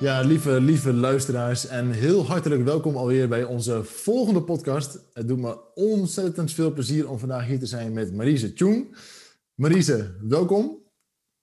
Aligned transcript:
Ja, 0.00 0.20
lieve, 0.20 0.60
lieve 0.60 0.92
luisteraars 0.92 1.66
en 1.66 1.90
heel 1.90 2.26
hartelijk 2.26 2.64
welkom 2.64 2.96
alweer 2.96 3.28
bij 3.28 3.44
onze 3.44 3.84
volgende 3.84 4.42
podcast. 4.42 5.04
Het 5.12 5.28
doet 5.28 5.38
me 5.38 5.74
ontzettend 5.74 6.52
veel 6.52 6.72
plezier 6.72 7.08
om 7.08 7.18
vandaag 7.18 7.46
hier 7.46 7.58
te 7.58 7.66
zijn 7.66 7.92
met 7.92 8.12
Marise 8.12 8.52
Tjoen. 8.52 8.94
Marise, 9.54 10.16
welkom. 10.20 10.82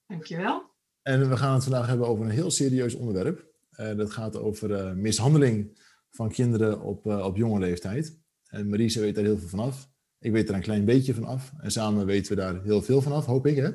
Dankjewel. 0.07 0.69
En 1.01 1.29
we 1.29 1.37
gaan 1.37 1.53
het 1.53 1.63
vandaag 1.63 1.87
hebben 1.87 2.07
over 2.07 2.25
een 2.25 2.31
heel 2.31 2.51
serieus 2.51 2.95
onderwerp. 2.95 3.45
Uh, 3.79 3.95
dat 3.95 4.11
gaat 4.11 4.37
over 4.37 4.69
uh, 4.69 4.93
mishandeling 4.93 5.79
van 6.09 6.31
kinderen 6.31 6.81
op, 6.81 7.05
uh, 7.05 7.25
op 7.25 7.37
jonge 7.37 7.59
leeftijd. 7.59 8.19
En 8.45 8.69
Marise 8.69 8.99
weet 8.99 9.15
daar 9.15 9.23
heel 9.23 9.37
veel 9.37 9.47
vanaf. 9.47 9.89
Ik 10.19 10.31
weet 10.31 10.49
er 10.49 10.55
een 10.55 10.61
klein 10.61 10.85
beetje 10.85 11.13
van 11.13 11.25
af. 11.25 11.51
En 11.57 11.71
samen 11.71 12.05
weten 12.05 12.35
we 12.35 12.41
daar 12.41 12.63
heel 12.63 12.81
veel 12.81 13.01
vanaf, 13.01 13.25
hoop 13.25 13.45
ik. 13.45 13.55
Hè? 13.55 13.69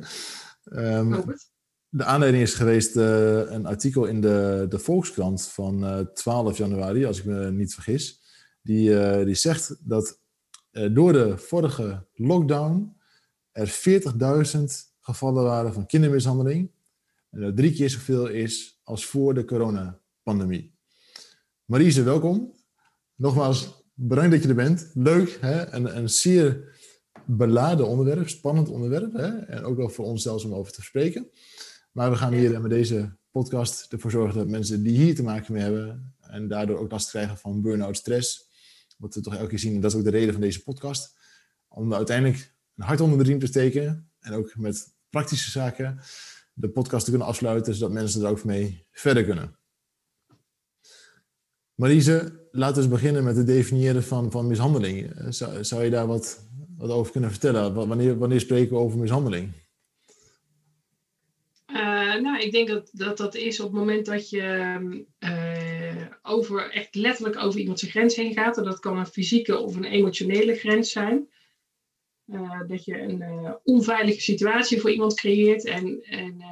Um, 0.98 1.12
hoop 1.12 1.26
het 1.26 1.54
de 1.96 2.04
aanleiding 2.04 2.42
is 2.42 2.54
geweest 2.54 2.96
uh, 2.96 3.50
een 3.50 3.66
artikel 3.66 4.04
in 4.04 4.20
de, 4.20 4.66
de 4.68 4.78
Volkskrant 4.78 5.48
van 5.48 5.84
uh, 5.84 5.98
eh, 5.98 6.06
12 6.06 6.56
januari, 6.56 7.04
als 7.04 7.18
ik 7.18 7.24
me 7.24 7.50
niet 7.50 7.74
vergis. 7.74 8.20
Die, 8.62 8.90
uh, 8.90 9.24
die 9.24 9.34
zegt 9.34 9.76
dat 9.80 10.20
door 10.70 11.12
de 11.12 11.38
vorige 11.38 12.06
lockdown 12.14 12.96
er 13.52 13.78
40.000 14.56 14.62
gevallen 15.00 15.44
waren 15.44 15.72
van 15.72 15.86
kindermishandeling. 15.86 16.70
En 17.30 17.40
dat 17.40 17.56
drie 17.56 17.72
keer 17.72 17.90
zoveel 17.90 18.26
is 18.26 18.80
als 18.84 19.06
voor 19.06 19.34
de 19.34 19.44
coronapandemie. 19.44 20.74
Marise, 21.64 22.02
welkom. 22.02 22.54
Nogmaals, 23.14 23.84
bedankt 23.94 24.30
dat 24.30 24.42
je 24.42 24.48
er 24.48 24.54
bent. 24.54 24.90
Leuk, 24.94 25.38
hè? 25.40 25.72
Een, 25.72 25.96
een 25.96 26.10
zeer 26.10 26.76
beladen 27.26 27.86
onderwerp, 27.86 28.28
spannend 28.28 28.68
onderwerp. 28.68 29.12
Hè? 29.12 29.28
En 29.28 29.64
ook 29.64 29.76
wel 29.76 29.88
voor 29.88 30.04
ons 30.04 30.22
zelfs 30.22 30.44
om 30.44 30.54
over 30.54 30.72
te 30.72 30.82
spreken. 30.82 31.30
Maar 31.96 32.10
we 32.10 32.16
gaan 32.16 32.32
hier 32.32 32.60
met 32.60 32.70
deze 32.70 33.16
podcast 33.30 33.92
ervoor 33.92 34.10
zorgen 34.10 34.38
dat 34.38 34.48
mensen 34.48 34.82
die 34.82 34.98
hier 34.98 35.14
te 35.14 35.22
maken 35.22 35.52
mee 35.52 35.62
hebben 35.62 36.14
en 36.20 36.48
daardoor 36.48 36.78
ook 36.78 36.90
last 36.90 37.08
krijgen 37.08 37.38
van 37.38 37.62
burn-out 37.62 37.96
stress, 37.96 38.48
wat 38.96 39.14
we 39.14 39.20
toch 39.20 39.34
elke 39.34 39.48
keer 39.48 39.58
zien, 39.58 39.74
en 39.74 39.80
dat 39.80 39.92
is 39.92 39.98
ook 39.98 40.04
de 40.04 40.10
reden 40.10 40.32
van 40.32 40.40
deze 40.40 40.62
podcast, 40.62 41.16
om 41.68 41.94
uiteindelijk 41.94 42.54
een 42.76 42.84
hart 42.84 43.00
onder 43.00 43.18
de 43.18 43.24
riem 43.24 43.38
te 43.38 43.46
steken 43.46 44.10
en 44.20 44.32
ook 44.32 44.56
met 44.56 44.94
praktische 45.10 45.50
zaken 45.50 46.00
de 46.52 46.68
podcast 46.68 47.04
te 47.04 47.10
kunnen 47.10 47.28
afsluiten, 47.28 47.74
zodat 47.74 47.92
mensen 47.92 48.22
er 48.22 48.30
ook 48.30 48.44
mee 48.44 48.86
verder 48.90 49.24
kunnen. 49.24 49.58
Marise, 51.74 52.48
laten 52.50 52.82
we 52.82 52.88
beginnen 52.88 53.24
met 53.24 53.36
het 53.36 53.46
definiëren 53.46 54.02
van, 54.02 54.30
van 54.30 54.46
mishandeling. 54.46 55.12
Zou, 55.28 55.64
zou 55.64 55.84
je 55.84 55.90
daar 55.90 56.06
wat, 56.06 56.40
wat 56.76 56.90
over 56.90 57.12
kunnen 57.12 57.30
vertellen? 57.30 57.74
Wanneer, 57.74 58.18
wanneer 58.18 58.40
spreken 58.40 58.70
we 58.70 58.82
over 58.82 58.98
mishandeling? 58.98 59.64
Ik 62.38 62.52
denk 62.52 62.68
dat, 62.68 63.16
dat 63.16 63.34
is 63.34 63.60
op 63.60 63.66
het 63.66 63.78
moment 63.78 64.06
dat 64.06 64.30
je 64.30 65.04
uh, 65.18 66.06
over, 66.22 66.70
echt 66.70 66.94
letterlijk 66.94 67.36
over 67.36 67.60
iemand 67.60 67.78
zijn 67.78 67.90
grens 67.90 68.16
heen 68.16 68.32
gaat. 68.32 68.56
En 68.56 68.64
dat 68.64 68.80
kan 68.80 68.98
een 68.98 69.06
fysieke 69.06 69.58
of 69.58 69.76
een 69.76 69.84
emotionele 69.84 70.54
grens 70.54 70.90
zijn. 70.90 71.28
Uh, 72.26 72.60
dat 72.66 72.84
je 72.84 73.00
een 73.00 73.56
onveilige 73.62 74.20
situatie 74.20 74.80
voor 74.80 74.90
iemand 74.90 75.14
creëert. 75.14 75.64
En, 75.64 76.02
en 76.02 76.42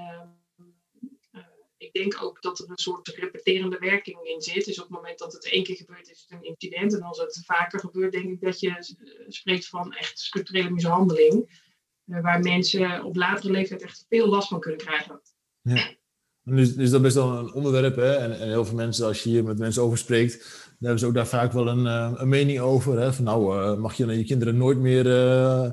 ik 1.76 1.92
denk 1.92 2.22
ook 2.22 2.42
dat 2.42 2.58
er 2.58 2.70
een 2.70 2.78
soort 2.78 3.08
repeterende 3.08 3.78
werking 3.78 4.18
in 4.22 4.42
zit. 4.42 4.64
Dus 4.64 4.78
op 4.78 4.84
het 4.84 4.94
moment 4.94 5.18
dat 5.18 5.32
het 5.32 5.50
één 5.50 5.64
keer 5.64 5.76
gebeurt, 5.76 6.10
is 6.10 6.26
het 6.28 6.30
een 6.30 6.48
incident. 6.48 6.94
En 6.94 7.02
als 7.02 7.18
het 7.18 7.42
vaker 7.44 7.80
gebeurt, 7.80 8.12
denk 8.12 8.30
ik 8.30 8.40
dat 8.40 8.60
je 8.60 8.76
spreekt 9.28 9.68
van 9.68 9.92
echt 9.92 10.18
structurele 10.18 10.70
mishandeling. 10.70 11.62
Eh, 12.06 12.22
waar 12.22 12.40
mensen 12.40 13.04
op 13.04 13.16
latere 13.16 13.52
leeftijd 13.52 13.82
echt 13.82 14.06
veel 14.08 14.28
last 14.28 14.48
van 14.48 14.60
kunnen 14.60 14.80
krijgen. 14.80 15.20
Ja. 15.64 15.94
Dus, 16.44 16.74
dus 16.74 16.90
dat 16.90 17.00
is 17.00 17.00
best 17.00 17.14
wel 17.14 17.38
een 17.38 17.52
onderwerp. 17.52 17.96
Hè? 17.96 18.14
En, 18.14 18.38
en, 18.38 18.48
heel 18.48 18.64
veel 18.64 18.76
mensen, 18.76 19.06
als 19.06 19.22
je 19.22 19.28
hier 19.28 19.44
met 19.44 19.58
mensen 19.58 19.82
over 19.82 19.98
spreekt, 19.98 20.32
dan 20.64 20.76
hebben 20.78 20.98
ze 20.98 21.06
ook 21.06 21.14
daar 21.14 21.26
vaak 21.26 21.52
wel 21.52 21.68
een, 21.68 21.86
eh, 21.86 22.12
een 22.14 22.28
mening 22.28 22.60
over. 22.60 23.00
Hè? 23.00 23.12
Van 23.12 23.24
nou, 23.24 23.60
uh, 23.60 23.76
mag 23.78 23.94
je 23.94 24.06
je 24.06 24.24
kinderen 24.24 24.56
nooit 24.56 24.78
meer 24.78 25.06
uh, 25.06 25.70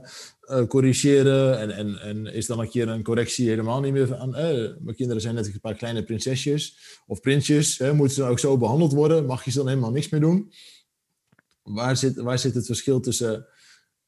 corrigeren? 0.68 1.60
En, 1.60 1.72
en, 1.72 2.02
en 2.02 2.26
is 2.26 2.46
dan 2.46 2.60
een 2.60 2.70
keer 2.70 2.88
een 2.88 3.04
correctie 3.04 3.50
helemaal 3.50 3.82
niet 3.82 3.94
meer 3.94 4.16
aan? 4.16 4.30
mijn 4.30 4.96
kinderen 4.96 5.22
zijn 5.22 5.36
net 5.36 5.46
een 5.46 5.60
paar 5.60 5.76
kleine 5.76 6.04
prinsesjes 6.04 6.78
of 7.08 7.20
prinsjes. 7.20 7.78
Hè? 7.78 7.94
Moeten 7.94 8.16
ze 8.16 8.22
dan 8.22 8.30
ook 8.30 8.40
zo 8.40 8.58
behandeld 8.58 8.94
worden? 8.94 9.26
Mag 9.26 9.46
je 9.46 9.52
ze 9.52 9.58
dan 9.58 9.68
helemaal 9.68 9.92
niks 9.92 10.10
meer 10.10 10.22
doen? 10.22 10.52
Waar 11.64 11.98
zit, 11.98 12.16
waar 12.16 12.40
zit 12.40 12.54
het 12.54 12.66
verschil 12.66 13.00
tussen 13.00 13.46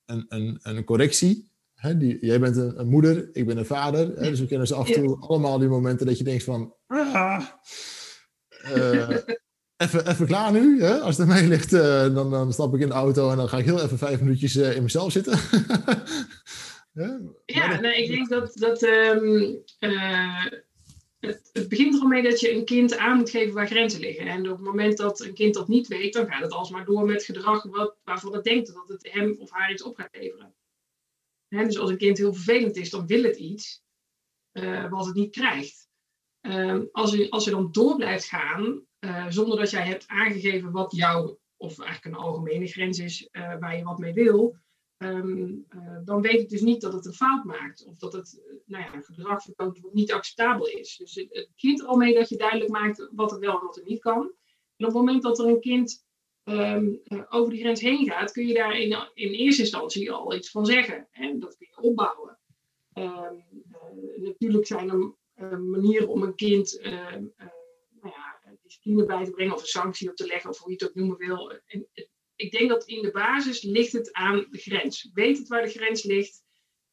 een, 0.05 0.25
een, 0.29 0.59
een 0.61 0.83
correctie 0.83 1.51
die, 1.91 2.25
jij 2.25 2.39
bent 2.39 2.57
een, 2.57 2.79
een, 2.79 2.87
moeder, 2.87 3.29
ik 3.33 3.45
ben 3.45 3.57
een 3.57 3.65
vader. 3.65 4.11
Hè, 4.15 4.29
dus 4.29 4.39
we 4.39 4.47
kennen 4.47 4.67
ze 4.67 4.75
af 4.75 4.89
en 4.89 5.03
toe 5.03 5.17
allemaal 5.19 5.59
die 5.59 5.69
momenten 5.69 6.05
dat 6.05 6.17
je 6.17 6.23
denkt 6.23 6.43
van... 6.43 6.75
Ah, 6.87 7.45
uh, 8.75 9.09
even, 9.77 10.07
even 10.07 10.25
klaar 10.25 10.51
nu. 10.51 10.81
Hè? 10.81 10.99
Als 10.99 11.17
het 11.17 11.27
mee 11.27 11.47
ligt, 11.47 11.73
uh, 11.73 12.15
dan, 12.15 12.31
dan 12.31 12.53
stap 12.53 12.75
ik 12.75 12.81
in 12.81 12.87
de 12.87 12.93
auto 12.93 13.31
en 13.31 13.37
dan 13.37 13.49
ga 13.49 13.57
ik 13.57 13.65
heel 13.65 13.81
even 13.81 13.97
vijf 13.97 14.19
minuutjes 14.19 14.55
uh, 14.55 14.75
in 14.75 14.83
mezelf 14.83 15.11
zitten. 15.11 15.33
ja, 16.93 17.19
ja 17.45 17.79
nee, 17.79 18.03
ik 18.03 18.09
denk 18.09 18.29
dat... 18.29 18.51
dat 18.57 18.81
um, 18.81 19.63
het, 21.19 21.49
het, 21.53 21.69
begint 21.69 21.95
er 21.95 22.01
al 22.01 22.07
mee 22.07 22.23
dat 22.23 22.39
je 22.39 22.55
een 22.55 22.65
kind 22.65 22.97
aan 22.97 23.17
moet 23.17 23.29
geven 23.29 23.53
waar 23.53 23.67
grenzen 23.67 23.99
liggen. 23.99 24.27
En 24.27 24.49
op 24.49 24.57
het 24.57 24.65
moment 24.65 24.97
dat 24.97 25.21
een 25.21 25.33
kind 25.33 25.53
dat 25.53 25.67
niet 25.67 25.87
weet, 25.87 26.13
dan 26.13 26.27
gaat 26.27 26.41
het 26.41 26.51
alsmaar 26.51 26.85
door 26.85 27.05
met 27.05 27.23
gedrag 27.23 27.63
wat, 27.63 27.95
waarvan 28.03 28.33
het 28.33 28.43
denkt 28.43 28.67
dat 28.67 28.87
het 28.87 29.09
hem 29.11 29.35
of 29.39 29.51
haar 29.51 29.71
iets 29.71 29.83
op 29.83 29.95
gaat 29.95 30.09
leveren 30.11 30.53
dus 31.61 31.77
als 31.77 31.89
een 31.89 31.97
kind 31.97 32.17
heel 32.17 32.33
vervelend 32.33 32.75
is, 32.75 32.89
dan 32.89 33.07
wil 33.07 33.23
het 33.23 33.37
iets 33.37 33.83
uh, 34.53 34.89
wat 34.89 35.05
het 35.05 35.15
niet 35.15 35.31
krijgt. 35.31 35.87
Uh, 36.41 36.81
als, 36.91 37.11
je, 37.11 37.29
als 37.29 37.43
je 37.43 37.51
dan 37.51 37.71
door 37.71 37.95
blijft 37.95 38.25
gaan, 38.25 38.85
uh, 38.99 39.25
zonder 39.29 39.57
dat 39.57 39.69
jij 39.69 39.85
hebt 39.85 40.07
aangegeven 40.07 40.71
wat 40.71 40.95
jouw, 40.95 41.39
of 41.57 41.79
eigenlijk 41.79 42.15
een 42.15 42.23
algemene 42.23 42.67
grens 42.67 42.99
is 42.99 43.27
uh, 43.31 43.59
waar 43.59 43.77
je 43.77 43.83
wat 43.83 43.97
mee 43.97 44.13
wil, 44.13 44.57
um, 44.97 45.65
dan 46.05 46.21
weet 46.21 46.39
ik 46.39 46.49
dus 46.49 46.61
niet 46.61 46.81
dat 46.81 46.93
het 46.93 47.05
een 47.05 47.13
fout 47.13 47.43
maakt. 47.43 47.85
Of 47.85 47.97
dat 47.97 48.13
het 48.13 48.41
nou 48.65 48.83
ja, 48.83 49.01
gedrag 49.01 49.45
niet 49.91 50.11
acceptabel 50.11 50.67
is. 50.67 50.97
Dus 50.97 51.15
het, 51.15 51.47
het 51.55 51.79
er 51.79 51.85
al 51.85 51.97
mee 51.97 52.13
dat 52.13 52.29
je 52.29 52.37
duidelijk 52.37 52.69
maakt 52.69 53.09
wat 53.11 53.31
er 53.31 53.39
wel 53.39 53.59
en 53.59 53.65
wat 53.65 53.77
er 53.77 53.83
niet 53.83 54.01
kan. 54.01 54.21
En 54.75 54.85
op 54.85 54.93
het 54.93 54.93
moment 54.93 55.23
dat 55.23 55.39
er 55.39 55.45
een 55.45 55.59
kind 55.59 56.05
um, 56.43 57.01
over 57.29 57.51
die 57.51 57.61
grens 57.61 57.81
heen 57.81 58.05
gaat, 58.05 58.31
kun 58.31 58.47
je 58.47 58.53
daar 58.53 58.79
in, 58.79 58.97
in 59.13 59.31
eerste 59.31 59.61
instantie 59.61 60.11
al 60.11 60.35
iets 60.35 60.51
van 60.51 60.65
zeggen. 60.65 61.07
En 61.11 61.39
dat 61.39 61.57
kun 61.57 61.67
je 61.69 61.81
opbouwen. 61.81 62.37
Um, 62.93 63.43
uh, 63.71 64.23
natuurlijk 64.23 64.67
zijn 64.67 64.89
er 64.89 65.13
uh, 65.35 65.57
manieren 65.57 66.07
om 66.07 66.23
een 66.23 66.35
kind 66.35 66.79
uh, 66.79 67.11
nou 68.01 68.13
ja, 68.15 68.39
discipline 68.63 69.05
bij 69.05 69.25
te 69.25 69.31
brengen 69.31 69.53
of 69.53 69.61
een 69.61 69.67
sanctie 69.67 70.09
op 70.09 70.15
te 70.15 70.25
leggen 70.25 70.49
of 70.49 70.59
hoe 70.59 70.71
je 70.71 70.77
het 70.77 70.87
ook 70.89 70.95
noemen 70.95 71.17
wil. 71.17 71.51
En, 71.65 71.87
ik 72.35 72.51
denk 72.51 72.69
dat 72.69 72.85
in 72.85 73.01
de 73.01 73.11
basis 73.11 73.61
ligt 73.61 73.91
het 73.91 74.13
aan 74.13 74.47
de 74.49 74.57
grens. 74.57 75.09
Weet 75.13 75.37
het 75.37 75.47
waar 75.47 75.61
de 75.61 75.69
grens 75.69 76.03
ligt 76.03 76.43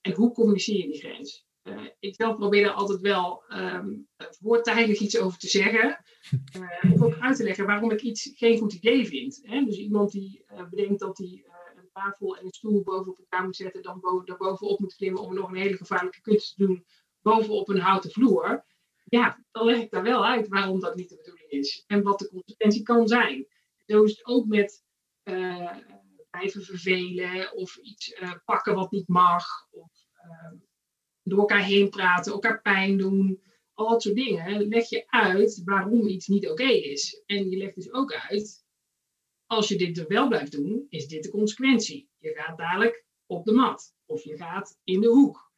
en 0.00 0.12
hoe 0.12 0.32
communiceer 0.32 0.76
je 0.76 0.86
die 0.86 1.00
grens? 1.00 1.46
Uh, 1.70 1.86
ik 1.98 2.14
zelf 2.14 2.36
probeer 2.36 2.64
er 2.64 2.70
altijd 2.70 3.00
wel 3.00 3.44
um, 3.48 4.08
voortijdig 4.18 4.98
iets 4.98 5.18
over 5.18 5.38
te 5.38 5.48
zeggen. 5.48 5.98
Uh, 6.56 6.92
of 6.92 7.02
ook 7.02 7.18
uit 7.18 7.36
te 7.36 7.42
leggen 7.42 7.66
waarom 7.66 7.90
ik 7.90 8.00
iets 8.00 8.30
geen 8.34 8.58
goed 8.58 8.72
idee 8.72 9.06
vind. 9.06 9.40
Hè? 9.42 9.64
Dus 9.64 9.76
iemand 9.76 10.12
die 10.12 10.44
uh, 10.52 10.68
bedenkt 10.68 11.00
dat 11.00 11.18
hij 11.18 11.44
een 11.76 11.88
tafel 11.92 12.36
en 12.36 12.44
een 12.44 12.52
stoel 12.52 12.82
bovenop 12.82 13.18
elkaar 13.18 13.44
moet 13.44 13.56
zetten, 13.56 13.82
dan 13.82 14.00
boven, 14.00 14.26
daar 14.26 14.36
bovenop 14.36 14.78
moet 14.78 14.94
klimmen 14.94 15.22
om 15.22 15.34
nog 15.34 15.48
een 15.48 15.56
hele 15.56 15.76
gevaarlijke 15.76 16.20
kunst 16.20 16.56
te 16.56 16.66
doen 16.66 16.84
bovenop 17.22 17.68
een 17.68 17.80
houten 17.80 18.10
vloer. 18.10 18.64
Ja, 19.04 19.44
dan 19.50 19.64
leg 19.64 19.78
ik 19.78 19.90
daar 19.90 20.02
wel 20.02 20.26
uit 20.26 20.48
waarom 20.48 20.80
dat 20.80 20.94
niet 20.94 21.08
de 21.08 21.16
bedoeling 21.16 21.50
is. 21.50 21.84
En 21.86 22.02
wat 22.02 22.18
de 22.18 22.28
consequentie 22.28 22.82
kan 22.82 23.08
zijn. 23.08 23.46
Zo 23.86 24.02
is 24.02 24.10
het 24.10 24.26
ook 24.26 24.46
met 24.46 24.84
blijven 26.30 26.62
vervelen 26.62 27.52
of 27.54 27.76
iets 27.76 28.20
pakken 28.44 28.74
wat 28.74 28.90
niet 28.90 29.08
mag. 29.08 29.46
Of, 29.70 29.90
door 31.30 31.38
elkaar 31.38 31.64
heen 31.64 31.88
praten, 31.88 32.32
elkaar 32.32 32.60
pijn 32.62 32.98
doen, 32.98 33.40
al 33.74 33.88
dat 33.88 34.02
soort 34.02 34.14
dingen, 34.14 34.68
leg 34.68 34.88
je 34.88 35.04
uit 35.06 35.62
waarom 35.64 36.06
iets 36.06 36.26
niet 36.26 36.48
oké 36.48 36.68
is. 36.68 37.22
En 37.26 37.50
je 37.50 37.56
legt 37.56 37.74
dus 37.74 37.92
ook 37.92 38.12
uit, 38.12 38.64
als 39.46 39.68
je 39.68 39.76
dit 39.76 39.98
er 39.98 40.08
wel 40.08 40.28
blijft 40.28 40.52
doen, 40.52 40.86
is 40.88 41.08
dit 41.08 41.22
de 41.22 41.30
consequentie. 41.30 42.08
Je 42.18 42.34
gaat 42.34 42.58
dadelijk 42.58 43.04
op 43.26 43.44
de 43.44 43.52
mat 43.52 43.94
of 44.06 44.22
je 44.22 44.36
gaat 44.36 44.78
in 44.84 45.00
de 45.00 45.08
hoek. 45.08 45.52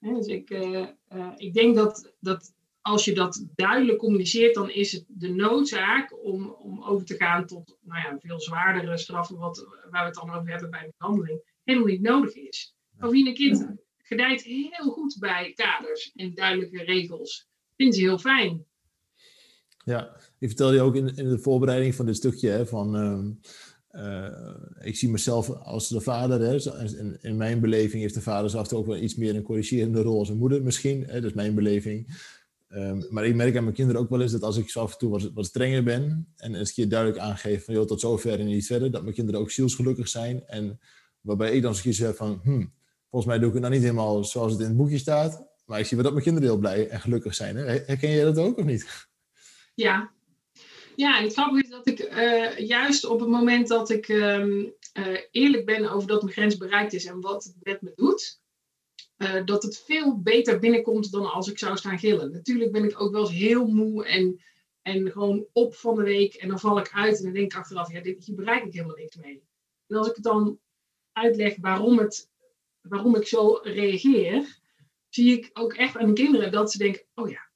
dus 0.00 0.26
ik, 0.26 0.50
uh, 0.50 0.88
uh, 1.12 1.32
ik 1.36 1.54
denk 1.54 1.74
dat, 1.74 2.14
dat 2.20 2.54
als 2.80 3.04
je 3.04 3.14
dat 3.14 3.46
duidelijk 3.54 3.98
communiceert, 3.98 4.54
dan 4.54 4.70
is 4.70 4.92
het 4.92 5.04
de 5.08 5.28
noodzaak 5.28 6.24
om, 6.24 6.50
om 6.50 6.82
over 6.84 7.06
te 7.06 7.16
gaan 7.16 7.46
tot 7.46 7.76
nou 7.80 8.00
ja, 8.00 8.18
veel 8.18 8.40
zwaardere 8.40 8.98
straffen, 8.98 9.36
wat, 9.38 9.66
waar 9.90 10.00
we 10.00 10.06
het 10.06 10.14
dan 10.14 10.30
over 10.30 10.50
hebben 10.50 10.70
bij 10.70 10.84
een 10.84 10.92
behandeling, 10.98 11.40
helemaal 11.64 11.88
niet 11.88 12.00
nodig 12.00 12.34
is. 12.34 12.74
Bovendien, 12.90 13.26
een 13.26 13.34
kind 13.34 13.66
gedijt 14.06 14.42
heel 14.42 14.90
goed 14.90 15.16
bij 15.18 15.52
kaders 15.54 16.12
en 16.14 16.34
duidelijke 16.34 16.84
regels. 16.84 17.48
Vindt 17.76 17.94
ze 17.94 18.00
heel 18.00 18.18
fijn. 18.18 18.64
Ja, 19.84 20.16
ik 20.38 20.48
vertelde 20.48 20.74
je 20.74 20.80
ook 20.80 20.94
in, 20.94 21.16
in 21.16 21.28
de 21.28 21.38
voorbereiding 21.38 21.94
van 21.94 22.06
dit 22.06 22.16
stukje 22.16 22.66
van. 22.66 22.96
Ehm, 22.96 23.30
eh, 23.88 24.86
ik 24.86 24.96
zie 24.96 25.08
mezelf 25.08 25.50
als 25.50 25.88
de 25.88 26.00
vader. 26.00 26.40
Hè, 26.40 26.80
in, 26.80 27.18
in, 27.20 27.36
mijn 27.36 27.60
beleving 27.60 28.02
heeft 28.02 28.14
de 28.14 28.20
vader 28.20 28.50
zelf 28.50 28.72
ook 28.72 28.86
wel 28.86 28.96
iets 28.96 29.14
meer 29.14 29.34
een 29.34 29.42
corrigerende 29.42 30.02
rol 30.02 30.18
als 30.18 30.28
een 30.28 30.36
moeder 30.36 30.62
misschien. 30.62 31.04
Hè, 31.06 31.20
dat 31.20 31.30
is 31.30 31.36
mijn 31.36 31.54
beleving. 31.54 32.16
Ehm, 32.68 33.02
maar 33.08 33.26
ik 33.26 33.34
merk 33.34 33.56
aan 33.56 33.62
mijn 33.62 33.74
kinderen 33.74 34.00
ook 34.00 34.10
wel 34.10 34.20
eens 34.20 34.32
dat 34.32 34.42
als 34.42 34.56
ik 34.56 34.74
af 34.74 34.92
en 34.92 34.98
toe 34.98 35.30
wat, 35.34 35.46
strenger 35.46 35.82
ben 35.82 36.28
en 36.36 36.54
eens 36.54 36.68
een 36.68 36.74
keer 36.74 36.88
duidelijk 36.88 37.20
aangeef 37.20 37.64
van 37.64 37.74
joh, 37.74 37.86
tot 37.86 38.00
zover 38.00 38.40
en 38.40 38.46
niet 38.46 38.66
verder, 38.66 38.90
dat 38.90 39.02
mijn 39.02 39.14
kinderen 39.14 39.40
ook 39.40 39.50
zielsgelukkig 39.50 40.08
zijn. 40.08 40.46
En 40.46 40.80
waarbij 41.20 41.52
ik 41.52 41.62
dan 41.62 41.70
eens 41.70 41.82
keer 41.82 41.92
zeg 41.92 42.16
van, 42.16 42.40
hm, 42.42 42.64
volgens 43.10 43.30
mij 43.30 43.38
doe 43.38 43.48
ik 43.48 43.54
het 43.54 43.62
nou 43.62 43.74
niet 43.74 43.82
helemaal 43.82 44.24
zoals 44.24 44.52
het 44.52 44.60
in 44.60 44.66
het 44.66 44.76
boekje 44.76 44.98
staat, 44.98 45.46
maar 45.64 45.78
ik 45.78 45.86
zie 45.86 45.96
wel 45.96 46.04
dat 46.04 46.12
mijn 46.14 46.24
kinderen 46.24 46.48
heel 46.48 46.58
blij 46.58 46.88
en 46.88 47.00
gelukkig 47.00 47.34
zijn. 47.34 47.56
Hè? 47.56 47.64
Herken 47.64 48.10
jij 48.10 48.24
dat 48.24 48.38
ook 48.38 48.58
of 48.58 48.64
niet? 48.64 49.08
Ja. 49.74 50.14
Ja, 50.96 51.18
en 51.18 51.24
het 51.24 51.32
grappige 51.32 51.62
is 51.62 51.70
dat 51.70 51.86
ik 51.86 52.00
uh, 52.00 52.58
juist 52.58 53.04
op 53.04 53.20
het 53.20 53.28
moment 53.28 53.68
dat 53.68 53.90
ik 53.90 54.08
um, 54.08 54.74
uh, 54.98 55.18
eerlijk 55.30 55.66
ben 55.66 55.90
over 55.90 56.08
dat 56.08 56.22
mijn 56.22 56.34
grens 56.34 56.56
bereikt 56.56 56.92
is 56.92 57.04
en 57.04 57.20
wat 57.20 57.44
het 57.44 57.54
met 57.60 57.82
me 57.82 57.92
doet, 57.94 58.40
uh, 59.16 59.44
dat 59.44 59.62
het 59.62 59.78
veel 59.78 60.20
beter 60.20 60.58
binnenkomt 60.58 61.10
dan 61.10 61.32
als 61.32 61.50
ik 61.50 61.58
zou 61.58 61.76
staan 61.76 61.98
gillen. 61.98 62.32
Natuurlijk 62.32 62.72
ben 62.72 62.84
ik 62.84 63.00
ook 63.00 63.12
wel 63.12 63.20
eens 63.20 63.38
heel 63.38 63.66
moe 63.66 64.06
en, 64.06 64.40
en 64.82 65.10
gewoon 65.10 65.46
op 65.52 65.74
van 65.74 65.94
de 65.94 66.02
week 66.02 66.34
en 66.34 66.48
dan 66.48 66.60
val 66.60 66.78
ik 66.78 66.90
uit 66.94 67.18
en 67.18 67.24
dan 67.24 67.32
denk 67.32 67.52
ik 67.52 67.58
achteraf, 67.58 67.92
ja, 67.92 68.00
dit, 68.00 68.24
hier 68.24 68.36
bereik 68.36 68.64
ik 68.64 68.72
helemaal 68.72 68.96
niks 68.96 69.16
mee. 69.16 69.42
En 69.86 69.96
als 69.96 70.08
ik 70.08 70.14
het 70.14 70.24
dan 70.24 70.58
uitleg 71.12 71.56
waarom, 71.60 71.98
het, 71.98 72.30
waarom 72.88 73.16
ik 73.16 73.26
zo 73.26 73.58
reageer, 73.62 74.58
zie 75.08 75.38
ik 75.38 75.50
ook 75.52 75.72
echt 75.72 75.96
aan 75.96 76.06
de 76.06 76.22
kinderen 76.22 76.52
dat 76.52 76.70
ze 76.70 76.78
denken, 76.78 77.06
oh 77.14 77.30
ja, 77.30 77.50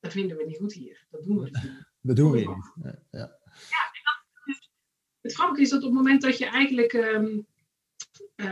dat 0.00 0.12
vinden 0.12 0.36
we 0.36 0.44
niet 0.44 0.58
goed 0.58 0.72
hier. 0.72 1.06
Dat 1.10 1.24
doen 1.24 1.38
we 1.38 1.44
niet. 1.44 1.86
Dat 2.00 2.16
doen 2.16 2.30
we 2.30 2.38
niet. 2.38 2.72
Ja, 2.82 3.02
ja. 3.10 3.38
ja 3.70 3.92
het 5.22 5.34
grappige 5.34 5.60
is 5.60 5.70
dat 5.70 5.78
op 5.78 5.84
het 5.84 5.94
moment 5.94 6.22
dat 6.22 6.38
je 6.38 6.46
eigenlijk, 6.46 6.92
um, 6.92 7.46
uh, 8.36 8.46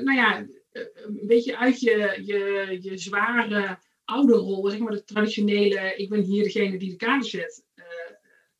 nou 0.00 0.12
ja, 0.12 0.46
een 0.72 1.26
beetje 1.26 1.58
uit 1.58 1.80
je, 1.80 2.20
je, 2.24 2.78
je 2.80 2.98
zware 2.98 3.78
ouderrol, 4.04 4.70
zeg 4.70 4.78
maar 4.78 4.92
de 4.92 5.04
traditionele, 5.04 5.96
ik 5.96 6.08
ben 6.08 6.20
hier 6.20 6.42
degene 6.42 6.78
die 6.78 6.90
de 6.90 6.96
kaart 6.96 7.26
zet, 7.26 7.64
uh, 7.74 7.84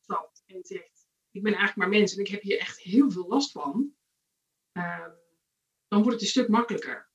trapt 0.00 0.42
en 0.46 0.64
zegt, 0.64 1.08
ik 1.30 1.42
ben 1.42 1.54
eigenlijk 1.54 1.76
maar 1.76 1.98
mens 1.98 2.14
en 2.14 2.20
ik 2.20 2.28
heb 2.28 2.42
hier 2.42 2.58
echt 2.58 2.78
heel 2.78 3.10
veel 3.10 3.28
last 3.28 3.52
van, 3.52 3.92
uh, 4.72 5.06
dan 5.92 6.02
wordt 6.02 6.16
het 6.16 6.20
een 6.20 6.28
stuk 6.28 6.48
makkelijker. 6.48 7.08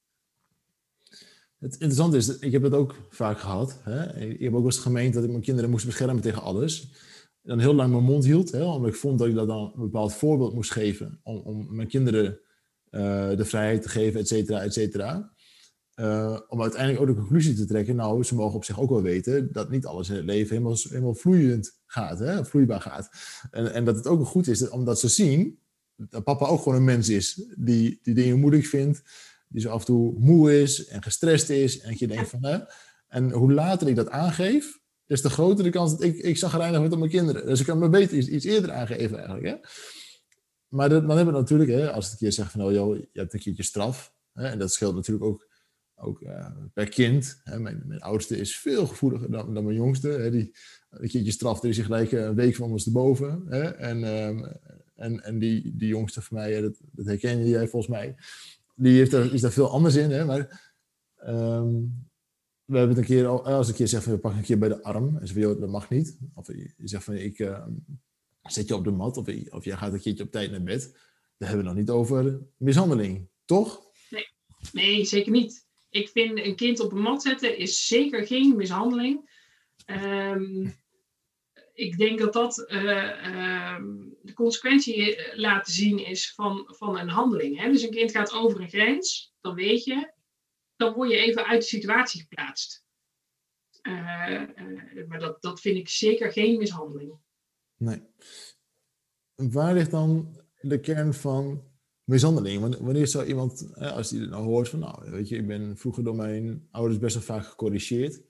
Het 1.60 1.74
interessante 1.74 2.18
is, 2.18 2.40
ik 2.40 2.52
heb 2.52 2.62
dat 2.62 2.74
ook 2.74 2.96
vaak 3.10 3.40
gehad. 3.40 3.80
Hè? 3.84 4.20
Ik 4.20 4.40
heb 4.40 4.54
ook 4.54 4.66
eens 4.66 4.80
gemeend 4.80 5.14
dat 5.14 5.24
ik 5.24 5.30
mijn 5.30 5.42
kinderen 5.42 5.70
moest 5.70 5.86
beschermen 5.86 6.22
tegen 6.22 6.42
alles. 6.42 6.92
Dan 7.42 7.60
heel 7.60 7.74
lang 7.74 7.92
mijn 7.92 8.04
mond 8.04 8.26
hield, 8.26 8.52
hè? 8.52 8.64
omdat 8.64 8.90
ik 8.90 8.96
vond 8.96 9.20
dat 9.20 9.28
ik 9.28 9.36
dat 9.36 9.48
dan 9.48 9.72
een 9.76 9.82
bepaald 9.82 10.14
voorbeeld 10.14 10.54
moest 10.54 10.72
geven. 10.72 11.20
Om, 11.24 11.38
om 11.38 11.76
mijn 11.76 11.88
kinderen 11.88 12.40
uh, 12.92 13.36
de 13.36 13.46
vrijheid 13.46 13.82
te 13.82 13.90
geven, 13.90 14.20
et 14.20 14.28
cetera, 14.28 14.62
et 14.62 14.74
cetera. 14.74 15.34
Uh, 15.96 16.40
om 16.48 16.62
uiteindelijk 16.62 17.02
ook 17.02 17.16
de 17.16 17.22
conclusie 17.22 17.56
te 17.56 17.66
trekken, 17.66 17.96
nou, 17.96 18.24
ze 18.24 18.36
mogen 18.36 18.56
op 18.56 18.64
zich 18.64 18.80
ook 18.80 18.90
wel 18.90 19.02
weten 19.02 19.52
dat 19.52 19.70
niet 19.70 19.86
alles 19.86 20.10
in 20.10 20.16
het 20.16 20.26
leven 20.26 20.50
helemaal, 20.50 20.78
helemaal 20.82 21.16
vloeiend 21.16 21.80
gaat, 21.86 22.20
hè? 22.20 22.46
vloeibaar 22.46 22.82
gaat. 22.82 23.10
En, 23.52 23.74
en 23.74 23.86
dat 23.86 23.96
het 23.96 24.08
ook 24.08 24.26
goed 24.26 24.48
is, 24.48 24.70
omdat 24.70 25.00
ze 25.00 25.08
zien 25.08 25.60
dat 25.98 26.24
papa 26.24 26.46
ook 26.46 26.62
gewoon 26.62 26.78
een 26.78 26.84
mens 26.84 27.10
is, 27.10 27.48
die, 27.58 28.00
die 28.02 28.14
dingen 28.14 28.40
moeilijk 28.40 28.66
vindt, 28.66 29.02
die 29.48 29.62
zo 29.62 29.70
af 29.70 29.80
en 29.80 29.86
toe 29.86 30.20
moe 30.20 30.62
is 30.62 30.86
en 30.86 31.04
gestrest 31.04 31.50
is. 31.50 31.80
En 31.80 31.90
dat 31.90 32.00
je 32.00 32.08
denkt 32.08 32.30
van, 32.30 32.46
hè, 32.46 32.58
en 33.08 33.32
hoe 33.32 33.54
later 33.54 33.88
ik 33.88 33.96
dat 33.96 34.10
aangeef, 34.10 34.80
des 35.06 35.22
te 35.22 35.54
de 35.56 35.70
kans 35.70 35.92
dat 35.92 36.04
ik, 36.04 36.18
ik 36.18 36.38
zagrijnig 36.38 36.80
word 36.80 36.92
op 36.92 37.00
mijn 37.00 37.12
kinderen. 37.12 37.46
Dus 37.46 37.60
ik 37.60 37.66
kan 37.66 37.80
me 37.80 37.90
beter 37.90 38.18
iets, 38.18 38.28
iets 38.28 38.46
eerder 38.46 38.72
aangeven 38.72 39.18
eigenlijk. 39.18 39.46
Hè? 39.46 39.56
Maar 40.68 40.90
dan 40.90 41.10
hebben 41.10 41.34
we 41.34 41.40
natuurlijk, 41.40 41.70
hè, 41.70 41.92
als 41.92 42.04
het 42.04 42.14
een 42.14 42.20
keer 42.20 42.32
zegt 42.32 42.52
van, 42.52 42.64
oh 42.64 42.72
joh, 42.72 42.96
je 42.96 43.20
hebt 43.20 43.34
een 43.34 43.40
keertje 43.40 43.64
straf. 43.64 44.14
Hè, 44.34 44.48
en 44.48 44.60
dat 44.60 44.74
scheelt 44.74 44.96
natuurlijk 44.96 45.26
ook, 45.26 45.48
ook 45.96 46.22
uh, 46.22 46.48
per 46.74 46.90
kind. 46.90 47.42
Hè. 47.44 47.60
Mijn, 47.60 47.84
mijn 47.86 48.02
oudste 48.02 48.38
is 48.38 48.58
veel 48.58 48.88
gevoeliger 48.88 49.32
dan, 49.32 49.54
dan 49.54 49.64
mijn 49.64 49.76
jongste. 49.76 50.08
Hè. 50.08 50.32
Die, 50.32 50.56
een 50.90 51.10
keertje 51.10 51.32
straf, 51.32 51.64
er 51.64 51.70
is 51.70 51.78
gelijk 51.78 52.12
een 52.12 52.36
week 52.36 52.56
van 52.56 52.72
ons 52.72 52.86
erboven. 52.86 53.44
Hè. 53.48 53.64
En, 53.64 54.04
um, 54.04 54.46
en, 54.98 55.24
en 55.24 55.40
die, 55.40 55.76
die 55.76 55.88
jongste 55.88 56.22
van 56.22 56.38
mij, 56.38 56.62
dat, 56.62 56.80
dat 56.92 57.06
herken 57.06 57.48
jij 57.48 57.68
volgens 57.68 57.92
mij 57.92 58.16
die 58.78 58.98
heeft 58.98 59.14
er, 59.14 59.34
is 59.34 59.42
daar 59.42 59.52
veel 59.52 59.70
anders 59.70 59.96
in. 59.96 60.12
Hè? 60.12 60.26
Maar 60.26 60.72
um, 61.26 62.06
we 62.66 62.78
hebben 62.78 62.96
het 62.96 63.10
een 63.10 63.16
keer, 63.16 63.28
als 63.28 63.68
ik 63.68 63.72
een 63.72 63.78
keer 63.78 63.88
zeg 63.88 64.04
van 64.04 64.12
we 64.12 64.20
pakken 64.20 64.40
een 64.40 64.46
keer 64.46 64.58
bij 64.58 64.70
de 64.70 64.84
arm. 64.84 65.18
En 65.18 65.28
ze 65.28 65.34
van, 65.34 65.60
dat 65.60 65.70
mag 65.70 65.90
niet. 65.90 66.18
Of 66.34 66.48
je 66.48 66.74
zegt 66.78 67.04
van, 67.04 67.14
ik 67.14 67.40
uh, 67.40 67.66
zet 68.42 68.68
je 68.68 68.76
op 68.76 68.84
de 68.84 68.92
mat. 68.92 69.18
Of, 69.18 69.28
of 69.50 69.66
jij 69.66 69.78
gaat 69.78 69.94
een 69.94 70.00
keertje 70.00 70.24
op 70.24 70.32
tijd 70.32 70.52
naar 70.52 70.64
bed. 70.64 70.92
Daar 71.38 71.50
hebben 71.50 71.66
we 71.66 71.72
nog 71.72 71.80
niet 71.80 71.90
over 71.90 72.40
mishandeling. 72.58 73.30
Toch? 73.46 73.82
Nee, 74.10 74.28
nee 74.72 75.06
zeker 75.06 75.32
niet. 75.32 75.66
Ik 75.90 76.10
vind 76.10 76.40
een 76.40 76.56
kind 76.56 76.80
op 76.80 76.92
een 76.92 77.02
mat 77.02 77.22
zetten 77.22 77.58
is 77.58 77.88
zeker 77.88 78.28
geen 78.28 78.56
mishandeling. 78.56 79.30
Um, 79.86 80.76
ik 81.78 81.98
denk 81.98 82.20
dat 82.20 82.34
dat 82.34 82.66
uh, 82.68 82.84
uh, 83.28 83.80
de 84.22 84.34
consequentie 84.34 85.16
eh, 85.16 85.38
laten 85.38 85.74
zien 85.74 86.06
is 86.06 86.34
van, 86.34 86.64
van 86.68 86.98
een 86.98 87.10
handeling. 87.10 87.60
Hè? 87.60 87.72
Dus 87.72 87.82
een 87.82 87.92
kind 87.92 88.12
gaat 88.12 88.34
over 88.34 88.62
een 88.62 88.70
grens, 88.70 89.34
dan 89.42 89.56
weet 89.56 89.84
je, 89.84 90.14
dan 90.76 90.94
word 90.94 91.10
je 91.10 91.18
even 91.18 91.46
uit 91.46 91.62
de 91.62 91.68
situatie 91.68 92.22
geplaatst. 92.22 92.86
Uh, 93.82 94.42
maar 95.08 95.20
dat, 95.20 95.42
dat 95.42 95.62
vind 95.62 95.78
ik 95.78 95.90
zeker 95.90 96.32
geen 96.32 96.58
mishandeling. 96.58 97.14
Nee. 97.78 98.02
Waar 99.36 99.74
ligt 99.74 99.92
dan 99.92 100.42
de 100.62 100.80
kern 100.80 101.14
van 101.14 101.64
mishandeling? 102.04 102.78
Wanneer 102.80 103.08
zou 103.08 103.26
iemand, 103.26 103.76
als 103.76 104.10
die 104.10 104.20
nou 104.20 104.44
hoort 104.44 104.70
van, 104.70 104.80
nou, 104.80 105.12
weet 105.12 105.30
je, 105.30 105.38
ik 105.38 105.48
ben 105.48 105.78
vroeger 105.78 106.04
door 106.04 106.16
mijn 106.16 106.68
ouders 106.72 107.00
best 107.00 107.16
wel 107.16 107.24
vaak 107.24 107.46
gecorrigeerd. 107.46 108.22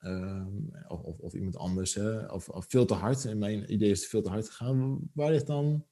Ehm, 0.00 0.48
of, 0.88 1.18
of, 1.18 1.34
iemand 1.34 1.56
anders, 1.56 1.94
hè, 1.94 2.26
of, 2.26 2.48
of, 2.48 2.66
veel 2.68 2.86
te 2.86 2.94
hard. 2.94 3.24
En 3.24 3.38
mijn 3.38 3.72
idee 3.72 3.90
is 3.90 4.08
veel 4.08 4.22
te 4.22 4.28
hard 4.28 4.48
gegaan. 4.48 5.10
Waar 5.14 5.30
ligt 5.30 5.46
dan 5.46 5.86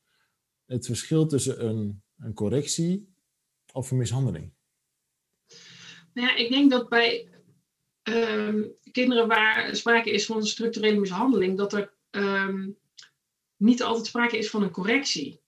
het 0.64 0.86
verschil 0.86 1.26
tussen 1.26 1.66
een, 1.66 2.02
een 2.18 2.34
correctie 2.34 3.14
of 3.72 3.90
een 3.90 3.96
mishandeling? 3.96 4.52
Nou 6.12 6.28
ja, 6.28 6.36
ik 6.36 6.50
denk 6.50 6.70
dat 6.70 6.88
bij 6.88 7.28
um, 8.02 8.72
kinderen 8.92 9.28
waar 9.28 9.76
sprake 9.76 10.10
is 10.10 10.26
van 10.26 10.46
structurele 10.46 11.00
mishandeling, 11.00 11.56
dat 11.56 11.72
er 11.72 11.94
um, 12.10 12.78
niet 13.56 13.82
altijd 13.82 14.06
sprake 14.06 14.38
is 14.38 14.50
van 14.50 14.62
een 14.62 14.70
correctie. 14.70 15.40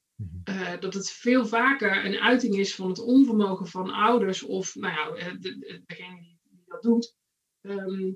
Uh, 0.45 0.81
dat 0.81 0.95
het 0.95 1.11
veel 1.11 1.47
vaker 1.47 2.05
een 2.05 2.19
uiting 2.19 2.57
is 2.57 2.75
van 2.75 2.89
het 2.89 2.99
onvermogen 2.99 3.67
van 3.67 3.91
ouders 3.91 4.43
of 4.43 4.75
nou 4.75 4.95
ja, 4.95 5.27
eh, 5.27 5.33
de, 5.41 5.59
de, 5.59 5.83
degene 5.87 6.21
die, 6.21 6.41
dat 6.67 6.83
doet, 6.83 7.17
um, 7.61 8.07
eh, 8.07 8.13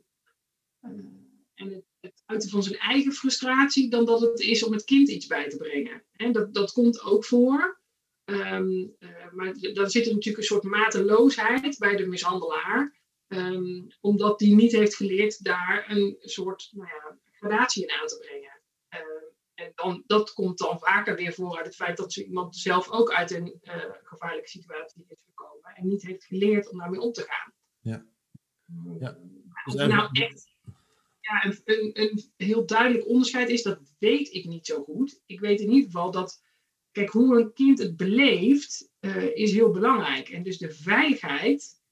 en 1.55 1.73
het, 1.73 1.85
het, 2.01 2.23
uiten 2.27 2.51
van 2.51 2.63
zijn 2.63 2.79
eigen 2.79 3.13
frustratie 3.13 3.91
dan 3.91 4.05
dat 4.05 4.21
het 4.21 4.41
is 4.41 4.65
om 4.65 4.73
het 4.73 4.85
kind 4.85 5.09
iets 5.09 5.27
bij 5.27 5.49
te 5.49 5.57
brengen. 5.57 6.05
En 6.13 6.33
dat, 6.33 6.55
dat 6.55 6.73
komt 6.73 7.03
ook 7.03 7.25
voor. 7.25 7.83
Um, 8.25 8.97
uh, 8.99 9.33
maar 9.33 9.55
dan 9.73 9.91
zit 9.91 10.07
er 10.07 10.13
natuurlijk 10.13 10.39
een 10.39 10.43
soort 10.43 10.63
mateloosheid 10.63 11.79
bij 11.79 11.97
de 11.97 12.07
mishandelaar. 12.07 13.03
Um, 13.29 13.87
omdat 14.01 14.39
die 14.39 14.55
niet 14.55 14.73
heeft 14.73 14.97
geleerd 14.97 15.45
daar 15.45 15.91
een 15.91 16.17
soort 16.21 16.69
nou 16.73 16.89
ja, 16.89 17.19
gradatie 17.33 17.83
in 17.83 17.91
aan 17.91 18.07
te 18.07 18.19
brengen. 18.19 18.61
Uh, 18.95 19.33
en 19.55 19.73
dan, 19.75 20.03
dat 20.07 20.33
komt 20.33 20.59
dan 20.59 20.79
vaker 20.79 21.17
weer 21.17 21.33
voor 21.33 21.57
uit 21.57 21.67
het 21.67 21.75
feit 21.75 21.97
dat 21.97 22.17
iemand 22.17 22.57
zelf 22.57 22.91
ook 22.91 23.13
uit 23.13 23.31
een 23.31 23.59
uh, 23.63 23.85
gevaarlijke 24.03 24.49
situatie 24.49 25.05
is 25.09 25.23
gekomen. 25.25 25.75
En 25.75 25.89
niet 25.89 26.03
heeft 26.03 26.25
geleerd 26.25 26.71
om 26.71 26.79
daarmee 26.79 27.01
om 27.01 27.13
te 27.13 27.23
gaan. 27.23 27.53
Ja. 27.81 28.07
ja. 28.99 29.19
Dus 29.65 29.75
nou 29.75 30.09
echt 30.13 30.54
ja, 31.25 31.45
een, 31.45 31.61
een, 31.65 31.91
een, 31.93 32.33
heel 32.37 32.67
duidelijk 32.67 33.07
onderscheid 33.07 33.49
is, 33.49 33.63
dat 33.63 33.81
weet 33.99 34.33
ik 34.33 34.45
niet 34.45 34.67
zo 34.67 34.83
goed. 34.83 35.21
Ik 35.27 35.41
weet 35.41 35.61
in 35.61 35.71
ieder 35.71 35.85
geval 35.85 36.11
dat, 36.11 36.43
kijk, 36.91 37.11
hoe 37.11 37.41
een 37.41 37.53
kind 37.53 37.79
het 37.79 37.97
beleeft, 37.97 38.91
uh, 39.01 39.37
is 39.37 39.53
heel 39.53 39.71
belangrijk. 39.71 40.29
En 40.29 40.43
dus 40.43 40.59
de 40.59 40.71
veiligheid 40.71 41.83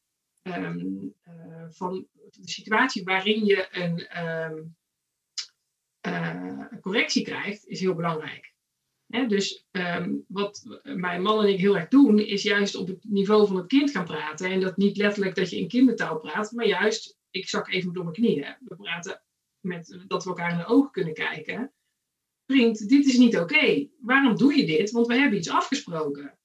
um, 0.42 1.14
uh, 1.28 1.66
van 1.70 2.06
de 2.30 2.48
situatie 2.48 3.04
waarin 3.04 3.44
je 3.44 3.68
een 3.70 4.24
um, 4.24 4.76
uh, 6.06 6.80
correctie 6.80 7.24
krijgt, 7.24 7.66
is 7.66 7.80
heel 7.80 7.94
belangrijk. 7.94 8.54
Dus 9.28 9.66
um, 9.70 10.24
wat 10.28 10.80
mijn 10.82 11.22
man 11.22 11.42
en 11.42 11.52
ik 11.52 11.58
heel 11.58 11.76
erg 11.76 11.88
doen, 11.88 12.18
is 12.18 12.42
juist 12.42 12.74
op 12.74 12.86
het 12.86 13.04
niveau 13.04 13.46
van 13.46 13.56
het 13.56 13.66
kind 13.66 13.90
gaan 13.90 14.04
praten. 14.04 14.50
En 14.50 14.60
dat 14.60 14.76
niet 14.76 14.96
letterlijk 14.96 15.34
dat 15.34 15.50
je 15.50 15.58
in 15.58 15.68
kindertaal 15.68 16.18
praat, 16.18 16.52
maar 16.52 16.66
juist 16.66 17.20
ik 17.32 17.48
zak 17.48 17.68
even 17.68 17.92
door 17.92 18.04
mijn 18.04 18.16
knieën. 18.16 18.56
We 18.60 18.76
praten 18.76 19.22
met 19.60 20.04
dat 20.06 20.24
we 20.24 20.28
elkaar 20.28 20.52
in 20.52 20.58
de 20.58 20.66
ogen 20.66 20.90
kunnen 20.90 21.14
kijken. 21.14 21.72
Vriend, 22.46 22.88
dit 22.88 23.06
is 23.06 23.16
niet 23.16 23.38
oké. 23.38 23.88
Waarom 24.00 24.36
doe 24.36 24.56
je 24.56 24.66
dit? 24.66 24.90
Want 24.90 25.06
we 25.06 25.14
hebben 25.14 25.38
iets 25.38 25.50
afgesproken. 25.50 26.38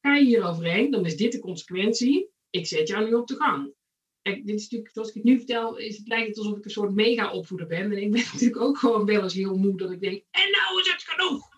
Ga 0.00 0.14
je 0.14 0.24
hier 0.24 0.44
overheen, 0.44 0.90
dan 0.90 1.06
is 1.06 1.16
dit 1.16 1.32
de 1.32 1.38
consequentie. 1.38 2.30
Ik 2.50 2.66
zet 2.66 2.88
jou 2.88 3.04
nu 3.04 3.14
op 3.14 3.26
de 3.26 3.36
gang. 3.36 3.74
Kijk, 4.22 4.46
dit 4.46 4.56
is 4.56 4.62
natuurlijk, 4.62 4.96
ik 4.96 5.14
het 5.14 5.24
nu 5.24 5.36
vertel, 5.36 5.76
is 5.76 5.96
het 5.96 6.08
lijkt 6.08 6.28
het 6.28 6.38
alsof 6.38 6.56
ik 6.56 6.64
een 6.64 6.70
soort 6.70 6.94
mega-opvoeder 6.94 7.66
ben. 7.66 7.92
En 7.92 8.02
ik 8.02 8.10
ben 8.10 8.24
natuurlijk 8.32 8.60
ook 8.60 8.78
gewoon 8.78 9.06
wel 9.06 9.22
eens 9.22 9.34
heel 9.34 9.56
moe 9.56 9.76
dat 9.76 9.90
ik 9.90 10.00
denk, 10.00 10.24
en 10.30 10.50
nou 10.50 10.80
is 10.80 10.92
het 10.92 11.02
genoeg. 11.02 11.48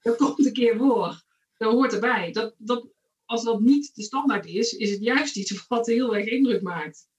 Dat 0.00 0.16
komt 0.16 0.46
een 0.46 0.52
keer 0.52 0.76
voor. 0.76 1.22
Dat 1.56 1.72
hoort 1.72 1.92
erbij. 1.92 2.32
Dat, 2.32 2.54
dat, 2.58 2.86
als 3.24 3.44
dat 3.44 3.60
niet 3.60 3.94
de 3.94 4.02
standaard 4.02 4.46
is, 4.46 4.72
is 4.72 4.90
het 4.90 5.02
juist 5.02 5.36
iets 5.36 5.66
wat 5.66 5.86
heel 5.86 6.16
erg 6.16 6.26
indruk 6.26 6.62
maakt. 6.62 7.09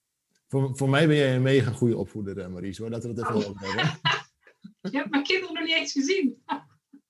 Voor, 0.52 0.78
voor 0.78 0.90
mij 0.90 1.08
ben 1.08 1.16
jij 1.16 1.36
een 1.36 1.42
mega 1.42 1.72
goede 1.72 1.98
opvoeder, 1.98 2.38
eh, 2.38 2.48
Maries. 2.48 2.78
Hoor. 2.78 2.90
Laten 2.90 3.10
we 3.10 3.16
dat 3.16 3.30
even 3.30 3.42
oh. 3.42 3.50
over 3.50 3.68
hebben. 3.68 4.00
Je 4.92 4.98
hebt 4.98 5.10
mijn 5.10 5.24
kinderen 5.24 5.54
nog 5.54 5.64
niet 5.64 5.76
eens 5.76 5.92
gezien. 5.92 6.44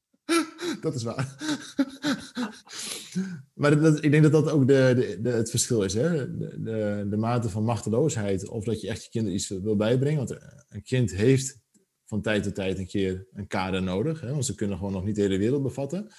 dat 0.82 0.96
is 0.96 1.04
waar. 1.04 1.36
maar 3.54 3.80
dat, 3.80 4.04
ik 4.04 4.12
denk 4.12 4.24
dat 4.24 4.32
dat 4.32 4.50
ook 4.52 4.68
de, 4.68 5.18
de, 5.22 5.30
het 5.30 5.50
verschil 5.50 5.84
is. 5.84 5.94
Hè? 5.94 6.38
De, 6.38 6.62
de, 6.62 7.06
de, 7.10 7.18
mate 7.18 7.50
van 7.50 7.64
machteloosheid. 7.64 8.48
Of 8.48 8.64
dat 8.64 8.82
je 8.82 8.88
echt 8.88 9.04
je 9.04 9.10
kinderen 9.10 9.38
iets 9.38 9.48
wil 9.48 9.76
bijbrengen. 9.76 10.28
Want 10.28 10.40
een 10.70 10.84
kind 10.84 11.12
heeft 11.12 11.60
van 12.06 12.22
tijd 12.22 12.44
tot 12.44 12.56
tijd 12.56 12.78
een 12.78 12.88
keer 12.88 13.28
een 13.34 13.48
kader 13.48 13.84
nodig. 13.84 14.22
Hè? 14.22 14.32
Want 14.32 14.46
ze 14.46 14.56
kunnen 14.56 14.78
gewoon 14.78 14.94
nog 14.94 15.06
niet 15.06 15.16
de 15.16 15.22
hele 15.22 15.38
wereld 15.38 15.64
bevatten. 15.64 16.12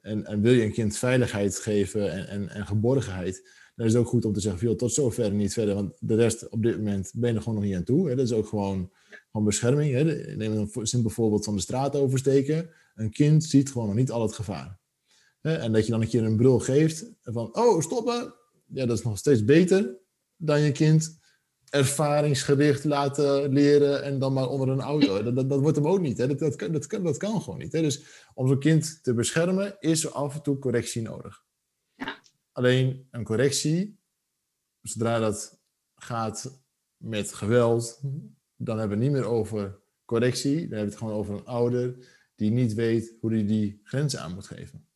En, 0.00 0.26
en 0.26 0.40
wil 0.40 0.52
je 0.52 0.62
een 0.62 0.72
kind 0.72 0.96
veiligheid 0.96 1.58
geven 1.58 2.12
en, 2.12 2.28
en, 2.28 2.48
en 2.48 2.66
geborgenheid, 2.66 3.48
dan 3.80 3.88
is 3.88 3.94
het 3.94 4.04
ook 4.04 4.08
goed 4.08 4.24
om 4.24 4.32
te 4.32 4.40
zeggen, 4.40 4.68
joh, 4.68 4.76
tot 4.76 4.92
zover 4.92 5.32
niet 5.32 5.52
verder. 5.52 5.74
Want 5.74 5.92
de 5.98 6.14
rest 6.14 6.48
op 6.48 6.62
dit 6.62 6.76
moment 6.76 7.12
ben 7.14 7.30
je 7.30 7.36
er 7.36 7.42
gewoon 7.42 7.58
nog 7.58 7.68
niet 7.68 7.76
aan 7.76 7.84
toe. 7.84 8.08
Hè? 8.08 8.16
Dat 8.16 8.24
is 8.24 8.32
ook 8.32 8.46
gewoon, 8.46 8.90
gewoon 9.30 9.46
bescherming. 9.46 9.92
Hè? 9.92 10.04
Neem 10.36 10.52
een 10.52 10.86
simpel 10.86 11.10
voorbeeld 11.10 11.44
van 11.44 11.54
de 11.54 11.60
straat 11.60 11.96
oversteken. 11.96 12.70
Een 12.94 13.10
kind 13.10 13.44
ziet 13.44 13.70
gewoon 13.70 13.86
nog 13.86 13.96
niet 13.96 14.10
al 14.10 14.22
het 14.22 14.32
gevaar. 14.32 14.78
Hè? 15.40 15.54
En 15.54 15.72
dat 15.72 15.84
je 15.84 15.90
dan 15.90 16.00
een 16.00 16.08
keer 16.08 16.24
een 16.24 16.36
brul 16.36 16.58
geeft 16.58 17.10
van, 17.22 17.56
oh, 17.56 17.80
stoppen. 17.80 18.34
Ja, 18.66 18.86
dat 18.86 18.98
is 18.98 19.04
nog 19.04 19.18
steeds 19.18 19.44
beter 19.44 19.96
dan 20.36 20.60
je 20.60 20.72
kind 20.72 21.18
ervaringsgericht 21.70 22.84
laten 22.84 23.52
leren 23.52 24.02
en 24.02 24.18
dan 24.18 24.32
maar 24.32 24.48
onder 24.48 24.68
een 24.68 24.80
auto. 24.80 25.32
Dat, 25.32 25.48
dat, 25.48 25.60
wordt 25.60 25.76
hem 25.76 25.86
ook 25.86 26.00
niet. 26.00 26.18
Hè? 26.18 26.26
Dat, 26.26 26.38
dat, 26.38 26.56
kan, 26.86 27.02
dat, 27.02 27.16
kan, 27.16 27.42
gewoon 27.42 27.58
niet. 27.58 27.72
Dus 27.72 28.02
om 28.34 28.48
zo'n 28.48 28.60
kind 28.60 29.02
te 29.02 29.14
beschermen 29.14 29.76
is 29.78 30.04
er 30.04 30.10
af 30.10 30.34
en 30.34 30.42
toe 30.42 30.58
correctie 30.58 31.02
nodig. 31.02 31.48
Ja. 32.52 32.62
Alleen 32.62 33.08
een 33.10 33.24
correctie, 33.24 33.98
zodra 34.82 35.18
dat 35.18 35.60
gaat 35.94 36.60
met 36.96 37.32
geweld, 37.32 38.00
dan 38.56 38.78
hebben 38.78 38.98
we 38.98 39.04
het 39.04 39.12
niet 39.12 39.22
meer 39.22 39.30
over 39.30 39.78
correctie. 40.04 40.54
Dan 40.54 40.60
hebben 40.60 40.78
we 40.78 40.84
het 40.84 40.96
gewoon 40.96 41.14
over 41.14 41.34
een 41.34 41.44
ouder 41.44 42.08
die 42.34 42.50
niet 42.50 42.74
weet 42.74 43.14
hoe 43.20 43.32
hij 43.32 43.46
die 43.46 43.80
grenzen 43.84 44.20
aan 44.20 44.34
moet 44.34 44.46
geven. 44.46 44.88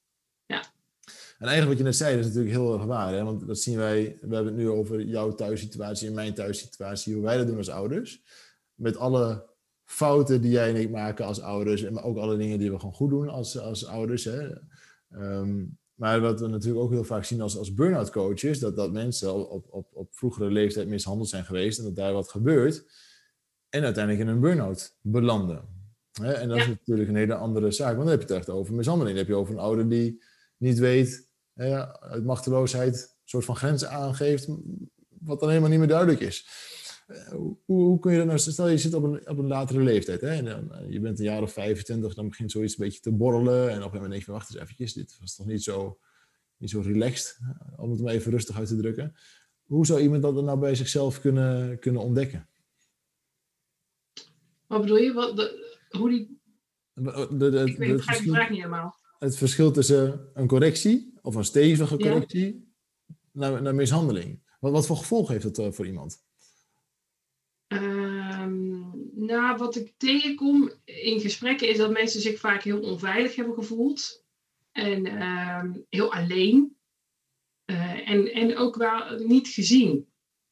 En 1.39 1.47
eigenlijk 1.51 1.69
wat 1.69 1.79
je 1.79 1.85
net 1.85 1.97
zei, 1.97 2.19
is 2.19 2.27
natuurlijk 2.27 2.55
heel 2.55 2.75
erg 2.75 2.85
waar. 2.85 3.15
Hè? 3.15 3.25
Want 3.25 3.47
dat 3.47 3.59
zien 3.59 3.77
wij, 3.77 4.19
we 4.21 4.35
hebben 4.35 4.47
het 4.47 4.63
nu 4.63 4.69
over 4.69 5.03
jouw 5.03 5.35
thuissituatie 5.35 6.09
en 6.09 6.15
mijn 6.15 6.35
thuissituatie, 6.35 7.15
hoe 7.15 7.23
wij 7.23 7.37
dat 7.37 7.47
doen 7.47 7.57
als 7.57 7.71
ouders. 7.71 8.23
Met 8.75 8.97
alle 8.97 9.47
fouten 9.85 10.41
die 10.41 10.51
jij 10.51 10.69
en 10.69 10.77
ik 10.77 10.91
maken 10.91 11.25
als 11.25 11.41
ouders, 11.41 11.83
en 11.83 12.01
ook 12.01 12.17
alle 12.17 12.37
dingen 12.37 12.59
die 12.59 12.71
we 12.71 12.79
gewoon 12.79 12.95
goed 12.95 13.11
doen 13.11 13.29
als, 13.29 13.59
als 13.59 13.87
ouders. 13.87 14.25
Hè? 14.25 14.49
Ehm, 15.11 15.65
maar 15.95 16.21
wat 16.21 16.41
we 16.41 16.47
natuurlijk 16.47 16.85
ook 16.85 16.91
heel 16.91 17.05
vaak 17.05 17.25
zien 17.25 17.41
als, 17.41 17.57
als 17.57 17.75
burn-out 17.75 18.11
coaches, 18.11 18.59
dat, 18.59 18.77
dat 18.77 18.93
mensen 18.93 19.51
op, 19.51 19.67
op, 19.71 19.89
op 19.93 20.15
vroegere 20.15 20.51
leeftijd 20.51 20.89
mishandeld 20.89 21.29
zijn 21.29 21.45
geweest 21.45 21.79
en 21.79 21.85
dat 21.85 21.97
daar 21.97 22.13
wat 22.13 22.29
gebeurt. 22.29 22.85
En 23.69 23.85
uiteindelijk 23.85 24.25
in 24.25 24.35
een 24.35 24.41
burn-out 24.41 24.97
belanden. 25.01 25.75
En 26.23 26.49
dat 26.49 26.59
is 26.59 26.67
natuurlijk 26.67 27.09
een 27.09 27.17
hele 27.17 27.35
andere 27.35 27.71
zaak. 27.71 27.97
Want 27.97 28.09
dan 28.09 28.19
heb 28.19 28.21
je 28.21 28.27
het 28.27 28.37
echt 28.37 28.51
over 28.51 28.75
mishandeling. 28.75 29.17
Dan 29.17 29.27
heb 29.27 29.35
je 29.35 29.41
over 29.41 29.55
een 29.55 29.61
ouder 29.61 29.89
die 29.89 30.23
niet 30.57 30.79
weet 30.79 31.29
uit 32.01 32.25
machteloosheid 32.25 32.95
een 32.95 33.31
soort 33.31 33.45
van 33.45 33.57
grenzen 33.57 33.91
aangeeft, 33.91 34.49
wat 35.09 35.41
dan 35.41 35.49
helemaal 35.49 35.71
niet 35.71 35.79
meer 35.79 35.89
duidelijk 35.89 36.21
is. 36.21 36.49
Eh, 37.07 37.29
hoe, 37.29 37.57
hoe, 37.65 37.99
kun 37.99 38.13
je 38.13 38.19
dat 38.19 38.27
nou, 38.27 38.39
stel 38.39 38.69
je 38.69 38.79
zit 38.79 38.95
op 38.95 39.03
een, 39.03 39.29
op 39.29 39.39
een 39.39 39.47
latere 39.47 39.81
leeftijd, 39.81 40.21
hè, 40.21 40.29
en 40.29 40.45
dan, 40.45 40.73
eh, 40.73 40.91
je 40.91 41.01
bent 41.01 41.19
een 41.19 41.25
jaar 41.25 41.43
of 41.43 41.53
25, 41.53 42.15
dan 42.15 42.29
begint 42.29 42.51
zoiets 42.51 42.79
een 42.79 42.85
beetje 42.85 43.01
te 43.01 43.13
borrelen, 43.13 43.55
en 43.55 43.61
op 43.61 43.69
een 43.69 43.75
gegeven 43.75 43.93
moment 43.93 44.11
denk 44.13 44.25
je, 44.25 44.33
wacht 44.33 44.51
eens 44.51 44.63
eventjes, 44.63 44.93
dit 44.93 45.17
was 45.21 45.37
toch 45.37 45.47
niet 45.47 45.63
zo, 45.63 45.99
niet 46.57 46.71
zo 46.71 46.81
relaxed, 46.81 47.39
om 47.77 47.91
het 47.91 48.01
maar 48.01 48.13
even 48.13 48.31
rustig 48.31 48.59
uit 48.59 48.69
te 48.69 48.77
drukken. 48.77 49.15
Hoe 49.65 49.87
zou 49.87 50.01
iemand 50.01 50.23
dat 50.23 50.35
nou 50.35 50.59
bij 50.59 50.75
zichzelf 50.75 51.21
kunnen, 51.21 51.79
kunnen 51.79 52.03
ontdekken? 52.03 52.49
Wat 54.67 54.81
bedoel 54.81 54.97
je? 54.97 55.13
Wat, 55.13 55.37
de, 55.37 55.77
hoe 55.91 56.11
die... 56.11 56.43
De, 56.95 57.37
de, 57.39 57.65
ik 57.65 57.79
weet, 57.79 57.97
begrijp 57.97 58.25
de 58.25 58.31
vraag 58.31 58.49
niet 58.49 58.59
helemaal. 58.59 58.97
Het 59.19 59.37
verschil 59.37 59.71
tussen 59.71 60.31
een 60.35 60.47
correctie 60.47 61.19
of 61.23 61.35
een 61.35 61.45
stevige 61.45 61.97
correctie 61.97 62.75
naar, 63.33 63.63
naar, 63.63 63.75
mishandeling. 63.75 64.43
Wat, 64.61 64.73
wat 64.73 64.87
voor 64.87 64.97
gevolg 64.97 65.29
heeft 65.29 65.55
dat 65.55 65.75
voor 65.75 65.87
iemand? 65.87 66.25
Um, 67.75 69.11
nou, 69.15 69.57
wat 69.57 69.77
ik 69.77 69.93
tegenkom 69.97 70.71
in 70.85 71.21
gesprekken 71.21 71.69
is 71.69 71.77
dat 71.77 71.91
mensen 71.91 72.21
zich 72.21 72.41
vaak 72.41 72.63
heel 72.63 72.81
onveilig 72.81 73.37
hebben 73.37 73.55
gevoeld. 73.55 74.25
En 74.73 75.23
um, 75.23 75.85
heel 75.89 76.13
alleen. 76.13 76.77
Uh, 77.67 78.11
en, 78.11 78.33
en 78.33 78.57
ook 78.57 78.77
wel 78.77 79.19
niet 79.19 79.49
gezien. 79.49 80.09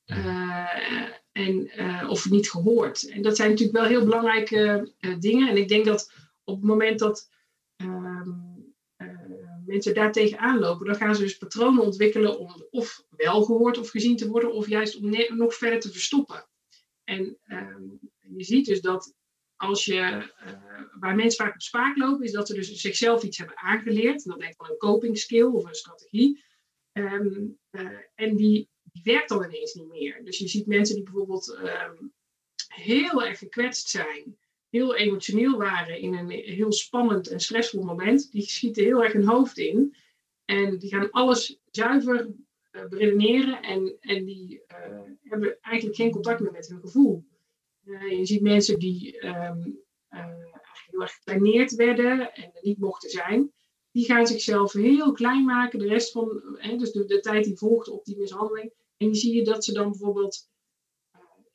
Uh, 0.06 1.08
en, 1.32 1.70
of 2.08 2.30
niet 2.30 2.50
gehoord. 2.50 3.08
En 3.08 3.22
dat 3.22 3.36
zijn 3.36 3.50
natuurlijk 3.50 3.78
wel 3.78 3.88
heel 3.88 4.04
belangrijke 4.04 4.92
dingen. 5.18 5.48
En 5.48 5.56
ik 5.56 5.68
denk 5.68 5.84
dat 5.84 6.12
op 6.44 6.56
het 6.56 6.64
moment 6.64 6.98
dat 6.98 7.30
um, 7.76 8.74
mensen 9.66 9.94
daar 9.94 10.12
tegenaan 10.12 10.58
lopen, 10.58 10.86
dan 10.86 10.94
gaan 10.94 11.14
ze 11.14 11.22
dus 11.22 11.38
patronen 11.38 11.84
ontwikkelen 11.84 12.38
om 12.38 12.66
of 12.70 13.04
wel 13.16 13.42
gehoord 13.42 13.78
of 13.78 13.90
gezien 13.90 14.16
te 14.16 14.28
worden, 14.28 14.52
of 14.52 14.68
juist 14.68 14.96
om 14.96 15.10
nog 15.36 15.54
verder 15.54 15.80
te 15.80 15.92
verstoppen. 15.92 16.46
En 17.12 17.38
ehm, 17.46 17.82
je 18.36 18.44
ziet 18.44 18.66
dus 18.66 18.80
dat 18.80 19.14
als 19.56 19.84
je, 19.84 19.94
uh, 19.94 21.00
waar 21.00 21.14
mensen 21.14 21.44
vaak 21.44 21.54
op 21.54 21.60
spaak 21.60 21.96
lopen, 21.96 22.24
is 22.24 22.32
dat 22.32 22.46
ze 22.46 22.54
dus 22.54 22.72
zichzelf 22.72 23.22
iets 23.22 23.38
hebben 23.38 23.56
aangeleerd. 23.58 24.24
En 24.24 24.30
dat 24.30 24.42
ik 24.42 24.54
van 24.56 24.70
een 24.70 24.76
coping 24.76 25.18
skill 25.18 25.44
of 25.44 25.64
een 25.64 25.74
strategie. 25.74 26.44
Ehm, 26.92 27.46
eh, 27.70 27.98
en 28.14 28.36
die, 28.36 28.68
die, 28.82 29.02
werkt 29.02 29.28
dan 29.28 29.44
ineens 29.44 29.74
niet 29.74 29.88
meer. 29.88 30.24
Dus 30.24 30.38
je 30.38 30.48
ziet 30.48 30.66
mensen 30.66 30.94
die 30.94 31.04
bijvoorbeeld 31.04 31.54
ehm, 31.54 31.96
heel 32.68 33.24
erg 33.24 33.38
gekwetst 33.38 33.88
zijn 33.88 34.36
heel 34.68 34.94
emotioneel 34.94 35.58
waren 35.58 35.98
in 35.98 36.14
een 36.14 36.30
heel 36.30 36.72
spannend 36.72 37.28
en 37.28 37.40
stressvol 37.40 37.82
moment, 37.82 38.32
die 38.32 38.42
schieten 38.42 38.84
heel 38.84 39.04
erg 39.04 39.12
hun 39.12 39.26
hoofd 39.26 39.58
in. 39.58 39.94
En 40.44 40.78
die 40.78 40.88
gaan 40.88 41.10
alles 41.10 41.60
zuiver 41.70 42.28
beredeneren 42.72 43.62
en, 43.62 43.96
en 44.00 44.24
die 44.24 44.62
uh, 44.68 45.00
hebben 45.22 45.60
eigenlijk 45.60 45.96
geen 45.96 46.10
contact 46.10 46.40
meer 46.40 46.52
met 46.52 46.68
hun 46.68 46.80
gevoel. 46.80 47.24
Uh, 47.84 48.10
je 48.10 48.26
ziet 48.26 48.42
mensen 48.42 48.78
die 48.78 49.26
um, 49.26 49.80
heel 50.90 51.00
erg 51.00 51.12
gekleineerd 51.12 51.74
werden 51.74 52.34
en 52.34 52.50
er 52.54 52.62
niet 52.62 52.78
mochten 52.78 53.10
zijn. 53.10 53.52
Die 53.90 54.04
gaan 54.04 54.26
zichzelf 54.26 54.72
heel 54.72 55.12
klein 55.12 55.44
maken, 55.44 55.78
de 55.78 55.86
rest 55.86 56.12
van, 56.12 56.42
dus 56.76 56.92
de, 56.92 57.20
tijd 57.20 57.44
die 57.44 57.56
volgt 57.56 57.88
op 57.88 58.04
die 58.04 58.18
mishandeling. 58.18 58.72
En 58.96 59.06
dan 59.06 59.14
zie 59.14 59.34
je 59.34 59.44
dat 59.44 59.64
ze 59.64 59.72
dan 59.72 59.90
bijvoorbeeld 59.90 60.50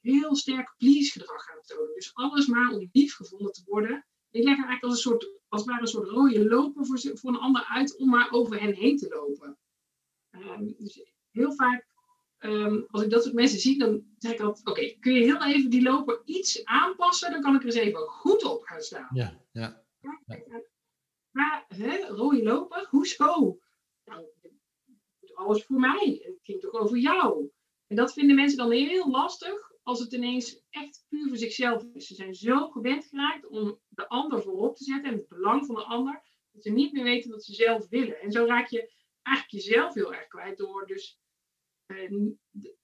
heel 0.02 0.36
sterk 0.36 0.74
please 0.78 1.12
gedrag 1.12 1.44
gaan 1.44 1.62
tonen. 1.62 1.94
Dus 1.94 2.14
alles 2.14 2.48
maar 2.48 2.72
om 2.72 2.90
lief 2.92 3.16
gevonden 3.16 3.52
te 3.52 3.64
worden. 3.66 4.06
Ik 4.32 4.44
leg 4.44 4.54
eigenlijk 4.54 4.84
als 4.84 4.94
een 4.94 5.00
soort, 5.12 5.30
als 5.48 5.62
het 5.62 5.70
ware 5.70 5.82
een 5.82 5.88
soort 5.88 6.10
rode 6.10 6.48
loper 6.48 6.86
voor, 6.86 7.00
voor 7.00 7.30
een 7.30 7.40
ander 7.40 7.66
uit 7.70 7.98
om 7.98 8.10
maar 8.10 8.32
over 8.32 8.60
hen 8.60 8.74
heen 8.74 8.98
te 8.98 9.08
lopen. 9.10 9.58
Um, 10.42 10.76
dus 10.78 11.02
heel 11.32 11.54
vaak, 11.54 11.88
um, 12.40 12.86
als 12.90 13.04
ik 13.04 13.10
dat 13.10 13.24
soort 13.24 13.36
mensen 13.36 13.60
zie, 13.60 13.78
dan 13.78 14.04
zeg 14.18 14.32
ik 14.32 14.40
altijd, 14.40 14.68
oké, 14.68 14.98
kun 15.00 15.14
je 15.14 15.24
heel 15.24 15.44
even 15.44 15.70
die 15.70 15.82
loper 15.82 16.22
iets 16.26 16.66
aanpassen, 16.66 17.32
dan 17.32 17.42
kan 17.42 17.56
ik 17.56 17.60
er 17.60 17.66
eens 17.66 17.76
even 17.76 18.00
goed 18.00 18.44
op 18.44 18.64
gaan 18.64 18.82
staan. 18.82 19.10
Ja, 19.14 19.42
ja. 19.52 19.84
Maar, 21.32 21.66
hè, 21.68 22.08
rode 22.08 22.44
loper, 22.44 22.88
hoezo? 22.90 23.60
Nou, 24.06 24.26
alles 25.34 25.64
voor 25.64 25.80
mij. 25.80 26.22
Het 26.24 26.40
ging 26.42 26.62
toch 26.62 26.74
over 26.74 26.98
jou? 26.98 27.52
En 27.88 27.96
dat 27.96 28.14
vinden 28.14 28.36
mensen 28.36 28.58
dan 28.58 28.72
heel 28.72 29.10
lastig, 29.10 29.72
als 29.84 30.00
het 30.00 30.14
ineens 30.14 30.62
echt 30.70 31.06
puur 31.10 31.28
voor 31.28 31.38
zichzelf 31.38 31.84
is. 31.94 32.08
Ze 32.08 32.16
zijn 32.16 32.34
zo 32.34 32.70
gewend 32.70 33.06
geraakt 33.06 33.48
om 33.48 33.80
de 33.90 34.08
ander 34.08 34.42
voorop 34.42 34.76
te 34.76 34.84
zetten 34.84 35.12
en 35.12 35.18
het 35.18 35.28
belang 35.28 35.66
van 35.66 35.76
de 35.76 35.84
ander, 35.84 36.24
dat 36.52 36.64
ze 36.64 36.70
niet 36.70 36.94
meer 36.94 37.04
weten 37.04 37.32
wat 37.32 37.44
ze 37.44 37.54
zelf 37.54 37.90
willen. 37.90 38.20
En 38.22 38.32
zo 38.32 38.46
raak 38.46 38.68
je 38.68 38.94
eigenlijk 39.28 39.66
jezelf 39.66 39.94
heel 39.94 40.14
erg 40.14 40.28
kwijt 40.28 40.58
door 40.58 40.88
dus 40.88 41.20
eh, 41.86 42.12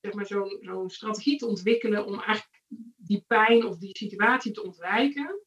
zeg 0.02 0.14
maar 0.14 0.26
zo'n 0.26 0.90
strategie 0.90 1.38
te 1.38 1.46
ontwikkelen 1.46 2.06
om 2.06 2.14
eigenlijk 2.14 2.64
die 2.96 3.24
pijn 3.28 3.66
of 3.66 3.78
die 3.78 3.98
situatie 3.98 4.52
te 4.52 4.64
ontwijken. 4.64 5.42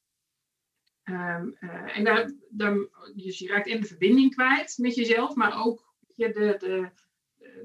Um, 1.05 1.57
uh, 1.61 1.97
en 1.97 2.05
daar, 2.05 2.33
daar, 2.49 2.88
dus 3.15 3.38
je 3.38 3.47
raakt 3.47 3.67
in 3.67 3.81
de 3.81 3.87
verbinding 3.87 4.35
kwijt 4.35 4.79
met 4.79 4.95
jezelf, 4.95 5.35
maar 5.35 5.65
ook 5.65 5.95
je, 6.15 6.33
de, 6.33 6.57
de, 6.59 6.91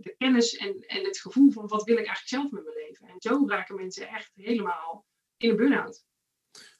de 0.01 0.15
kennis 0.17 0.55
en, 0.55 0.79
en 0.79 1.03
het 1.03 1.19
gevoel 1.19 1.51
van 1.51 1.67
wat 1.67 1.83
wil 1.83 1.97
ik 1.97 2.05
eigenlijk 2.05 2.27
zelf 2.27 2.51
met 2.51 2.63
mijn 2.63 2.87
leven. 2.87 3.07
En 3.07 3.15
zo 3.17 3.47
raken 3.47 3.75
mensen 3.75 4.07
echt 4.07 4.31
helemaal 4.35 5.05
in 5.37 5.49
een 5.49 5.55
burn-out. 5.55 6.05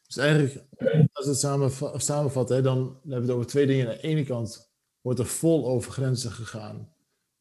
Dus 0.01 0.17
eigenlijk, 0.17 0.65
als 1.11 1.25
het 1.25 1.37
samen, 1.37 1.71
samenvat, 2.01 2.49
hè, 2.49 2.61
dan 2.61 2.77
hebben 2.77 3.09
we 3.09 3.15
het 3.15 3.31
over 3.31 3.47
twee 3.47 3.65
dingen. 3.65 3.87
Aan 3.87 3.93
de 3.93 4.01
ene 4.01 4.25
kant 4.25 4.70
wordt 5.01 5.19
er 5.19 5.25
vol 5.25 5.67
over 5.67 5.91
grenzen 5.91 6.31
gegaan 6.31 6.93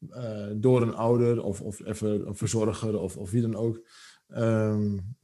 uh, 0.09 0.51
door 0.55 0.81
een 0.81 0.95
ouder 0.95 1.43
of, 1.43 1.61
of 1.61 1.85
even 1.85 2.27
een 2.27 2.35
verzorger 2.35 2.99
of, 2.99 3.17
of 3.17 3.31
wie 3.31 3.41
dan 3.41 3.55
ook. 3.55 3.87
Um, 4.27 5.15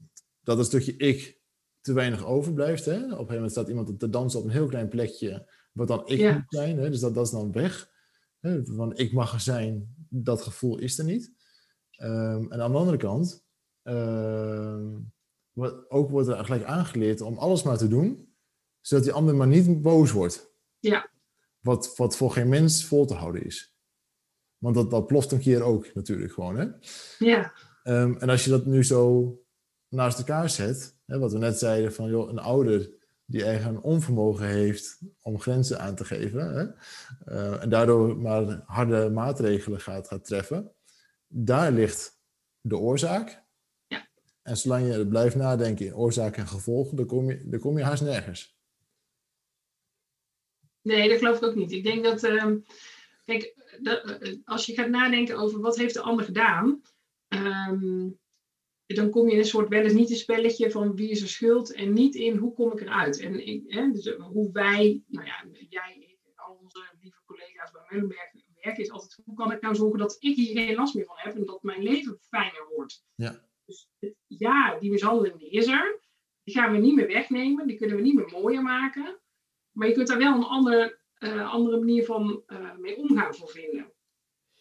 dat 0.41 0.57
een 0.57 0.65
stukje 0.65 0.97
ik 0.97 1.41
te 1.81 1.93
weinig 1.93 2.25
overblijft. 2.25 2.85
Hè? 2.85 2.95
Op 2.95 3.01
een 3.01 3.09
gegeven 3.09 3.33
moment 3.33 3.51
staat 3.51 3.67
iemand 3.67 3.99
te 3.99 4.09
dansen 4.09 4.39
op 4.39 4.45
een 4.45 4.51
heel 4.51 4.67
klein 4.67 4.89
plekje, 4.89 5.51
wat 5.73 5.87
dan 5.87 6.07
ik 6.07 6.33
moet 6.33 6.43
zijn. 6.47 6.77
Hè? 6.77 6.89
Dus 6.89 6.99
dat, 6.99 7.13
dat 7.13 7.25
is 7.25 7.31
dan 7.31 7.51
weg. 7.51 7.91
Hè? 8.39 8.65
Van 8.65 8.95
ik 8.95 9.13
mag 9.13 9.33
er 9.33 9.39
zijn, 9.39 9.95
dat 10.09 10.41
gevoel 10.41 10.77
is 10.77 10.99
er 10.99 11.05
niet. 11.05 11.33
Um, 12.01 12.51
en 12.51 12.61
aan 12.61 12.71
de 12.71 12.77
andere 12.77 12.97
kant, 12.97 13.45
um, 13.83 15.13
wat, 15.51 15.89
ook 15.89 16.09
wordt 16.09 16.27
er 16.27 16.45
gelijk 16.45 16.63
aangeleerd 16.63 17.21
om 17.21 17.37
alles 17.37 17.63
maar 17.63 17.77
te 17.77 17.87
doen, 17.87 18.35
zodat 18.81 19.05
die 19.05 19.13
ander 19.13 19.35
maar 19.35 19.47
niet 19.47 19.81
boos 19.81 20.11
wordt. 20.11 20.51
Ja. 20.79 21.09
Wat, 21.67 21.95
wat 21.95 22.17
voor 22.17 22.31
geen 22.31 22.49
mens 22.49 22.85
vol 22.85 23.05
te 23.05 23.13
houden 23.13 23.45
is. 23.45 23.75
Want 24.57 24.75
dat, 24.75 24.91
dat 24.91 25.07
ploft 25.07 25.31
een 25.31 25.39
keer 25.39 25.61
ook 25.61 25.93
natuurlijk 25.93 26.33
gewoon. 26.33 26.57
Hè? 26.57 26.67
Ja. 27.19 27.53
Um, 27.83 28.17
en 28.17 28.29
als 28.29 28.43
je 28.43 28.49
dat 28.49 28.65
nu 28.65 28.83
zo 28.83 29.33
naast 29.87 30.17
elkaar 30.17 30.49
zet, 30.49 30.95
hè, 31.05 31.19
wat 31.19 31.31
we 31.31 31.37
net 31.37 31.59
zeiden 31.59 31.93
van 31.93 32.09
joh, 32.09 32.29
een 32.29 32.39
ouder 32.39 32.89
die 33.25 33.43
eigen 33.43 33.81
onvermogen 33.81 34.45
heeft 34.45 34.99
om 35.21 35.39
grenzen 35.39 35.79
aan 35.79 35.95
te 35.95 36.05
geven 36.05 36.53
hè, 36.53 36.65
uh, 37.33 37.63
en 37.63 37.69
daardoor 37.69 38.17
maar 38.17 38.61
harde 38.65 39.09
maatregelen 39.09 39.79
gaat, 39.79 40.07
gaat 40.07 40.25
treffen, 40.25 40.71
daar 41.27 41.71
ligt 41.71 42.19
de 42.61 42.77
oorzaak. 42.77 43.43
Ja. 43.87 44.07
En 44.41 44.57
zolang 44.57 44.93
je 44.93 45.07
blijft 45.07 45.35
nadenken 45.35 45.85
in 45.85 45.95
oorzaak 45.95 46.37
en 46.37 46.47
gevolgen, 46.47 46.97
dan 46.97 47.05
kom 47.05 47.29
je, 47.29 47.47
dan 47.49 47.59
kom 47.59 47.77
je 47.77 47.83
haast 47.83 48.03
nergens. 48.03 48.56
Nee, 50.87 51.09
dat 51.09 51.17
geloof 51.17 51.37
ik 51.37 51.43
ook 51.43 51.55
niet. 51.55 51.71
Ik 51.71 51.83
denk 51.83 52.03
dat, 52.03 52.23
um, 52.23 52.65
kijk, 53.25 53.55
dat, 53.81 54.21
uh, 54.21 54.37
als 54.43 54.65
je 54.65 54.73
gaat 54.73 54.89
nadenken 54.89 55.37
over 55.37 55.59
wat 55.59 55.77
heeft 55.77 55.93
de 55.93 56.01
ander 56.01 56.25
gedaan, 56.25 56.81
um, 57.27 58.19
dan 58.85 59.09
kom 59.09 59.27
je 59.27 59.33
in 59.33 59.39
een 59.39 59.45
soort 59.45 59.69
wel 59.69 59.81
eens 59.81 59.93
niet 59.93 60.09
een 60.09 60.15
spelletje 60.15 60.71
van 60.71 60.95
wie 60.95 61.09
is 61.09 61.21
er 61.21 61.27
schuld 61.27 61.73
en 61.73 61.93
niet 61.93 62.15
in 62.15 62.35
hoe 62.35 62.53
kom 62.53 62.71
ik 62.71 62.81
eruit. 62.81 63.19
En 63.19 63.47
ik, 63.47 63.63
hè, 63.67 63.91
dus 63.91 64.15
hoe 64.15 64.51
wij, 64.51 65.03
nou 65.07 65.25
ja, 65.25 65.45
jij, 65.69 66.17
al 66.35 66.59
onze 66.63 66.85
lieve 67.01 67.21
collega's 67.25 67.71
bij 67.71 67.81
Meulenberg 67.89 68.31
werken, 68.61 68.83
is 68.83 68.91
altijd 68.91 69.19
hoe 69.25 69.35
kan 69.35 69.51
ik 69.51 69.61
nou 69.61 69.75
zorgen 69.75 69.99
dat 69.99 70.15
ik 70.19 70.35
hier 70.35 70.65
geen 70.65 70.75
last 70.75 70.95
meer 70.95 71.05
van 71.05 71.17
heb 71.17 71.35
en 71.35 71.45
dat 71.45 71.63
mijn 71.63 71.83
leven 71.83 72.19
fijner 72.21 72.67
wordt. 72.75 73.03
Ja. 73.15 73.45
Dus 73.65 73.89
ja, 74.27 74.79
die 74.79 74.91
mishandeling 74.91 75.39
die 75.39 75.49
is 75.49 75.67
er. 75.67 75.99
Die 76.43 76.55
gaan 76.55 76.71
we 76.71 76.77
niet 76.77 76.95
meer 76.95 77.07
wegnemen, 77.07 77.67
die 77.67 77.77
kunnen 77.77 77.95
we 77.95 78.01
niet 78.01 78.15
meer 78.15 78.29
mooier 78.31 78.61
maken. 78.61 79.19
Maar 79.77 79.87
je 79.87 79.93
kunt 79.93 80.07
daar 80.07 80.17
wel 80.17 80.35
een 80.35 80.43
andere, 80.43 80.99
uh, 81.19 81.51
andere 81.53 81.77
manier 81.77 82.05
van 82.05 82.43
uh, 82.47 82.77
mee 82.77 82.97
omgaan 82.97 83.35
voor 83.35 83.49
vinden 83.49 83.91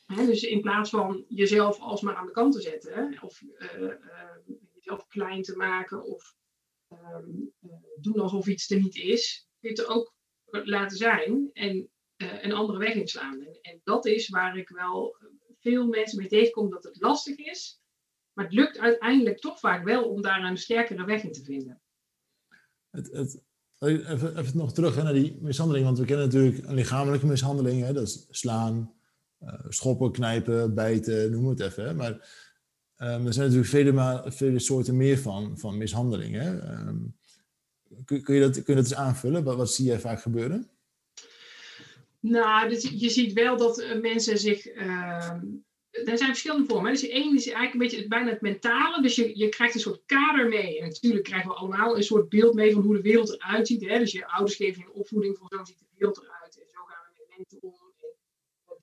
dus 0.06 0.42
in 0.42 0.60
plaats 0.60 0.90
van 0.90 1.24
jezelf 1.28 1.80
alsmaar 1.80 2.14
aan 2.14 2.26
de 2.26 2.32
kant 2.32 2.52
te 2.52 2.60
zetten, 2.60 3.22
of 3.22 3.42
uh, 3.42 3.94
jezelf 4.74 5.06
klein 5.06 5.42
te 5.42 5.56
maken, 5.56 6.04
of 6.04 6.34
um, 6.92 7.52
doen 8.00 8.20
alsof 8.20 8.46
iets 8.46 8.70
er 8.70 8.80
niet 8.80 8.96
is, 8.96 9.48
kun 9.60 9.70
je 9.70 9.80
het 9.80 9.86
ook 9.86 10.14
laten 10.50 10.96
zijn 10.96 11.50
en 11.52 11.90
een 12.16 12.52
andere 12.52 12.78
weg 12.78 12.94
inslaan. 12.94 13.40
En, 13.40 13.58
en, 13.60 13.80
dat 13.84 14.06
is 14.06 14.28
waar 14.28 14.56
ik 14.56 14.68
wel 14.68 15.16
veel 15.58 15.86
mensen 15.86 16.18
mee 16.18 16.28
tegenkom 16.28 16.70
dat 16.70 16.84
het 16.84 17.00
lastig 17.00 17.36
is, 17.36 17.80
maar 18.32 18.44
het 18.44 18.54
lukt 18.54 18.78
uiteindelijk 18.78 19.38
toch 19.38 19.58
vaak 19.58 19.84
wel 19.84 20.10
om 20.10 20.22
daar 20.22 20.44
een 20.44 20.56
sterkere 20.56 21.04
weg 21.04 21.22
in 21.22 21.32
te 21.32 21.44
vinden. 21.44 21.82
Het, 22.90 23.12
het, 23.12 23.42
even, 23.78 24.50
nog 24.54 24.72
terug 24.72 25.02
naar 25.02 25.12
die 25.12 25.38
mishandeling, 25.40 25.84
want 25.84 25.98
we 25.98 26.04
kennen 26.04 26.26
natuurlijk 26.26 26.66
een 26.66 26.74
lichamelijke 26.74 27.26
mishandeling, 27.26 27.84
hè, 27.84 27.92
dat 27.92 28.06
is 28.06 28.26
slaan, 28.30 28.92
uh, 29.42 29.52
schoppen, 29.68 30.12
knijpen, 30.12 30.74
bijten, 30.74 31.30
noem 31.30 31.48
het 31.48 31.60
even. 31.60 31.84
Hè. 31.84 31.94
Maar 31.94 32.12
um, 32.98 33.26
er 33.26 33.32
zijn 33.32 33.50
natuurlijk 33.50 33.68
vele, 33.68 34.22
vele 34.26 34.58
soorten 34.58 34.96
meer 34.96 35.18
van, 35.18 35.58
van 35.58 35.78
mishandelingen. 35.78 36.78
Um, 36.88 37.16
kun, 38.04 38.22
kun, 38.22 38.34
je 38.34 38.40
dat, 38.40 38.52
kun 38.52 38.74
je 38.74 38.80
dat 38.80 38.90
eens 38.90 38.94
aanvullen? 38.94 39.44
Wat, 39.44 39.72
zie 39.72 39.84
jij 39.84 40.00
vaak 40.00 40.20
gebeuren? 40.20 40.68
Nou, 42.20 42.68
dus 42.68 42.82
je 42.82 43.10
ziet 43.10 43.32
wel 43.32 43.56
dat 43.56 43.78
uh, 43.78 44.00
mensen 44.00 44.38
zich. 44.38 44.74
Uh, 44.74 45.32
er 46.04 46.18
zijn 46.18 46.30
verschillende 46.30 46.66
vormen. 46.66 46.92
Dus 46.92 47.08
één 47.08 47.34
is 47.34 47.46
eigenlijk 47.46 47.72
een 47.72 47.78
beetje 47.78 48.08
bijna 48.08 48.30
het 48.30 48.40
mentale. 48.40 49.02
Dus 49.02 49.14
je, 49.14 49.38
je 49.38 49.48
krijgt 49.48 49.74
een 49.74 49.80
soort 49.80 50.02
kader 50.06 50.48
mee. 50.48 50.78
En 50.78 50.88
natuurlijk 50.88 51.24
krijgen 51.24 51.48
we 51.48 51.54
allemaal 51.54 51.96
een 51.96 52.02
soort 52.02 52.28
beeld 52.28 52.54
mee 52.54 52.72
van 52.72 52.82
hoe 52.82 52.94
de 52.94 53.02
wereld 53.02 53.32
eruit 53.32 53.66
ziet. 53.66 53.86
Hè? 53.88 53.98
Dus 53.98 54.12
je 54.12 54.26
ouders 54.26 54.56
geven 54.56 54.80
je 54.80 54.86
een 54.86 55.00
opvoeding 55.00 55.38
van 55.38 55.46
zo 55.50 55.64
ziet 55.64 55.78
de 55.78 55.86
wereld 55.96 56.22
eruit. 56.22 56.58
En 56.58 56.68
zo 56.68 56.80
gaan 56.84 57.02
we 57.04 57.18
met 57.18 57.36
mensen 57.36 57.62
om 57.62 57.86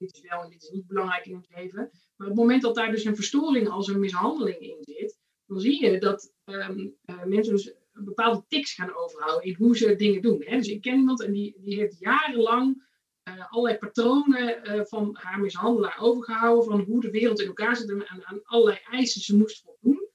dit 0.04 0.14
is 0.14 0.30
wel 0.30 0.44
en 0.44 0.50
dit 0.50 0.64
is 0.64 0.70
niet 0.70 0.88
belangrijk 0.88 1.26
in 1.26 1.36
het 1.36 1.48
leven. 1.56 1.90
Maar 2.16 2.28
op 2.28 2.34
het 2.34 2.36
moment 2.36 2.62
dat 2.62 2.76
daar 2.76 2.92
dus 2.92 3.06
een 3.06 3.16
verstoring 3.16 3.70
als 3.70 3.88
een 3.88 4.00
mishandeling 4.00 4.60
in 4.60 4.78
zit, 4.80 5.18
dan 5.46 5.60
zie 5.60 5.86
je 5.86 6.00
dat 6.00 6.34
um, 6.46 6.96
uh, 7.06 7.24
mensen 7.24 7.54
dus 7.54 7.74
bepaalde 7.92 8.44
tics 8.48 8.74
gaan 8.74 8.96
overhouden 8.96 9.50
in 9.50 9.56
hoe 9.56 9.78
ze 9.78 9.96
dingen 9.96 10.22
doen. 10.22 10.44
Hè? 10.46 10.58
Dus 10.58 10.68
ik 10.68 10.82
ken 10.82 10.98
iemand 10.98 11.24
en 11.24 11.32
die, 11.32 11.56
die 11.60 11.76
heeft 11.76 12.00
jarenlang 12.00 12.84
uh, 13.30 13.52
allerlei 13.52 13.78
patronen 13.78 14.76
uh, 14.76 14.82
van 14.86 15.18
haar 15.20 15.40
mishandelaar 15.40 15.98
overgehouden, 16.00 16.66
van 16.66 16.82
hoe 16.82 17.02
de 17.02 17.12
wereld 17.12 17.40
in 17.40 17.48
elkaar 17.48 17.76
zit 17.76 17.90
en 17.90 18.08
aan, 18.08 18.26
aan 18.26 18.44
allerlei 18.44 18.80
eisen 18.92 19.22
ze 19.22 19.38
moest 19.38 19.62
voldoen. 19.62 20.08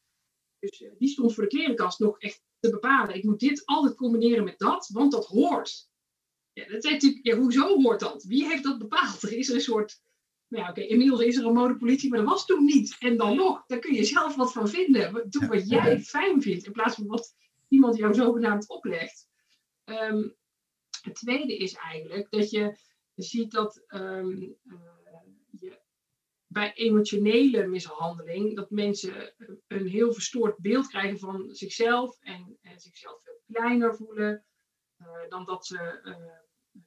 Dus 0.59 0.85
die 0.99 1.09
stond 1.09 1.35
voor 1.35 1.43
de 1.43 1.49
klerenkast 1.49 1.99
nog 1.99 2.19
echt 2.19 2.43
te 2.61 2.71
bepalen. 2.71 3.15
Ik 3.15 3.25
moet 3.25 3.41
dit 3.41 3.63
altijd 3.65 3.95
combineren 3.95 4.45
met 4.45 4.59
dat, 4.59 4.89
want 4.93 5.13
dat 5.13 5.27
hoort. 5.27 5.89
Ja, 6.53 6.67
dat 6.67 6.85
is 6.85 6.91
natuurlijk, 6.91 7.27
ja, 7.27 7.37
hoezo 7.37 7.83
hoort 7.83 8.01
dat? 8.01 8.25
Wie 8.25 8.47
heeft 8.47 8.63
dat 8.63 8.79
bepaald? 8.79 9.23
Er 9.23 9.33
is 9.33 9.49
er 9.49 9.55
een 9.55 9.61
soort, 9.61 10.03
nou 10.49 10.63
ja, 10.63 10.71
oké, 10.71 10.81
okay, 10.81 10.91
inmiddels 10.91 11.21
is 11.21 11.37
er 11.37 11.47
een 11.47 11.53
modepolitie, 11.53 12.11
maar 12.11 12.19
dat 12.19 12.29
was 12.29 12.47
toen 12.47 12.65
niet. 12.65 12.97
En 12.99 13.17
dan 13.17 13.37
nog, 13.37 13.67
daar 13.67 13.79
kun 13.79 13.95
je 13.95 14.05
zelf 14.05 14.37
wat 14.37 14.53
van 14.53 14.69
vinden. 14.69 15.31
Doe 15.31 15.47
wat 15.47 15.69
jij 15.69 16.01
fijn 16.01 16.43
vindt, 16.43 16.67
in 16.67 16.73
plaats 16.73 16.95
van 16.95 17.07
wat 17.07 17.35
iemand 17.69 17.97
jou 17.97 18.15
zogenaamd 18.15 18.69
oplegt. 18.69 19.29
Um, 19.85 20.37
het 21.03 21.15
tweede 21.15 21.57
is 21.57 21.75
eigenlijk 21.75 22.31
dat 22.31 22.51
je 22.51 22.77
ziet 23.23 23.51
dat 23.51 23.85
um, 23.89 24.57
uh, 24.65 24.79
je 25.51 25.81
bij 26.47 26.73
emotionele 26.75 27.67
mishandeling, 27.67 28.57
dat 28.57 28.71
mensen 28.71 29.35
een 29.67 29.87
heel 29.87 30.13
verstoord 30.13 30.59
beeld 30.59 30.87
krijgen 30.87 31.19
van 31.19 31.55
zichzelf 31.55 32.19
en, 32.21 32.59
zichzelf 32.77 33.23
veel 33.23 33.41
kleiner 33.47 33.97
voelen 33.97 34.45
uh, 34.99 35.29
dan 35.29 35.45
dat 35.45 35.67
ze 35.67 36.01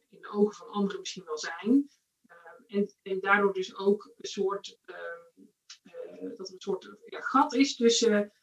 in 0.10 0.22
de 0.22 0.30
ogen 0.30 0.56
van 0.56 0.68
anderen 0.68 1.00
misschien 1.00 1.26
wel 1.26 1.38
zijn. 1.38 1.90
En, 2.68 2.94
en 3.02 3.20
daardoor 3.20 3.54
dus 3.54 3.76
ook 3.76 4.14
een 4.18 4.30
soort, 4.30 4.80
dat 6.38 6.48
er 6.48 6.54
een 6.54 6.62
soort 6.62 6.98
ja, 7.06 7.22
gat 7.22 7.54
is 7.54 7.76
tussen 7.76 8.34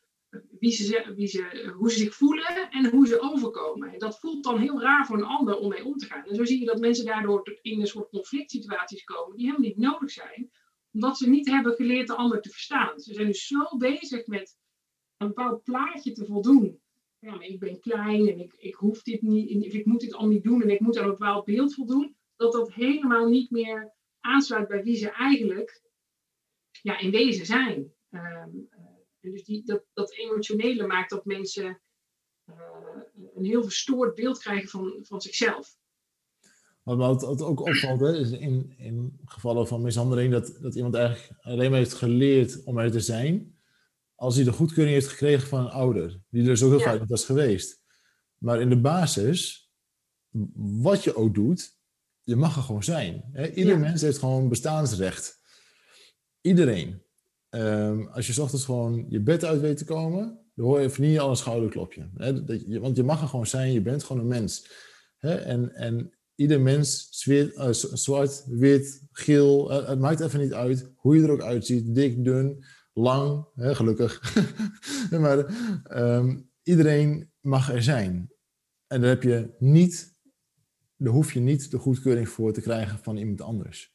wie 0.59 0.73
ze, 0.73 1.13
wie 1.17 1.27
ze, 1.27 1.73
hoe 1.77 1.91
ze 1.91 1.99
zich 1.99 2.15
voelen 2.15 2.71
en 2.71 2.91
hoe 2.91 3.07
ze 3.07 3.21
overkomen. 3.21 3.93
En 3.93 3.99
dat 3.99 4.19
voelt 4.19 4.45
dan 4.45 4.59
heel 4.59 4.81
raar 4.81 5.07
voor 5.07 5.17
een 5.17 5.25
ander 5.25 5.57
om 5.57 5.69
mee 5.69 5.85
om 5.85 5.97
te 5.97 6.07
gaan. 6.07 6.25
En 6.25 6.35
zo 6.35 6.45
zie 6.45 6.61
je 6.61 6.67
dat 6.67 6.81
mensen 6.81 7.05
daardoor 7.05 7.59
in 7.63 7.81
een 7.81 7.87
soort 7.87 8.09
conflict 8.09 8.51
situaties 8.51 9.05
komen 9.05 9.37
die 9.37 9.47
helemaal 9.47 9.69
niet 9.69 9.79
nodig 9.79 10.11
zijn, 10.11 10.51
omdat 10.93 11.19
ze 11.19 11.29
niet 11.29 11.51
hebben 11.51 11.75
geleerd 11.75 12.07
de 12.07 12.17
ander 12.17 12.41
te 12.41 12.51
verstaan. 12.51 13.01
Ze 13.01 13.15
zijn 13.15 13.27
dus 13.27 13.47
zo 13.47 13.77
bezig 13.79 14.27
met 14.27 14.59
een 15.17 15.29
bepaald 15.29 15.63
plaatje 15.63 16.13
te 16.13 16.25
voldoen 16.25 16.81
ik 17.21 17.59
ben 17.59 17.81
klein 17.81 18.29
en 18.29 18.41
ik, 18.41 18.55
ik 18.59 18.75
hoef 18.75 19.03
dit 19.03 19.23
niet, 19.23 19.75
ik 19.75 19.87
moet 19.87 20.01
dit 20.01 20.15
al 20.15 20.29
niet 20.29 20.43
doen 20.43 20.63
en 20.63 20.71
ik 20.71 20.81
moet 20.81 20.99
aan 20.99 21.05
een 21.05 21.11
bepaald 21.11 21.45
beeld 21.45 21.75
voldoen, 21.75 22.17
dat 22.37 22.53
dat 22.53 22.73
helemaal 22.73 23.29
niet 23.29 23.51
meer 23.51 23.93
aansluit 24.21 24.69
bij 24.69 24.83
wie 24.83 24.97
ze 24.97 25.11
eigenlijk 25.11 25.83
ja, 26.83 26.99
in 26.99 27.11
wezen 27.11 27.47
zijn. 27.47 27.93
Um, 28.11 28.69
en 29.21 29.31
dus 29.31 29.45
die, 29.45 29.65
dat, 29.65 29.85
dat 29.93 30.13
emotionele 30.13 30.87
maakt 30.87 31.11
dat 31.11 31.25
mensen 31.25 31.81
uh, 32.47 32.55
een 33.35 33.45
heel 33.45 33.63
verstoord 33.63 34.15
beeld 34.15 34.39
krijgen 34.39 34.69
van, 34.69 34.99
van 35.03 35.21
zichzelf. 35.21 35.77
Wat, 36.83 37.23
wat 37.23 37.43
ook 37.43 37.61
opvalt, 37.61 38.01
hè, 38.01 38.19
is 38.19 38.31
in, 38.31 38.75
in 38.79 39.21
gevallen 39.25 39.69
van 39.69 39.83
mishandeling, 39.83 40.33
dat, 40.33 40.59
dat 40.61 40.75
iemand 40.75 40.95
eigenlijk 40.95 41.41
alleen 41.41 41.71
maar 41.71 41.79
heeft 41.79 41.95
geleerd 41.95 42.65
om 42.65 42.79
er 42.79 42.91
te 42.91 43.01
zijn 43.01 43.59
als 44.19 44.35
hij 44.35 44.45
de 44.45 44.53
goedkeuring 44.53 44.95
heeft 44.95 45.09
gekregen 45.09 45.49
van 45.49 45.61
een 45.61 45.71
ouder, 45.71 46.21
die 46.29 46.49
er 46.49 46.57
zo 46.57 46.69
heel 46.69 46.81
vaak 46.81 47.01
niet 47.01 47.09
was 47.09 47.25
geweest. 47.25 47.83
Maar 48.39 48.61
in 48.61 48.69
de 48.69 48.81
basis, 48.81 49.71
wat 50.81 51.05
je 51.05 51.15
ook 51.15 51.35
doet, 51.35 51.79
je 52.23 52.37
mag 52.37 52.57
er 52.57 52.63
gewoon 52.63 52.85
zijn. 52.85 53.25
Hè? 53.33 53.51
Ieder 53.51 53.73
ja. 53.73 53.79
mens 53.79 54.01
heeft 54.01 54.19
gewoon 54.19 54.49
bestaansrecht. 54.49 55.41
Iedereen. 56.41 57.03
Um, 57.51 58.07
als 58.07 58.27
je 58.27 58.43
ochtends 58.43 58.65
gewoon 58.65 59.07
je 59.09 59.21
bed 59.21 59.45
uit 59.45 59.61
weet 59.61 59.77
te 59.77 59.85
komen, 59.85 60.39
dan 60.55 60.67
hoor 60.67 60.81
je 60.81 60.91
niet 60.99 61.19
al 61.19 61.31
een 61.31 61.37
schouderklopje. 61.37 62.11
Hè? 62.15 62.45
Dat 62.45 62.65
je, 62.67 62.81
want 62.81 62.97
je 62.97 63.03
mag 63.03 63.23
er 63.23 63.29
gewoon 63.29 63.47
zijn, 63.47 63.73
je 63.73 63.83
bent 63.83 64.05
gewoon 64.05 64.23
een 64.23 64.29
mens. 64.29 64.71
Hè? 65.17 65.35
En, 65.35 65.75
en 65.75 66.13
ieder 66.35 66.61
mens, 66.61 67.25
uh, 67.27 67.69
zwart, 67.73 68.45
wit, 68.47 69.07
geel, 69.13 69.73
uh, 69.73 69.89
het 69.89 69.99
maakt 69.99 70.21
even 70.21 70.41
niet 70.41 70.53
uit 70.53 70.93
hoe 70.97 71.17
je 71.17 71.23
er 71.23 71.31
ook 71.31 71.43
uitziet. 71.43 71.95
Dik, 71.95 72.25
dun, 72.25 72.65
lang, 72.93 73.47
hè, 73.55 73.75
gelukkig. 73.75 74.37
maar 75.11 75.39
um, 76.17 76.51
iedereen 76.63 77.31
mag 77.41 77.73
er 77.73 77.83
zijn. 77.83 78.33
En 78.87 79.01
daar 79.01 79.11
heb 79.11 79.23
je 79.23 79.55
niet, 79.59 80.19
daar 80.97 81.13
hoef 81.13 81.33
je 81.33 81.41
niet 81.41 81.71
de 81.71 81.79
goedkeuring 81.79 82.29
voor 82.29 82.53
te 82.53 82.61
krijgen 82.61 82.99
van 82.99 83.17
iemand 83.17 83.41
anders. 83.41 83.95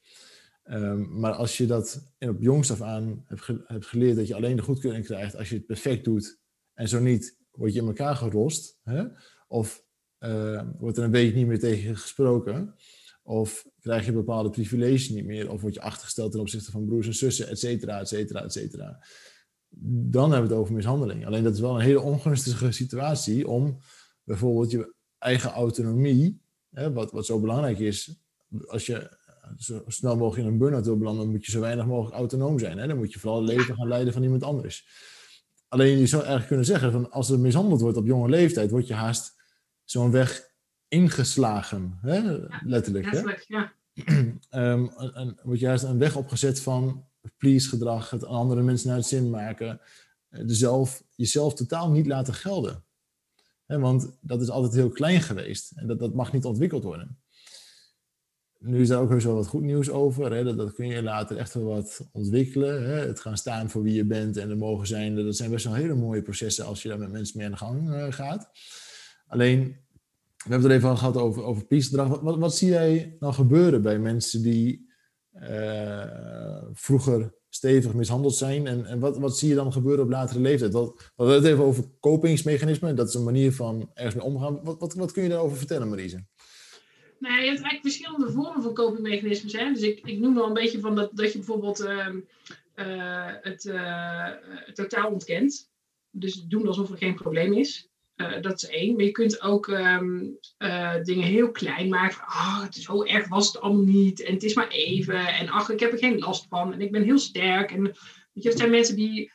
Um, 0.69 1.19
maar 1.19 1.33
als 1.33 1.57
je 1.57 1.65
dat 1.65 2.13
op 2.19 2.41
jongst 2.41 2.71
af 2.71 2.81
aan 2.81 3.23
hebt, 3.25 3.47
hebt, 3.47 3.85
geleerd 3.85 4.15
dat 4.15 4.27
je 4.27 4.35
alleen 4.35 4.55
de 4.55 4.61
goedkeuring 4.61 5.05
krijgt 5.05 5.35
als 5.35 5.49
je 5.49 5.55
het 5.55 5.65
perfect 5.65 6.03
doet 6.03 6.39
en 6.73 6.87
zo 6.87 6.99
niet, 6.99 7.37
word 7.51 7.73
je 7.73 7.79
in 7.79 7.87
elkaar 7.87 8.15
gerost. 8.15 8.79
Hè? 8.83 9.03
Of 9.47 9.85
uh, 10.19 10.63
wordt 10.77 10.97
er 10.97 11.03
een 11.03 11.11
week 11.11 11.35
niet 11.35 11.47
meer 11.47 11.59
tegen 11.59 11.97
gesproken. 11.97 12.75
Of 13.23 13.67
krijg 13.79 14.05
je 14.05 14.11
bepaalde 14.11 14.49
privileges 14.49 15.09
niet 15.09 15.25
meer. 15.25 15.51
Of 15.51 15.61
word 15.61 15.73
je 15.73 15.81
achtergesteld 15.81 16.31
ten 16.31 16.39
opzichte 16.39 16.71
van 16.71 16.85
broers 16.85 17.07
en 17.07 17.15
zussen, 17.15 17.47
et 17.47 17.59
cetera, 17.59 17.99
et 17.99 18.07
cetera, 18.07 18.43
et 18.43 18.51
cetera. 18.51 19.05
Dan 20.09 20.31
hebben 20.31 20.49
we 20.49 20.55
het 20.55 20.63
over 20.63 20.73
mishandeling. 20.73 21.25
Alleen 21.25 21.43
dat 21.43 21.53
is 21.53 21.59
wel 21.59 21.75
een 21.75 21.85
hele 21.85 22.01
ongunstige 22.01 22.71
situatie 22.71 23.47
om 23.47 23.79
bijvoorbeeld 24.23 24.71
je 24.71 24.93
eigen 25.17 25.51
autonomie, 25.51 26.41
hè, 26.69 26.93
wat, 26.93 27.11
wat 27.11 27.25
zo 27.25 27.39
belangrijk 27.39 27.79
is, 27.79 28.21
als 28.65 28.85
je 28.85 29.17
zo 29.57 29.83
snel 29.87 30.17
mogelijk 30.17 30.47
in 30.47 30.53
een 30.53 30.59
burn-out 30.59 30.85
wil 30.85 30.97
belanden, 30.97 31.23
dan 31.23 31.31
moet 31.31 31.45
je 31.45 31.51
zo 31.51 31.59
weinig 31.59 31.85
mogelijk 31.85 32.15
autonoom 32.15 32.59
zijn. 32.59 32.77
Hè? 32.77 32.87
Dan 32.87 32.97
moet 32.97 33.13
je 33.13 33.19
vooral 33.19 33.41
het 33.41 33.49
leven 33.49 33.75
gaan 33.75 33.87
leiden 33.87 34.13
van 34.13 34.23
iemand 34.23 34.43
anders. 34.43 34.87
Alleen 35.67 35.97
je 35.97 36.05
zou 36.05 36.21
eigenlijk 36.21 36.47
kunnen 36.47 36.65
zeggen, 36.65 36.91
van 36.91 37.11
als 37.11 37.29
er 37.29 37.39
mishandeld 37.39 37.81
wordt 37.81 37.97
op 37.97 38.05
jonge 38.05 38.29
leeftijd, 38.29 38.71
word 38.71 38.87
je 38.87 38.93
haast 38.93 39.41
zo'n 39.83 40.11
weg 40.11 40.51
ingeslagen, 40.87 41.97
hè? 42.01 42.21
letterlijk. 42.63 43.05
letterlijk 43.05 43.45
hè? 43.47 43.55
ja. 43.55 43.73
um, 44.73 44.89
en, 45.13 45.39
word 45.43 45.59
je 45.59 45.65
juist 45.65 45.83
een 45.83 45.97
weg 45.97 46.15
opgezet 46.15 46.61
van 46.61 47.05
please 47.37 47.69
gedrag, 47.69 48.09
het 48.09 48.25
andere 48.25 48.61
mensen 48.61 48.87
naar 48.87 48.97
het 48.97 49.05
zin 49.05 49.29
maken, 49.29 49.79
zelf, 50.45 51.03
jezelf 51.15 51.53
totaal 51.53 51.91
niet 51.91 52.07
laten 52.07 52.33
gelden. 52.33 52.83
Hè, 53.65 53.79
want 53.79 54.17
dat 54.21 54.41
is 54.41 54.49
altijd 54.49 54.73
heel 54.73 54.89
klein 54.89 55.21
geweest 55.21 55.71
en 55.71 55.87
dat, 55.87 55.99
dat 55.99 56.13
mag 56.13 56.33
niet 56.33 56.45
ontwikkeld 56.45 56.83
worden. 56.83 57.22
Nu 58.65 58.81
is 58.81 58.87
daar 58.87 59.01
ook 59.01 59.09
weer 59.09 59.23
wel 59.23 59.35
wat 59.35 59.47
goed 59.47 59.61
nieuws 59.61 59.89
over. 59.89 60.33
Hè? 60.33 60.55
Dat, 60.55 60.73
kun 60.73 60.87
je 60.87 61.03
later 61.03 61.37
echt 61.37 61.53
wel 61.53 61.63
wat 61.63 62.09
ontwikkelen. 62.11 62.83
Hè? 62.83 63.07
Het 63.07 63.19
gaan 63.19 63.37
staan 63.37 63.69
voor 63.69 63.83
wie 63.83 63.93
je 63.93 64.05
bent 64.05 64.37
en 64.37 64.49
er 64.49 64.57
mogen 64.57 64.87
zijn. 64.87 65.15
Dat 65.15 65.35
zijn 65.35 65.51
best 65.51 65.65
wel 65.65 65.73
hele 65.73 65.95
mooie 65.95 66.21
processen 66.21 66.65
als 66.65 66.81
je 66.81 66.89
daar 66.89 66.99
met 66.99 67.11
mensen 67.11 67.37
mee 67.37 67.45
aan 67.45 67.51
de 67.51 67.57
gang 67.57 67.89
uh, 67.89 68.05
gaat. 68.09 68.49
Alleen, 69.27 69.59
we 70.37 70.49
hebben 70.49 70.61
het 70.61 70.71
er 70.71 70.77
even 70.77 70.89
al 70.89 70.97
gehad 70.97 71.17
over, 71.17 71.43
over 71.43 71.65
Wat, 72.21 72.37
wat, 72.37 72.55
zie 72.55 72.69
jij 72.69 73.15
nou 73.19 73.33
gebeuren 73.33 73.81
bij 73.81 73.99
mensen 73.99 74.41
die 74.41 74.91
uh, 75.33 76.63
vroeger 76.73 77.33
stevig 77.49 77.93
mishandeld 77.93 78.35
zijn? 78.35 78.67
En, 78.67 78.85
en 78.85 78.99
wat, 78.99 79.17
wat 79.17 79.37
zie 79.37 79.49
je 79.49 79.55
dan 79.55 79.73
gebeuren 79.73 80.03
op 80.03 80.09
latere 80.09 80.39
leeftijd? 80.39 80.73
Wat, 80.73 80.93
we 80.97 81.23
hebben 81.23 81.35
het 81.35 81.45
even 81.45 81.63
over 81.63 81.83
kopingsmechanismen. 81.99 82.95
Dat 82.95 83.07
is 83.07 83.13
een 83.13 83.23
manier 83.23 83.53
van 83.53 83.89
ergens 83.93 84.15
mee 84.15 84.23
omgaan. 84.23 84.63
Wat, 84.63 84.79
wat, 84.79 84.93
wat 84.93 85.11
kun 85.11 85.23
je 85.23 85.29
daarover 85.29 85.57
vertellen, 85.57 85.89
Marise? 85.89 86.25
Nou, 87.23 87.35
je 87.35 87.49
hebt 87.49 87.61
eigenlijk 87.61 87.81
verschillende 87.81 88.31
vormen 88.31 88.63
van 88.63 88.73
copingmechanismes. 88.73 89.53
Hè? 89.53 89.71
Dus 89.71 89.81
ik, 89.81 89.99
ik 90.03 90.19
noem 90.19 90.37
al 90.37 90.47
een 90.47 90.53
beetje 90.53 90.79
van 90.79 90.95
dat, 90.95 91.09
dat 91.13 91.31
je 91.31 91.37
bijvoorbeeld 91.37 91.81
uh, 91.81 92.07
uh, 92.75 93.31
het 93.41 93.65
uh, 93.65 94.29
totaal 94.73 95.11
ontkent. 95.11 95.71
Dus 96.11 96.33
doen 96.33 96.67
alsof 96.67 96.89
er 96.89 96.97
geen 96.97 97.15
probleem 97.15 97.53
is. 97.53 97.89
Uh, 98.15 98.41
dat 98.41 98.63
is 98.63 98.69
één. 98.69 98.95
Maar 98.95 99.03
je 99.03 99.11
kunt 99.11 99.41
ook 99.41 99.67
um, 99.67 100.37
dingen 101.03 101.23
heel 101.23 101.51
klein 101.51 101.89
maken. 101.89 102.15
Van, 102.15 102.25
oh, 102.25 102.61
het 102.63 102.75
is 102.75 102.83
zo 102.83 103.03
erg 103.03 103.27
was 103.27 103.47
het 103.47 103.61
allemaal 103.61 103.83
niet. 103.83 104.23
En 104.23 104.33
het 104.33 104.43
is 104.43 104.53
maar 104.53 104.67
even. 104.67 105.27
En 105.27 105.49
ach, 105.49 105.69
ik 105.69 105.79
heb 105.79 105.91
er 105.91 105.97
geen 105.97 106.19
last 106.19 106.45
van. 106.49 106.73
En 106.73 106.81
ik 106.81 106.91
ben 106.91 107.03
heel 107.03 107.19
sterk. 107.19 107.71
En 107.71 107.95
je, 108.33 108.49
het 108.49 108.57
zijn 108.57 108.69
mensen 108.69 108.95
die 108.95 109.31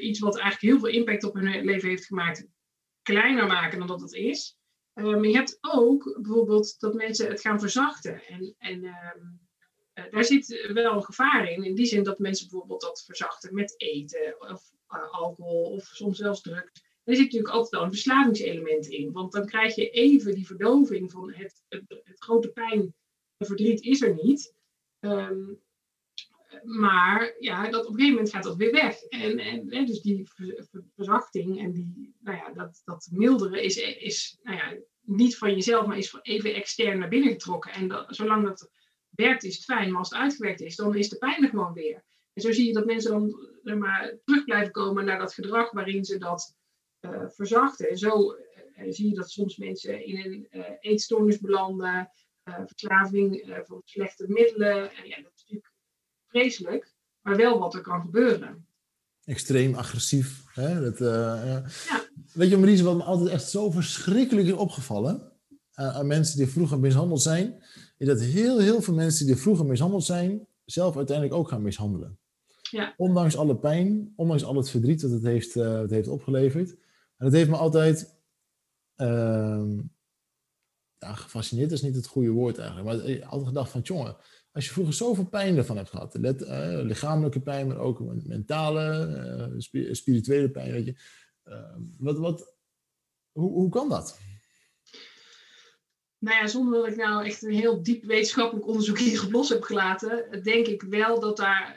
iets 0.00 0.18
wat 0.18 0.38
eigenlijk 0.38 0.72
heel 0.72 0.78
veel 0.78 0.98
impact 0.98 1.24
op 1.24 1.34
hun 1.34 1.64
leven 1.64 1.88
heeft 1.88 2.06
gemaakt, 2.06 2.46
kleiner 3.02 3.46
maken 3.46 3.78
dan 3.78 3.86
dat 3.86 4.00
het 4.00 4.12
is. 4.12 4.56
Maar 5.02 5.26
je 5.26 5.36
hebt 5.36 5.58
ook 5.60 6.18
bijvoorbeeld 6.22 6.80
dat 6.80 6.94
mensen 6.94 7.28
het 7.28 7.40
gaan 7.40 7.60
verzachten. 7.60 8.22
En, 8.26 8.54
en 8.58 8.84
uh, 8.84 10.04
daar 10.10 10.24
zit 10.24 10.70
wel 10.72 10.94
een 10.94 11.04
gevaar 11.04 11.50
in. 11.50 11.64
In 11.64 11.74
die 11.74 11.86
zin 11.86 12.02
dat 12.02 12.18
mensen 12.18 12.48
bijvoorbeeld 12.48 12.80
dat 12.80 13.02
verzachten 13.04 13.54
met 13.54 13.74
eten 13.80 14.36
of 14.38 14.70
uh, 14.90 15.12
alcohol 15.12 15.62
of 15.62 15.84
soms 15.84 16.18
zelfs 16.18 16.40
drugs. 16.40 16.84
Er 17.04 17.14
zit 17.14 17.24
natuurlijk 17.24 17.52
altijd 17.52 17.72
wel 17.72 17.82
een 17.82 17.92
verslavingselement 17.92 18.86
in. 18.86 19.12
Want 19.12 19.32
dan 19.32 19.46
krijg 19.46 19.74
je 19.74 19.90
even 19.90 20.34
die 20.34 20.46
verdoving 20.46 21.10
van 21.10 21.32
het, 21.32 21.62
het, 21.68 22.02
grote 22.18 22.48
pijn 22.48 22.94
en 23.36 23.46
verdriet 23.46 23.80
is 23.82 24.02
er 24.02 24.14
niet. 24.14 24.54
Um, 25.00 25.60
maar 26.64 27.34
ja, 27.38 27.70
dat 27.70 27.86
op 27.86 27.92
een 27.92 27.94
gegeven 27.94 28.14
moment 28.14 28.34
gaat 28.34 28.42
dat 28.42 28.56
weer 28.56 28.72
weg. 28.72 29.02
En, 29.02 29.38
en 29.38 29.86
dus 29.86 30.00
die 30.00 30.28
verzachting 30.94 31.58
en 31.58 31.72
die, 31.72 32.14
nou 32.20 32.36
ja, 32.36 32.52
dat, 32.52 32.82
dat 32.84 33.08
milderen 33.12 33.62
is, 33.62 33.76
is 33.76 34.38
nou 34.42 34.56
ja, 34.56 34.76
niet 35.00 35.38
van 35.38 35.50
jezelf, 35.50 35.86
maar 35.86 35.98
is 35.98 36.18
even 36.22 36.54
extern 36.54 36.98
naar 36.98 37.08
binnen 37.08 37.30
getrokken. 37.30 37.72
En 37.72 37.88
dat, 37.88 38.06
zolang 38.08 38.44
dat 38.44 38.70
werkt, 39.10 39.44
is 39.44 39.54
het 39.54 39.64
fijn. 39.64 39.90
Maar 39.90 39.98
als 39.98 40.10
het 40.10 40.18
uitgewerkt 40.18 40.60
is, 40.60 40.76
dan 40.76 40.94
is 40.94 41.08
de 41.08 41.18
pijn 41.18 41.42
er 41.42 41.48
gewoon 41.48 41.72
weer. 41.72 42.04
En 42.32 42.42
zo 42.42 42.52
zie 42.52 42.66
je 42.66 42.72
dat 42.72 42.86
mensen 42.86 43.10
dan 43.62 43.78
maar, 43.78 44.18
terug 44.24 44.44
blijven 44.44 44.72
komen 44.72 45.04
naar 45.04 45.18
dat 45.18 45.34
gedrag 45.34 45.70
waarin 45.70 46.04
ze 46.04 46.18
dat 46.18 46.56
uh, 47.00 47.28
verzachten. 47.28 47.88
En 47.88 47.98
zo 47.98 48.34
uh, 48.34 48.84
zie 48.88 49.08
je 49.08 49.14
dat 49.14 49.30
soms 49.30 49.56
mensen 49.56 50.04
in 50.04 50.16
een 50.50 50.76
eetstoornis 50.80 51.38
belanden, 51.38 52.10
verslaving 52.66 53.60
van 53.64 53.82
slechte 53.84 54.24
middelen. 54.28 54.94
En 54.94 55.06
ja, 55.06 55.16
vreselijk, 56.36 56.94
maar 57.20 57.36
wel 57.36 57.58
wat 57.58 57.74
er 57.74 57.80
kan 57.80 58.00
gebeuren. 58.00 58.66
Extreem 59.24 59.74
agressief. 59.74 60.44
Hè? 60.46 60.80
Dat, 60.80 61.00
uh, 61.00 61.08
ja. 61.08 61.64
ja. 61.88 62.04
Weet 62.32 62.50
je, 62.50 62.56
Marise, 62.56 62.84
wat 62.84 62.96
me 62.96 63.02
altijd 63.02 63.28
echt 63.28 63.48
zo 63.50 63.70
verschrikkelijk 63.70 64.46
is 64.46 64.52
opgevallen 64.52 65.32
uh, 65.50 65.96
aan 65.96 66.06
mensen 66.06 66.36
die 66.36 66.46
vroeger 66.46 66.78
mishandeld 66.78 67.22
zijn, 67.22 67.62
is 67.98 68.06
dat 68.06 68.20
heel, 68.20 68.58
heel 68.58 68.82
veel 68.82 68.94
mensen 68.94 69.26
die 69.26 69.36
vroeger 69.36 69.66
mishandeld 69.66 70.04
zijn, 70.04 70.46
zelf 70.64 70.96
uiteindelijk 70.96 71.36
ook 71.36 71.48
gaan 71.48 71.62
mishandelen. 71.62 72.18
Ja. 72.70 72.94
Ondanks 72.96 73.36
alle 73.36 73.56
pijn, 73.56 74.12
ondanks 74.16 74.44
al 74.44 74.56
het 74.56 74.70
verdriet 74.70 75.00
dat 75.00 75.10
het 75.10 75.22
heeft, 75.22 75.54
uh, 75.54 75.78
het 75.78 75.90
heeft 75.90 76.08
opgeleverd. 76.08 76.70
En 77.16 77.24
dat 77.24 77.32
heeft 77.32 77.50
me 77.50 77.56
altijd 77.56 78.14
ehm, 78.96 79.76
ja, 80.98 81.14
gefascineerd, 81.14 81.72
is 81.72 81.82
niet 81.82 81.94
het 81.94 82.06
goede 82.06 82.30
woord 82.30 82.58
eigenlijk. 82.58 82.88
Maar 82.88 83.08
ik 83.08 83.24
altijd 83.24 83.48
gedacht 83.48 83.70
van, 83.70 83.80
jongen, 83.80 84.16
als 84.56 84.64
je 84.64 84.72
vroeger 84.72 84.94
zoveel 84.94 85.26
pijn 85.26 85.56
ervan 85.56 85.76
hebt 85.76 85.90
gehad, 85.90 86.14
let, 86.14 86.42
uh, 86.42 86.80
lichamelijke 86.82 87.40
pijn, 87.40 87.66
maar 87.66 87.78
ook 87.78 88.00
mentale, 88.24 89.06
uh, 89.72 89.92
spirituele 89.94 90.50
pijn. 90.50 90.98
Uh, 91.44 91.76
wat, 91.98 92.18
wat, 92.18 92.54
hoe, 93.32 93.50
hoe 93.50 93.70
kan 93.70 93.88
dat? 93.88 94.20
Nou 96.18 96.40
ja, 96.40 96.46
zonder 96.46 96.80
dat 96.80 96.86
ik 96.86 96.96
nou 96.96 97.24
echt 97.24 97.42
een 97.42 97.52
heel 97.52 97.82
diep 97.82 98.04
wetenschappelijk 98.04 98.66
onderzoek 98.66 98.98
hier 98.98 99.26
los 99.30 99.48
heb 99.48 99.62
gelaten, 99.62 100.42
denk 100.42 100.66
ik 100.66 100.82
wel 100.82 101.20
dat 101.20 101.36
daar 101.36 101.76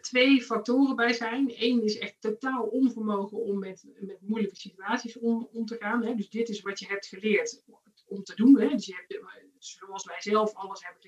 twee 0.00 0.42
factoren 0.42 0.96
bij 0.96 1.12
zijn. 1.12 1.52
Eén 1.56 1.84
is 1.84 1.98
echt 1.98 2.16
totaal 2.20 2.62
onvermogen 2.62 3.38
om 3.38 3.58
met, 3.58 3.84
met 4.00 4.18
moeilijke 4.20 4.56
situaties 4.56 5.18
om, 5.18 5.48
om 5.52 5.66
te 5.66 5.76
gaan. 5.78 6.04
Hè. 6.04 6.14
Dus 6.14 6.30
dit 6.30 6.48
is 6.48 6.60
wat 6.60 6.78
je 6.78 6.86
hebt 6.86 7.06
geleerd 7.06 7.62
om 8.06 8.22
te 8.22 8.34
doen. 8.34 8.60
Hè. 8.60 8.68
Dus 8.68 8.86
je 8.86 8.94
hebt, 8.94 9.20
zoals 9.58 10.04
wij 10.04 10.20
zelf 10.20 10.54
alles 10.54 10.84
hebben 10.84 11.02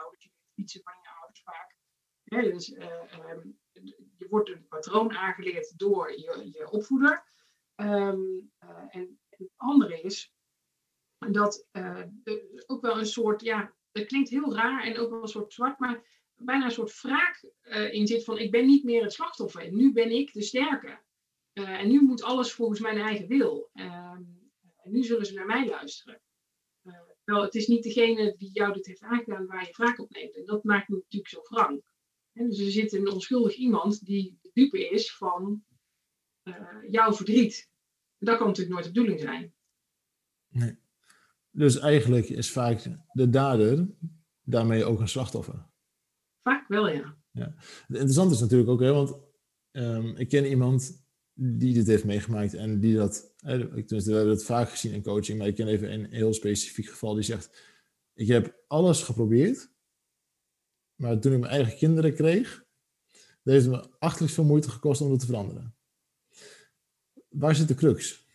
ouders, 0.00 0.24
je 0.24 0.30
fietsen 0.54 0.82
van 0.82 0.92
je 1.02 1.08
ouders 1.20 1.42
vaak. 1.42 1.76
dus 2.24 2.70
uh, 2.70 3.30
um, 3.30 3.58
je 4.16 4.26
wordt 4.28 4.48
een 4.48 4.68
patroon 4.68 5.16
aangeleerd 5.16 5.78
door 5.78 6.10
je, 6.10 6.68
opvoeder. 6.70 7.24
Um, 7.76 8.52
uh, 8.60 8.84
en 8.88 9.20
het 9.28 9.50
andere 9.56 10.00
is 10.00 10.32
dat 11.18 11.68
er 11.72 12.10
ook 12.66 12.80
wel 12.82 12.98
een 12.98 13.06
soort, 13.06 13.40
ja, 13.40 13.74
dat 13.92 14.06
klinkt 14.06 14.30
heel 14.30 14.54
raar 14.54 14.84
en 14.84 14.98
ook 14.98 15.10
wel 15.10 15.22
een 15.22 15.28
soort 15.28 15.52
zwart, 15.52 15.78
maar 15.78 16.02
bijna 16.34 16.64
een 16.64 16.70
soort 16.70 17.00
wraak 17.00 17.44
in 17.92 18.06
zit 18.06 18.24
van 18.24 18.38
ik 18.38 18.50
ben 18.50 18.66
niet 18.66 18.84
meer 18.84 19.02
het 19.02 19.12
slachtoffer, 19.12 19.72
nu 19.72 19.92
ben 19.92 20.10
ik 20.10 20.32
de 20.32 20.42
sterke. 20.42 21.02
en 21.52 21.88
nu 21.88 22.02
moet 22.02 22.22
alles 22.22 22.52
volgens 22.52 22.80
mijn 22.80 22.98
eigen 22.98 23.26
wil. 23.26 23.70
Ehm, 23.72 24.22
en 24.84 24.90
nu 24.90 25.02
zullen 25.02 25.26
ze 25.26 25.34
naar 25.34 25.46
mij 25.46 25.68
luisteren. 25.68 26.23
Wel, 27.24 27.42
het 27.42 27.54
is 27.54 27.66
niet 27.66 27.82
degene 27.82 28.34
die 28.36 28.50
jou 28.52 28.72
dit 28.72 28.86
heeft 28.86 29.02
aangedaan 29.02 29.46
waar 29.46 29.66
je 29.66 29.72
wraak 29.72 30.00
op 30.00 30.10
neemt. 30.10 30.36
En 30.36 30.44
dat 30.44 30.64
maakt 30.64 30.88
me 30.88 30.94
natuurlijk 30.94 31.30
zo 31.30 31.42
frank. 31.42 31.82
dus 32.32 32.58
er 32.58 32.70
zit 32.70 32.92
een 32.92 33.10
onschuldig 33.10 33.54
iemand 33.54 34.04
die 34.04 34.38
de 34.42 34.50
dupe 34.52 34.88
is 34.88 35.16
van 35.16 35.64
uh, 36.42 36.54
jouw 36.90 37.12
verdriet. 37.12 37.70
dat 38.18 38.36
kan 38.36 38.46
natuurlijk 38.46 38.74
nooit 38.74 38.86
de 38.86 38.92
bedoeling 38.92 39.20
zijn. 39.20 39.54
Nee. 40.48 40.78
Dus 41.50 41.78
eigenlijk 41.78 42.28
is 42.28 42.52
vaak 42.52 42.86
de 43.12 43.28
dader 43.28 43.88
daarmee 44.42 44.84
ook 44.84 45.00
een 45.00 45.08
slachtoffer. 45.08 45.66
Vaak 46.42 46.68
wel, 46.68 46.88
ja. 46.88 47.16
ja. 47.30 47.54
Het 47.56 47.96
interessante 47.96 48.34
is 48.34 48.40
natuurlijk 48.40 48.70
ook, 48.70 48.80
hè, 48.80 48.92
want 48.92 49.18
um, 49.72 50.16
ik 50.16 50.28
ken 50.28 50.46
iemand 50.46 51.03
die 51.34 51.74
dit 51.74 51.86
heeft 51.86 52.04
meegemaakt 52.04 52.54
en 52.54 52.80
die 52.80 52.96
dat, 52.96 53.32
we 53.40 54.02
hebben 54.02 54.28
het 54.28 54.44
vaak 54.44 54.70
gezien 54.70 54.92
in 54.92 55.02
coaching, 55.02 55.38
maar 55.38 55.46
ik 55.46 55.54
ken 55.54 55.68
even 55.68 55.92
een 55.92 56.12
heel 56.12 56.34
specifiek 56.34 56.86
geval 56.86 57.14
die 57.14 57.22
zegt, 57.22 57.62
ik 58.12 58.26
heb 58.26 58.62
alles 58.66 59.02
geprobeerd, 59.02 59.70
maar 60.94 61.18
toen 61.18 61.32
ik 61.32 61.38
mijn 61.38 61.52
eigen 61.52 61.76
kinderen 61.76 62.14
kreeg, 62.14 62.64
heeft 63.42 63.68
me 63.68 63.90
achterlijk 63.98 64.32
veel 64.32 64.44
moeite 64.44 64.70
gekost 64.70 65.00
om 65.00 65.08
dat 65.08 65.20
te 65.20 65.26
veranderen. 65.26 65.74
Waar 67.28 67.54
zit 67.54 67.68
de 67.68 67.74
crux? 67.74 68.26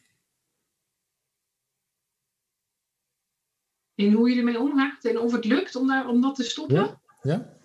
In 3.96 4.14
hoe 4.14 4.30
je 4.30 4.38
ermee 4.38 4.60
omgaat 4.60 5.06
en 5.06 5.20
of 5.20 5.32
het 5.32 5.46
lukt 5.46 5.76
om, 5.76 5.88
daar, 5.88 6.08
om 6.08 6.22
dat 6.22 6.36
te 6.36 6.44
stoppen? 6.44 6.76
Ja. 6.76 7.02
ja? 7.22 7.58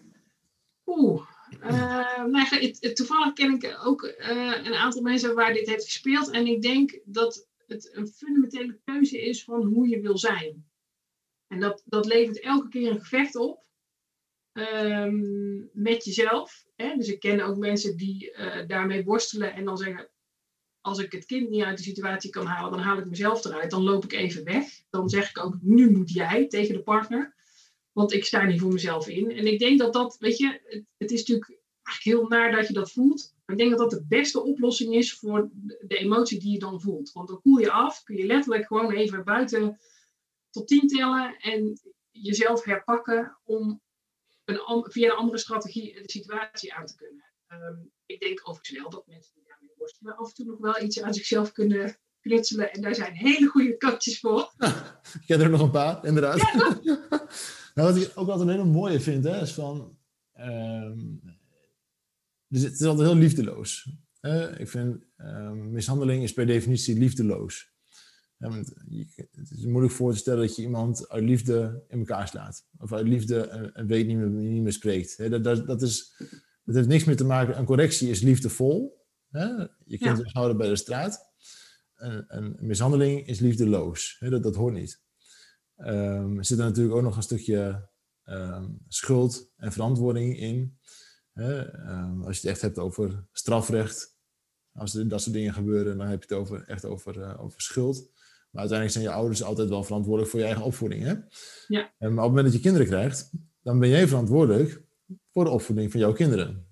Oeh. 0.86 1.33
Nou, 1.70 2.92
toevallig 2.94 3.32
ken 3.32 3.54
ik 3.54 3.78
ook 3.84 4.02
uh, 4.02 4.64
een 4.64 4.74
aantal 4.74 5.02
mensen 5.02 5.34
waar 5.34 5.52
dit 5.52 5.68
heeft 5.68 5.84
gespeeld. 5.84 6.30
En 6.30 6.46
ik 6.46 6.62
denk 6.62 7.00
dat 7.04 7.48
het 7.66 7.90
een 7.92 8.08
fundamentele 8.08 8.80
keuze 8.84 9.20
is 9.20 9.44
van 9.44 9.64
hoe 9.64 9.88
je 9.88 10.00
wil 10.00 10.18
zijn. 10.18 10.66
En 11.46 11.60
dat, 11.60 11.82
dat 11.84 12.06
levert 12.06 12.40
elke 12.40 12.68
keer 12.68 12.90
een 12.90 13.00
gevecht 13.00 13.36
op 13.36 13.64
um, 14.52 15.70
met 15.72 16.04
jezelf. 16.04 16.66
Hè? 16.76 16.96
Dus 16.96 17.08
ik 17.08 17.20
ken 17.20 17.40
ook 17.40 17.56
mensen 17.56 17.96
die 17.96 18.32
uh, 18.32 18.66
daarmee 18.66 19.04
worstelen 19.04 19.54
en 19.54 19.64
dan 19.64 19.76
zeggen: 19.76 20.08
Als 20.80 20.98
ik 20.98 21.12
het 21.12 21.24
kind 21.24 21.50
niet 21.50 21.64
uit 21.64 21.76
de 21.76 21.82
situatie 21.82 22.30
kan 22.30 22.46
halen, 22.46 22.70
dan 22.70 22.80
haal 22.80 22.98
ik 22.98 23.06
mezelf 23.06 23.44
eruit. 23.44 23.70
Dan 23.70 23.82
loop 23.82 24.04
ik 24.04 24.12
even 24.12 24.44
weg. 24.44 24.66
Dan 24.90 25.08
zeg 25.08 25.30
ik 25.30 25.44
ook: 25.44 25.56
Nu 25.60 25.90
moet 25.90 26.12
jij 26.12 26.46
tegen 26.46 26.74
de 26.74 26.82
partner. 26.82 27.33
Want 27.94 28.12
ik 28.12 28.24
sta 28.24 28.44
niet 28.44 28.60
voor 28.60 28.72
mezelf 28.72 29.08
in. 29.08 29.30
En 29.30 29.46
ik 29.46 29.58
denk 29.58 29.78
dat 29.78 29.92
dat, 29.92 30.16
weet 30.18 30.36
je, 30.36 30.60
het, 30.64 30.84
het 30.96 31.10
is 31.10 31.18
natuurlijk 31.18 31.58
eigenlijk 31.82 32.18
heel 32.18 32.38
naar 32.38 32.52
dat 32.52 32.66
je 32.66 32.74
dat 32.74 32.92
voelt. 32.92 33.34
Maar 33.44 33.56
ik 33.56 33.62
denk 33.62 33.78
dat 33.78 33.90
dat 33.90 34.00
de 34.00 34.06
beste 34.08 34.42
oplossing 34.42 34.94
is 34.94 35.14
voor 35.14 35.50
de 35.86 35.96
emotie 35.96 36.40
die 36.40 36.52
je 36.52 36.58
dan 36.58 36.80
voelt. 36.80 37.12
Want 37.12 37.28
dan 37.28 37.40
koel 37.40 37.58
je 37.58 37.70
af, 37.70 38.02
kun 38.02 38.16
je 38.16 38.26
letterlijk 38.26 38.66
gewoon 38.66 38.92
even 38.92 39.24
buiten 39.24 39.78
tot 40.50 40.68
tien 40.68 40.88
tellen 40.88 41.36
en 41.36 41.78
jezelf 42.10 42.64
herpakken 42.64 43.38
om 43.44 43.80
een, 44.44 44.86
via 44.90 45.10
een 45.10 45.16
andere 45.16 45.38
strategie 45.38 45.94
de 46.02 46.10
situatie 46.10 46.74
aan 46.74 46.86
te 46.86 46.96
kunnen. 46.96 47.32
Um, 47.48 47.92
ik 48.06 48.20
denk 48.20 48.40
overigens 48.48 48.78
wel 48.78 48.90
dat 48.90 49.06
mensen 49.06 49.32
die 49.34 49.44
daarmee 49.46 49.74
worstelen 49.76 50.16
af 50.16 50.28
en 50.28 50.34
toe 50.34 50.46
nog 50.46 50.58
wel 50.58 50.82
iets 50.82 51.02
aan 51.02 51.14
zichzelf 51.14 51.52
kunnen 51.52 51.98
knutselen. 52.20 52.72
En 52.72 52.80
daar 52.80 52.94
zijn 52.94 53.12
hele 53.12 53.46
goede 53.46 53.76
katjes 53.76 54.20
voor. 54.20 54.52
ik 55.20 55.26
ken 55.26 55.40
er 55.40 55.50
nog 55.50 55.60
een 55.60 55.70
paar, 55.70 56.04
inderdaad. 56.04 56.38
nou, 57.74 57.92
wat 57.92 58.02
ik 58.02 58.12
ook 58.14 58.28
altijd 58.28 58.48
een 58.48 58.54
hele 58.54 58.70
mooie 58.70 59.00
vind, 59.00 59.24
hè, 59.24 59.40
is 59.40 59.52
van... 59.52 59.98
Um, 60.40 61.20
dus 62.48 62.62
het 62.62 62.72
is 62.72 62.86
altijd 62.86 63.08
heel 63.08 63.18
liefdeloos. 63.18 63.90
ik 64.56 64.68
vind 64.68 65.04
um, 65.16 65.70
mishandeling 65.70 66.22
is 66.22 66.32
per 66.32 66.46
definitie 66.46 66.98
liefdeloos. 66.98 67.72
het 68.38 69.50
is 69.50 69.64
moeilijk 69.64 69.92
voor 69.92 70.12
te 70.12 70.18
stellen 70.18 70.46
dat 70.46 70.56
je 70.56 70.62
iemand 70.62 71.08
uit 71.08 71.24
liefde 71.24 71.84
in 71.88 71.98
elkaar 71.98 72.28
slaat. 72.28 72.66
Of 72.78 72.92
uit 72.92 73.08
liefde 73.08 73.48
een, 73.72 73.86
week 73.86 74.06
niet 74.06 74.16
meer, 74.16 74.28
niet 74.28 74.62
meer 74.62 74.72
spreekt. 74.72 75.30
dat, 75.30 75.44
dat, 75.44 75.66
dat, 75.66 75.82
is, 75.82 76.14
dat 76.64 76.74
heeft 76.74 76.88
niks 76.88 77.04
meer 77.04 77.16
te 77.16 77.24
maken. 77.24 77.58
Een 77.58 77.64
correctie 77.64 78.10
is 78.10 78.20
liefdevol. 78.20 79.06
Je 79.84 79.98
kunt 79.98 80.18
ja. 80.18 80.30
houden 80.32 80.56
bij 80.56 80.68
de 80.68 80.76
straat. 80.76 81.32
Een, 81.94 82.24
een, 82.28 82.56
mishandeling 82.60 83.26
is 83.26 83.38
liefdeloos. 83.38 84.16
dat, 84.20 84.42
dat 84.42 84.54
hoort 84.54 84.74
niet. 84.74 85.03
Um, 85.76 86.38
er 86.38 86.44
zit 86.44 86.58
er 86.58 86.64
natuurlijk 86.64 86.96
ook 86.96 87.02
nog 87.02 87.16
een 87.16 87.22
stukje 87.22 87.88
um, 88.24 88.78
schuld 88.88 89.50
en 89.56 89.72
verantwoording 89.72 90.38
in. 90.38 90.78
Ehm, 91.34 92.22
als 92.22 92.36
je 92.36 92.40
het 92.40 92.50
echt 92.50 92.60
hebt 92.60 92.78
over 92.78 93.26
strafrecht, 93.32 94.16
als 94.72 94.94
er 94.94 95.08
dat 95.08 95.22
soort 95.22 95.34
dingen 95.34 95.54
gebeuren, 95.54 95.98
dan 95.98 96.06
heb 96.06 96.22
je 96.22 96.34
het 96.34 96.38
over, 96.38 96.64
echt 96.66 96.84
over, 96.84 97.16
uh, 97.16 97.44
over 97.44 97.60
schuld. 97.60 97.96
Maar 98.50 98.60
uiteindelijk 98.60 98.90
zijn 98.90 99.04
je 99.04 99.20
ouders 99.20 99.42
altijd 99.42 99.68
wel 99.68 99.84
verantwoordelijk 99.84 100.30
voor 100.30 100.40
je 100.40 100.46
eigen 100.46 100.64
opvoeding. 100.64 101.02
Hè? 101.02 101.14
Ja. 101.66 101.92
En 101.98 102.08
op 102.08 102.16
het 102.16 102.26
moment 102.26 102.44
dat 102.44 102.52
je 102.52 102.60
kinderen 102.60 102.86
krijgt, 102.86 103.30
dan 103.62 103.78
ben 103.78 103.88
jij 103.88 104.08
verantwoordelijk 104.08 104.82
voor 105.30 105.44
de 105.44 105.50
opvoeding 105.50 105.90
van 105.90 106.00
jouw 106.00 106.12
kinderen. 106.12 106.66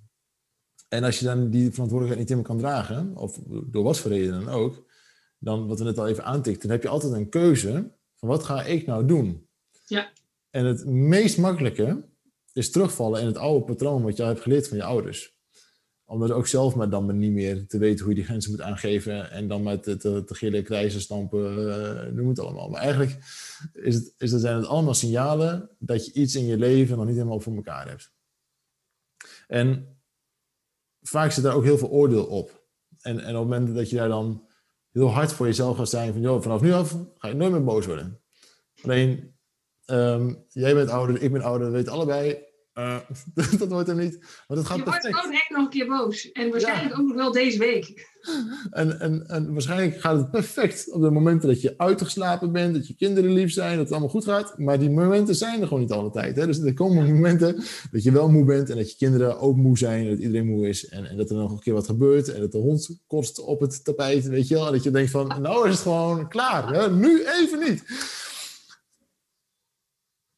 En 0.89 1.05
als 1.05 1.19
je 1.19 1.25
dan 1.25 1.51
die 1.51 1.71
verantwoordelijkheid 1.71 2.29
niet 2.29 2.39
meer 2.39 2.47
kan 2.47 2.59
dragen, 2.59 3.17
of 3.17 3.41
door 3.67 3.85
wat 3.85 3.99
voor 3.99 4.11
reden 4.11 4.45
dan 4.45 4.49
ook, 4.49 4.91
dan, 5.39 5.67
wat 5.67 5.79
we 5.79 5.85
net 5.85 5.99
al 5.99 6.09
even 6.09 6.25
aantikten, 6.25 6.63
dan 6.63 6.71
heb 6.71 6.83
je 6.83 6.89
altijd 6.89 7.13
een 7.13 7.29
keuze 7.29 7.93
wat 8.27 8.45
ga 8.45 8.65
ik 8.65 8.87
nou 8.87 9.07
doen? 9.07 9.49
Ja. 9.87 10.13
En 10.51 10.65
het 10.65 10.87
meest 10.87 11.39
makkelijke 11.39 12.09
is 12.53 12.71
terugvallen 12.71 13.21
in 13.21 13.27
het 13.27 13.37
oude 13.37 13.65
patroon 13.65 14.03
wat 14.03 14.17
je 14.17 14.23
hebt 14.23 14.41
geleerd 14.41 14.69
van 14.69 14.77
je 14.77 14.83
ouders. 14.83 15.41
Omdat 16.05 16.31
ook 16.31 16.47
zelf 16.47 16.75
maar 16.75 16.91
dan 16.91 17.19
niet 17.19 17.33
meer 17.33 17.67
te 17.67 17.79
weten 17.79 18.01
hoe 18.01 18.09
je 18.09 18.15
die 18.15 18.25
grenzen 18.25 18.51
moet 18.51 18.61
aangeven. 18.61 19.31
En 19.31 19.49
dan 19.49 19.63
met 19.63 19.83
te, 19.83 19.97
te, 19.97 20.25
te 20.25 20.35
gillen, 20.35 20.65
krijzen, 20.65 21.01
stampen, 21.01 21.59
uh, 21.59 22.13
noem 22.13 22.29
het 22.29 22.39
allemaal. 22.39 22.69
Maar 22.69 22.81
eigenlijk 22.81 23.19
is 23.73 23.95
het, 23.95 24.15
is, 24.19 24.31
zijn 24.31 24.57
het 24.57 24.67
allemaal 24.67 24.95
signalen 24.95 25.71
dat 25.79 26.07
je 26.07 26.13
iets 26.13 26.35
in 26.35 26.47
je 26.47 26.59
leven 26.59 26.97
nog 26.97 27.07
niet 27.07 27.17
helemaal 27.17 27.41
voor 27.41 27.57
elkaar 27.57 27.89
hebt. 27.89 28.13
En 29.47 29.99
vaak 31.01 31.31
zit 31.31 31.45
daar 31.45 31.55
ook 31.55 31.65
heel 31.65 31.79
veel 31.79 31.91
oordeel 31.91 32.25
op. 32.25 32.67
En, 33.01 33.19
en 33.19 33.37
op 33.37 33.41
het 33.41 33.51
moment 33.51 33.75
dat 33.75 33.91
je 33.91 33.97
daar 33.97 34.09
dan 34.09 34.47
heel 34.93 35.11
hard 35.11 35.33
voor 35.33 35.47
jezelf 35.47 35.77
gaat 35.77 35.89
zijn 35.89 36.13
van... 36.13 36.23
joh, 36.23 36.43
vanaf 36.43 36.61
nu 36.61 36.73
af 36.73 36.97
ga 37.19 37.29
je 37.29 37.35
nooit 37.35 37.53
meer 37.53 37.65
boos 37.65 37.87
worden. 37.87 38.21
Alleen 38.83 39.33
Um, 39.87 40.45
jij 40.49 40.75
bent 40.75 40.91
ouder, 40.91 41.23
ik 41.23 41.33
ben 41.33 41.43
ouder, 41.43 41.67
we 41.67 41.73
weten 41.73 41.93
allebei. 41.93 42.39
Uh, 42.75 42.99
dat 43.59 43.69
wordt 43.69 43.89
hem 43.89 43.99
niet. 43.99 44.19
Maar 44.49 44.57
dat 44.57 44.67
gaat 44.67 44.77
je 44.77 44.85
wordt 44.85 45.07
gewoon 45.07 45.33
echt 45.33 45.51
nog 45.51 45.65
een 45.65 45.69
keer 45.69 45.87
boos. 45.87 46.33
En 46.33 46.51
waarschijnlijk 46.51 46.99
ook 46.99 47.07
nog 47.07 47.17
wel 47.17 47.33
deze 47.33 47.59
week. 47.59 48.11
En, 48.71 49.01
en, 49.01 49.27
en 49.27 49.53
waarschijnlijk 49.53 50.01
gaat 50.01 50.17
het 50.17 50.31
perfect 50.31 50.93
op 50.93 51.03
de 51.03 51.11
momenten 51.11 51.49
dat 51.49 51.61
je 51.61 51.75
uitgeslapen 51.77 52.53
bent, 52.53 52.75
dat 52.75 52.87
je 52.87 52.95
kinderen 52.95 53.33
lief 53.33 53.53
zijn, 53.53 53.71
dat 53.71 53.85
het 53.85 53.91
allemaal 53.91 54.09
goed 54.09 54.25
gaat. 54.25 54.59
Maar 54.59 54.79
die 54.79 54.91
momenten 54.91 55.35
zijn 55.35 55.61
er 55.61 55.67
gewoon 55.67 55.83
niet 55.83 55.93
altijd. 55.93 56.37
Hè? 56.37 56.47
Dus 56.47 56.59
er 56.59 56.75
komen 56.75 57.13
momenten 57.13 57.63
dat 57.91 58.03
je 58.03 58.13
wel 58.13 58.31
moe 58.31 58.45
bent 58.45 58.71
en 58.71 58.77
dat 58.77 58.91
je 58.91 58.97
kinderen 58.97 59.39
ook 59.39 59.57
moe 59.57 59.79
zijn, 59.79 60.09
dat 60.09 60.19
iedereen 60.19 60.47
moe 60.47 60.69
is. 60.69 60.89
En, 60.89 61.05
en 61.05 61.17
dat 61.17 61.31
er 61.31 61.37
nog 61.37 61.51
een 61.51 61.61
keer 61.61 61.75
wat 61.75 61.87
gebeurt 61.87 62.33
en 62.33 62.41
dat 62.41 62.53
de 62.53 62.59
hond 62.59 62.99
kost 63.07 63.41
op 63.41 63.61
het 63.61 63.85
tapijt, 63.85 64.27
weet 64.27 64.49
je 64.49 64.55
wel. 64.55 64.67
En 64.67 64.73
dat 64.73 64.83
je 64.83 64.91
denkt 64.91 65.11
van, 65.11 65.43
nou 65.43 65.69
is 65.69 65.75
het 65.75 65.83
gewoon 65.83 66.29
klaar. 66.29 66.73
Hè? 66.73 66.91
Nu 66.91 67.25
even 67.25 67.59
niet 67.59 67.85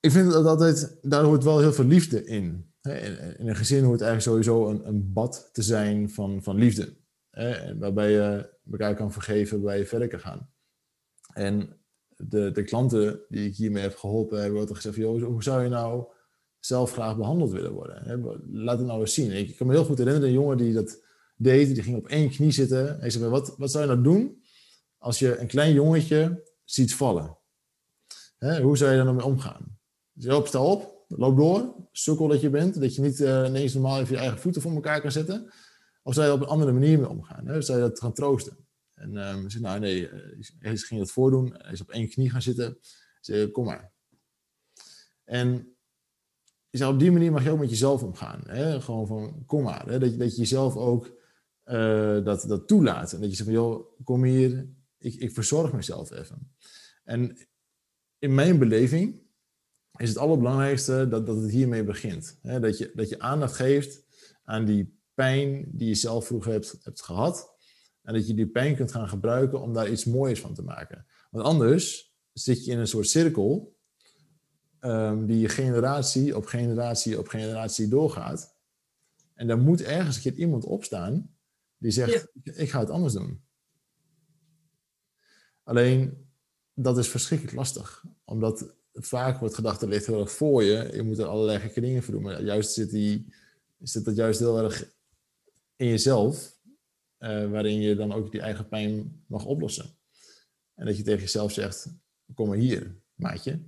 ik 0.04 0.10
vind 0.10 0.32
dat 0.32 0.46
altijd, 0.46 0.98
daar 1.02 1.24
hoort 1.24 1.44
wel 1.44 1.58
heel 1.58 1.72
veel 1.72 1.84
liefde 1.84 2.24
in. 2.24 2.72
In 3.38 3.48
een 3.48 3.56
gezin 3.56 3.84
hoort 3.84 4.00
eigenlijk 4.00 4.20
sowieso 4.20 4.68
een, 4.68 4.88
een 4.88 5.12
bad 5.12 5.50
te 5.52 5.62
zijn 5.62 6.10
van, 6.10 6.42
van 6.42 6.56
liefde. 6.56 6.96
Waarbij 7.78 8.10
je 8.10 8.50
elkaar 8.70 8.94
kan 8.94 9.12
vergeven, 9.12 9.56
waarbij 9.56 9.78
je 9.78 9.86
verder 9.86 10.08
kan 10.08 10.20
gaan. 10.20 10.50
En 11.32 11.80
de, 12.16 12.50
de 12.50 12.62
klanten 12.62 13.20
die 13.28 13.48
ik 13.48 13.56
hiermee 13.56 13.82
heb 13.82 13.96
geholpen, 13.96 14.40
hebben 14.40 14.58
altijd 14.58 14.76
gezegd: 14.76 14.96
joh, 14.96 15.24
hoe 15.24 15.42
zou 15.42 15.62
je 15.62 15.68
nou 15.68 16.04
zelf 16.58 16.92
graag 16.92 17.16
behandeld 17.16 17.50
willen 17.50 17.72
worden? 17.72 18.22
Laat 18.52 18.78
het 18.78 18.86
nou 18.86 19.00
eens 19.00 19.14
zien. 19.14 19.30
Ik 19.30 19.56
kan 19.56 19.66
me 19.66 19.72
heel 19.72 19.84
goed 19.84 19.98
herinneren, 19.98 20.28
een 20.28 20.34
jongen 20.34 20.56
die 20.56 20.72
dat 20.72 21.04
deed, 21.36 21.74
die 21.74 21.82
ging 21.82 21.96
op 21.96 22.08
één 22.08 22.30
knie 22.30 22.50
zitten. 22.50 22.98
Hij 23.00 23.10
zei: 23.10 23.24
wat, 23.24 23.54
wat 23.56 23.70
zou 23.70 23.84
je 23.84 23.90
nou 23.90 24.02
doen 24.02 24.42
als 24.98 25.18
je 25.18 25.38
een 25.38 25.46
klein 25.46 25.72
jongetje 25.72 26.42
ziet 26.64 26.94
vallen? 26.94 27.38
Hoe 28.38 28.76
zou 28.76 28.90
je 28.90 28.96
daar 28.96 29.04
nou 29.04 29.16
mee 29.16 29.26
omgaan? 29.26 29.82
Dus 30.14 30.26
loop, 30.26 30.46
sta 30.46 30.62
op, 30.62 31.04
loop 31.08 31.36
door, 31.36 31.74
sukkel 31.92 32.28
dat 32.28 32.40
je 32.40 32.50
bent, 32.50 32.80
dat 32.80 32.94
je 32.94 33.02
niet 33.02 33.20
uh, 33.20 33.44
ineens 33.46 33.74
normaal 33.74 34.00
even 34.00 34.14
je 34.14 34.20
eigen 34.20 34.38
voeten 34.38 34.62
voor 34.62 34.72
elkaar 34.72 35.00
kan 35.00 35.12
zetten. 35.12 35.52
Of 36.02 36.14
zou 36.14 36.26
je 36.26 36.32
op 36.32 36.40
een 36.40 36.46
andere 36.46 36.72
manier 36.72 36.98
mee 36.98 37.08
omgaan? 37.08 37.46
Hè? 37.46 37.62
Zou 37.62 37.78
je 37.78 37.88
dat 37.88 38.00
gaan 38.00 38.12
troosten? 38.12 38.56
En 38.94 39.16
um, 39.16 39.50
zei, 39.50 39.62
nou 39.62 39.80
nee, 39.80 40.10
uh, 40.10 40.44
hij 40.58 40.76
ging 40.76 41.00
dat 41.00 41.10
voordoen. 41.10 41.54
Hij 41.58 41.72
is 41.72 41.80
op 41.80 41.90
één 41.90 42.08
knie 42.08 42.30
gaan 42.30 42.42
zitten. 42.42 42.78
Zei, 43.20 43.50
kom 43.50 43.64
maar. 43.64 43.92
En 45.24 45.76
je 46.70 46.78
zou 46.78 46.92
op 46.92 46.98
die 46.98 47.12
manier 47.12 47.32
mag 47.32 47.44
je 47.44 47.50
ook 47.50 47.58
met 47.58 47.70
jezelf 47.70 48.02
omgaan. 48.02 48.40
Hè? 48.46 48.80
Gewoon 48.80 49.06
van, 49.06 49.42
kom 49.46 49.62
maar. 49.62 49.86
Hè? 49.86 49.98
Dat, 49.98 50.10
je, 50.10 50.16
dat 50.16 50.30
je 50.30 50.40
jezelf 50.40 50.76
ook 50.76 51.22
uh, 51.64 52.24
dat, 52.24 52.44
dat 52.48 52.68
toelaat. 52.68 53.12
En 53.12 53.20
dat 53.20 53.30
je 53.30 53.36
zegt 53.36 53.48
van, 53.48 53.58
joh, 53.58 53.86
kom 54.04 54.24
hier. 54.24 54.68
Ik, 54.98 55.14
ik 55.14 55.32
verzorg 55.32 55.72
mezelf 55.72 56.10
even. 56.10 56.54
En 57.04 57.38
in 58.18 58.34
mijn 58.34 58.58
beleving 58.58 59.22
is 59.96 60.08
het 60.08 60.18
allerbelangrijkste 60.18 61.08
dat, 61.08 61.26
dat 61.26 61.36
het 61.36 61.50
hiermee 61.50 61.84
begint. 61.84 62.38
dat, 62.42 62.78
je, 62.78 62.92
dat 62.94 63.08
je 63.08 63.18
aandacht 63.18 63.54
geeft 63.54 64.04
aan 64.44 64.64
die 64.64 64.98
pijn 65.14 65.64
die 65.68 65.88
je 65.88 65.94
zelf 65.94 66.26
vroeger 66.26 66.52
hebt, 66.52 66.78
hebt 66.82 67.02
gehad. 67.02 67.52
En 68.02 68.14
dat 68.14 68.26
je 68.26 68.34
die 68.34 68.46
pijn 68.46 68.76
kunt 68.76 68.92
gaan 68.92 69.08
gebruiken 69.08 69.60
om 69.60 69.72
daar 69.72 69.90
iets 69.90 70.04
moois 70.04 70.40
van 70.40 70.54
te 70.54 70.62
maken. 70.62 71.06
Want 71.30 71.44
anders 71.44 72.14
zit 72.32 72.64
je 72.64 72.70
in 72.70 72.78
een 72.78 72.86
soort 72.86 73.08
cirkel 73.08 73.76
um, 74.80 75.26
die 75.26 75.38
je 75.38 75.48
generatie 75.48 76.36
op 76.36 76.46
generatie 76.46 77.18
op 77.18 77.28
generatie 77.28 77.88
doorgaat. 77.88 78.56
En 79.34 79.46
dan 79.46 79.60
moet 79.60 79.82
ergens 79.82 80.16
een 80.16 80.22
keer 80.22 80.34
iemand 80.34 80.64
opstaan 80.64 81.34
die 81.78 81.90
zegt, 81.90 82.28
ik 82.42 82.70
ga 82.70 82.80
het 82.80 82.90
anders 82.90 83.12
doen. 83.12 83.42
Alleen, 85.62 86.28
dat 86.74 86.98
is 86.98 87.08
verschrikkelijk 87.08 87.56
lastig. 87.56 88.04
Omdat 88.24 88.74
vaak 88.94 89.38
wordt 89.38 89.54
gedacht, 89.54 89.82
er 89.82 89.88
ligt 89.88 90.06
heel 90.06 90.20
erg 90.20 90.32
voor 90.32 90.62
je. 90.62 90.90
Je 90.92 91.02
moet 91.02 91.18
er 91.18 91.26
allerlei 91.26 91.58
gekke 91.58 91.80
dingen 91.80 92.02
voor 92.02 92.14
doen. 92.14 92.22
Maar 92.22 92.42
juist 92.42 92.72
zit, 92.72 92.90
die, 92.90 93.34
zit 93.78 94.04
dat 94.04 94.16
juist 94.16 94.38
heel 94.38 94.58
erg 94.58 94.92
in 95.76 95.86
jezelf. 95.86 96.58
waarin 97.18 97.80
je 97.80 97.96
dan 97.96 98.12
ook 98.12 98.30
die 98.32 98.40
eigen 98.40 98.68
pijn 98.68 99.24
mag 99.26 99.44
oplossen. 99.44 99.98
En 100.74 100.86
dat 100.86 100.96
je 100.96 101.02
tegen 101.02 101.20
jezelf 101.20 101.52
zegt, 101.52 101.86
kom 102.34 102.48
maar 102.48 102.56
hier, 102.56 102.96
maatje. 103.14 103.60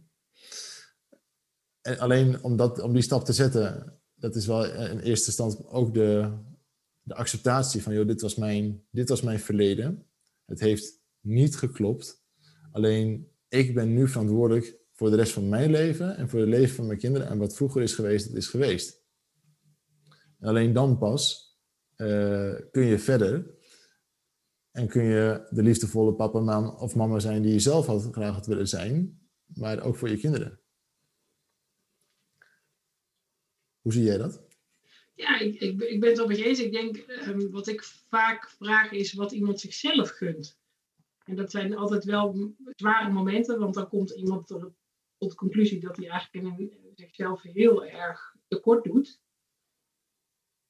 En 1.81 1.99
alleen 1.99 2.43
om, 2.43 2.57
dat, 2.57 2.81
om 2.81 2.93
die 2.93 3.03
stap 3.03 3.25
te 3.25 3.33
zetten, 3.33 3.99
dat 4.15 4.37
is 4.37 4.47
wel 4.47 4.65
in 4.75 4.99
eerste 4.99 5.33
stand 5.33 5.67
ook 5.67 5.95
de, 5.95 6.39
de 7.03 7.15
acceptatie 7.15 7.83
van, 7.83 7.95
joh, 7.95 8.07
dit 8.07 8.21
was, 8.21 8.35
mijn, 8.35 8.87
dit 8.91 9.09
was 9.09 9.23
mijn 9.23 9.41
verleden. 9.41 10.07
Het 10.45 10.61
heeft 10.61 11.01
niet 11.21 11.57
geklopt. 11.57 12.25
Alleen 12.73 13.31
ik 13.49 13.75
ben 13.75 13.95
nu 13.95 14.09
verantwoordelijk 14.09 14.79
voor 14.97 15.11
de 15.11 15.17
rest 15.17 15.33
van 15.33 15.49
mijn 15.49 15.71
leven 15.71 16.17
en 16.17 16.29
voor 16.29 16.41
het 16.41 16.49
leven 16.49 16.75
van 16.75 16.87
mijn 16.87 16.99
kinderen. 16.99 17.29
En 17.29 17.39
wat 17.39 17.57
vroeger 17.57 17.83
is 17.83 17.95
geweest, 17.95 18.27
dat 18.27 18.37
is 18.37 18.49
geweest. 18.49 19.05
En 20.39 20.49
alleen 20.49 20.73
dan 20.73 20.99
pas 20.99 21.55
uh, 21.97 22.55
kun 22.71 22.85
je 22.85 22.99
verder 22.99 23.55
en 24.71 24.89
kun 24.89 25.05
je 25.05 25.47
de 25.51 25.63
liefdevolle 25.63 26.15
papa 26.15 26.71
of 26.71 26.95
mama 26.95 27.19
zijn 27.19 27.43
die 27.43 27.53
je 27.53 27.61
zelf 27.61 27.87
had, 27.87 28.09
graag 28.11 28.35
had 28.35 28.47
willen 28.47 28.69
zijn, 28.69 29.21
maar 29.55 29.83
ook 29.83 29.97
voor 29.97 30.09
je 30.09 30.19
kinderen. 30.19 30.61
Hoe 33.81 33.93
zie 33.93 34.05
jij 34.05 34.19
dat? 34.19 34.45
Ja, 35.15 35.39
ik, 35.39 35.61
ik, 35.61 35.81
ik 35.81 36.01
ben 36.01 36.11
het 36.11 36.21
op 36.21 36.31
eens. 36.31 36.61
Ik 36.61 36.73
denk, 36.73 37.05
um, 37.27 37.51
wat 37.51 37.67
ik 37.67 37.83
vaak 37.85 38.51
vraag 38.51 38.93
is 38.93 39.13
wat 39.13 39.33
iemand 39.33 39.61
zichzelf 39.61 40.11
gunt. 40.11 40.59
En 41.25 41.37
dat 41.37 41.51
zijn 41.51 41.77
altijd 41.77 42.05
wel 42.05 42.55
zware 42.77 43.13
momenten, 43.13 43.59
want 43.59 43.75
dan 43.75 43.89
komt 43.89 44.11
iemand 44.11 44.49
tot 45.19 45.31
de 45.31 45.37
conclusie 45.37 45.81
dat 45.81 45.97
hij 45.97 46.09
eigenlijk 46.09 46.47
in 46.47 46.93
zichzelf 46.95 47.43
heel 47.43 47.85
erg 47.85 48.35
tekort 48.49 48.85
doet. 48.85 49.21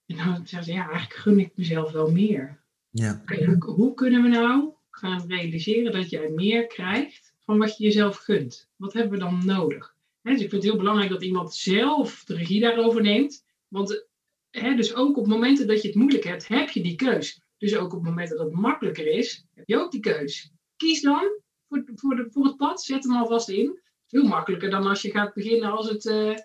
En 0.06 0.16
dan 0.16 0.46
zeggen 0.46 0.64
ze, 0.64 0.72
ja, 0.72 0.88
eigenlijk 0.88 1.20
gun 1.20 1.38
ik 1.38 1.56
mezelf 1.56 1.92
wel 1.92 2.10
meer. 2.10 2.64
Ja. 2.90 3.22
Hoe 3.58 3.94
kunnen 3.94 4.22
we 4.22 4.28
nou 4.28 4.72
gaan 4.90 5.26
realiseren 5.28 5.92
dat 5.92 6.10
jij 6.10 6.28
meer 6.28 6.66
krijgt 6.66 7.34
van 7.38 7.58
wat 7.58 7.76
je 7.76 7.84
jezelf 7.84 8.16
gunt? 8.16 8.68
Wat 8.76 8.92
hebben 8.92 9.12
we 9.12 9.18
dan 9.18 9.44
nodig? 9.44 9.94
dus 10.22 10.34
ik 10.34 10.50
vind 10.50 10.52
het 10.52 10.62
heel 10.62 10.76
belangrijk 10.76 11.10
dat 11.10 11.22
iemand 11.22 11.54
zelf 11.54 12.24
de 12.24 12.34
regie 12.34 12.60
daarover 12.60 13.02
neemt. 13.02 13.44
Want 13.68 14.06
dus 14.50 14.94
ook 14.94 15.16
op 15.16 15.26
momenten 15.26 15.66
dat 15.66 15.82
je 15.82 15.88
het 15.88 15.96
moeilijk 15.96 16.24
hebt, 16.24 16.48
heb 16.48 16.68
je 16.68 16.82
die 16.82 16.94
keus. 16.94 17.42
Dus 17.58 17.76
ook 17.76 17.92
op 17.92 18.02
momenten 18.02 18.36
dat 18.36 18.46
het 18.46 18.54
makkelijker 18.54 19.06
is, 19.06 19.46
heb 19.54 19.68
je 19.68 19.76
ook 19.76 19.90
die 19.90 20.00
keus. 20.00 20.52
Kies 20.76 21.02
dan 21.02 21.40
voor, 21.68 21.84
voor, 21.94 22.16
de, 22.16 22.26
voor 22.30 22.44
het 22.44 22.56
pad, 22.56 22.82
zet 22.82 23.04
hem 23.04 23.16
alvast 23.16 23.48
in. 23.48 23.80
Veel 24.06 24.24
makkelijker 24.24 24.70
dan 24.70 24.86
als 24.86 25.02
je 25.02 25.10
gaat 25.10 25.34
beginnen 25.34 25.70
als, 25.70 25.88
het, 25.88 26.04
uh, 26.04 26.36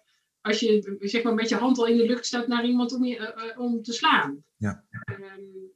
als 0.42 0.60
je 0.60 0.98
zeg 1.00 1.24
maar 1.24 1.34
met 1.34 1.50
je 1.50 1.56
hand 1.56 1.78
al 1.78 1.88
in 1.88 1.98
de 1.98 2.06
lucht 2.06 2.26
staat 2.26 2.48
naar 2.48 2.66
iemand 2.66 2.94
om, 2.94 3.04
je, 3.04 3.52
uh, 3.56 3.60
om 3.60 3.82
te 3.82 3.94
slaan. 3.94 4.44
Ja. 4.58 4.86
Um, 5.06 5.72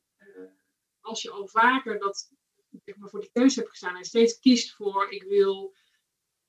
als 1.06 1.21
je 1.21 1.32
al 1.32 1.48
vaker 1.48 2.00
dat, 2.00 2.32
zeg 2.84 2.98
maar, 2.98 3.10
voor 3.10 3.19
die 3.19 3.30
keuze 3.34 3.60
hebt 3.60 3.69
gestaan 3.69 3.95
en 3.95 4.06
steeds 4.06 4.39
kiest 4.39 4.76
voor 4.76 5.12
ik 5.12 5.24
wil 5.24 5.76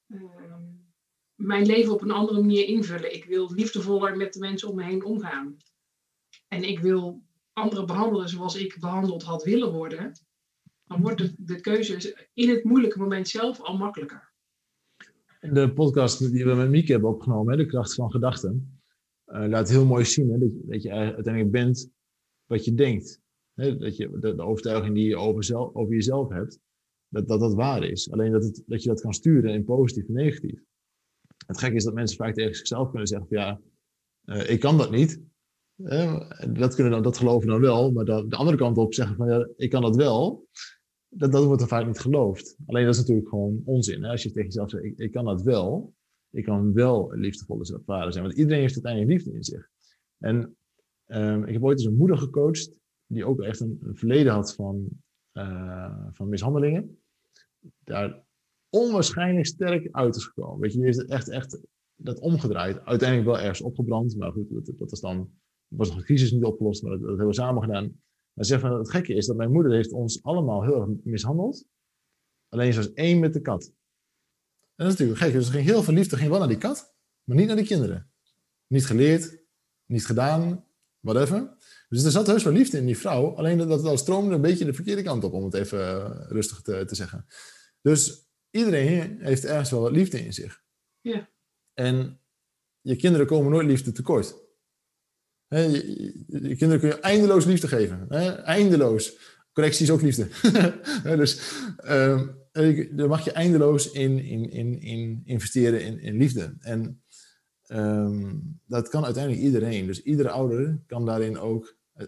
ehm, 0.07 0.65
mijn 1.35 1.67
leven 1.67 1.93
op 1.93 2.03
een 2.03 2.11
andere 2.11 2.41
manier 2.41 2.65
invullen. 2.65 3.15
Ik 3.15 3.25
wil 3.25 3.53
liefdevoller 3.53 4.17
met 4.17 4.33
de 4.33 4.39
mensen 4.39 4.69
om 4.69 4.77
me 4.77 4.85
heen 4.85 5.05
omgaan. 5.05 5.57
En 6.49 6.63
ik 6.63 6.79
wil 6.79 7.25
anderen 7.53 7.87
behandelen 7.87 8.29
zoals 8.29 8.57
ik 8.57 8.77
behandeld 8.81 9.23
had 9.23 9.45
willen 9.45 9.73
worden. 9.73 10.13
Dan 10.85 11.01
wordt 11.01 11.19
de, 11.19 11.35
de 11.39 11.61
keuze 11.61 12.29
in 12.35 12.49
het 12.49 12.65
moeilijke 12.65 12.99
moment 12.99 13.29
zelf 13.29 13.61
al 13.61 13.77
makkelijker. 13.77 14.26
De 15.41 15.73
podcast 15.75 16.33
die 16.33 16.45
we 16.45 16.55
met 16.55 16.71
Mieke 16.71 16.93
hebben 16.93 17.11
opgenomen, 17.11 17.57
De 17.57 17.67
Kracht 17.67 17.95
van 17.95 18.11
Gedachten, 18.11 18.81
uh, 19.27 19.47
laat 19.49 19.69
heel 19.69 19.87
mooi 19.87 20.05
zien 20.05 20.31
hè, 20.31 20.39
dat, 20.39 20.83
je, 20.83 20.91
uiteindelijk 20.91 21.51
bent 21.51 21.91
wat 22.47 22.65
je 22.65 22.75
denkt. 22.75 23.21
Hè, 23.55 23.77
dat 23.77 23.97
je, 23.97 24.19
de, 24.19 24.43
overtuiging 24.43 24.95
die 24.95 25.09
je 25.09 25.17
over, 25.17 25.45
zelf, 25.45 25.75
over 25.75 25.95
jezelf 25.95 26.29
hebt, 26.29 26.61
dat, 27.09 27.29
dat 27.29 27.41
dat 27.41 27.55
waar 27.55 27.85
is. 27.85 28.11
Alleen 28.11 28.33
dat, 28.33 28.45
het, 28.45 28.63
dat 28.67 28.83
je 28.83 28.89
dat 28.89 29.01
kan 29.01 29.13
sturen 29.13 29.53
in 29.53 29.65
positief 29.65 30.09
en 30.09 30.15
negatief. 30.15 30.61
Het 31.47 31.59
gekke 31.59 31.77
is 31.77 31.85
dat 31.85 31.95
mensen 31.95 32.17
vaak 32.17 32.35
tegen 32.35 32.55
zichzelf 32.55 32.89
kunnen 32.89 33.09
zeggen: 33.09 33.29
van, 33.29 33.39
ja, 33.39 33.61
uh, 34.25 34.51
ik 34.51 34.61
kan 34.61 34.79
dat 34.79 34.91
niet. 34.91 35.21
Dat, 36.53 36.75
kunnen 36.75 36.93
dan, 36.93 37.03
dat 37.03 37.19
geloven 37.19 37.49
dan 37.49 37.61
wel, 37.61 37.93
maar 37.93 38.05
dan 38.05 38.29
de 38.29 38.37
andere 38.37 38.57
kant 38.57 38.79
op 38.79 38.95
zeggen 38.95 39.17
van 39.17 39.29
ja, 39.29 39.49
ik 39.57 39.71
kan 39.71 39.83
dat 39.83 39.97
wel. 39.97 40.49
Dat, 41.09 41.33
dat 41.33 41.45
wordt 41.45 41.63
er 41.63 41.69
vaak 41.69 41.87
niet 41.87 41.99
geloofd. 41.99 42.57
Alleen 42.67 42.85
dat 42.85 42.95
is 42.95 43.01
natuurlijk 43.01 43.29
gewoon 43.29 43.63
onzin. 43.65 44.03
Hè? 44.03 44.11
Als 44.11 44.23
je 44.23 44.29
tegen 44.31 44.45
jezelf 44.45 44.71
zegt: 44.71 45.01
ik, 45.01 45.13
kan 45.13 45.25
dat 45.25 45.43
wel. 45.43 45.95
Ik 46.31 46.45
kan 46.45 46.73
wel 46.73 47.13
liefdevolle 47.15 47.81
vader 47.87 48.13
zijn. 48.13 48.25
Want 48.25 48.37
iedereen 48.37 48.61
heeft 48.61 48.75
uiteindelijk 48.75 49.13
liefde 49.13 49.33
in 49.33 49.45
zich. 49.45 49.69
En 50.19 50.57
um, 51.07 51.45
ik 51.45 51.53
heb 51.53 51.63
ooit 51.63 51.79
eens 51.79 51.87
een 51.87 51.97
moeder 51.97 52.19
gecoacht 52.19 52.71
die 53.07 53.25
ook 53.25 53.41
echt 53.41 53.61
een, 53.61 53.79
verleden 53.93 54.33
had 54.33 54.55
van, 54.55 54.89
uh, 55.33 56.07
van 56.13 56.29
mishandelingen, 56.29 56.99
daar 57.85 58.25
onwaarschijnlijk 58.71 59.47
sterk 59.47 59.89
uit 59.91 60.17
is 60.17 60.25
gekomen. 60.25 60.61
Weet 60.61 60.73
je, 60.73 60.79
die 60.79 60.87
heeft 60.87 61.05
echt, 61.05 61.29
echt 61.29 61.61
dat 61.95 62.19
omgedraaid. 62.19 62.85
Uiteindelijk 62.85 63.29
wel 63.29 63.39
ergens 63.39 63.61
opgebrand, 63.61 64.17
maar 64.17 64.33
goed, 64.33 64.51
dat, 64.51 64.79
dat 64.79 64.91
was 64.91 65.01
dan, 65.01 65.31
was 65.69 65.91
een 65.91 66.03
crisis 66.03 66.33
niet 66.33 66.45
opgelost, 66.45 66.83
maar 66.83 66.93
dat, 66.93 67.01
dat 67.01 67.09
hebben 67.09 67.27
we 67.27 67.35
samen 67.35 67.63
gedaan. 67.63 68.01
Maar 68.37 68.45
zeg 68.45 68.61
van, 68.61 68.79
het 68.79 68.91
gekke 68.91 69.15
is 69.15 69.27
dat 69.27 69.37
mijn 69.37 69.53
moeder 69.53 69.73
heeft 69.73 69.93
ons 69.93 70.23
allemaal 70.23 70.63
heel 70.63 70.81
erg 70.81 70.89
mishandeld. 71.05 71.67
Alleen 72.49 72.73
ze 72.73 72.79
was 72.79 72.93
één 72.93 73.19
met 73.19 73.33
de 73.33 73.41
kat. 73.41 73.65
En 73.65 74.85
dat 74.85 74.87
is 74.87 74.93
natuurlijk 74.93 75.19
gek. 75.19 75.33
Dus 75.33 75.47
er 75.47 75.53
ging 75.53 75.65
heel 75.65 75.83
veel 75.83 75.95
liefde 75.95 76.17
ging 76.17 76.31
wel 76.31 76.39
naar 76.39 76.49
die 76.49 76.59
kat, 76.59 76.95
maar 77.25 77.37
niet 77.37 77.47
naar 77.47 77.57
de 77.57 77.65
kinderen. 77.65 78.11
Niet 78.67 78.87
geleerd, 78.87 79.39
niet 79.87 80.07
gedaan, 80.07 80.65
whatever. 81.01 81.57
Dus 81.89 82.05
er 82.05 82.11
zat 82.11 82.27
heus 82.27 82.43
wel 82.43 82.53
liefde 82.53 82.79
in 82.79 82.87
die 82.87 82.99
vrouw. 82.99 83.35
Alleen 83.35 83.59
dat 83.59 83.69
het 83.69 83.85
al 83.85 83.99
stroomde 83.99 84.35
een 84.35 84.41
beetje 84.41 84.65
de 84.65 84.75
verkeerde 84.75 85.03
kant 85.03 85.25
op, 85.25 85.33
om 85.33 85.45
het 85.45 85.55
even 85.55 85.81
eh, 85.81 86.27
rustig 86.29 86.61
te, 86.61 86.85
te 86.85 86.95
zeggen. 86.95 87.27
Dus 87.81 88.29
iedereen 88.51 89.21
heeft 89.21 89.45
ergens 89.45 89.71
wel 89.71 89.81
wat 89.81 89.93
liefde 89.93 90.25
in 90.25 90.33
zich. 90.33 90.63
Ja. 91.01 91.31
En 91.75 92.21
je 92.81 92.97
kinderen 92.97 93.27
komen 93.27 93.53
nooit 93.53 93.67
liefde 93.67 93.93
tekort. 93.93 94.46
Je, 95.49 96.55
kinderen 96.57 96.81
kun 96.81 96.89
je 96.89 97.01
eindeloos 97.01 97.45
liefde 97.45 97.69
geven. 97.69 98.09
eindeloos. 98.45 99.19
Correctie 99.53 99.83
is 99.83 99.91
ook 99.91 100.03
liefde. 100.03 100.29
dus 101.17 101.61
um, 101.85 102.39
daar 102.97 103.09
mag 103.09 103.25
je 103.25 103.33
eindeloos 103.33 103.91
in, 103.93 104.19
in, 104.19 104.51
in, 104.51 104.81
in 104.81 105.23
investeren 105.25 106.01
in, 106.01 106.17
liefde. 106.17 106.57
En 106.61 107.03
um, 107.69 108.61
dat 108.67 108.89
kan 108.89 109.05
uiteindelijk 109.05 109.45
iedereen. 109.45 109.87
Dus 109.87 110.03
iedere 110.03 110.31
ouder 110.31 110.83
kan 110.87 111.07
daarin 111.07 111.39
ook 111.39 111.77
uh, 111.97 112.07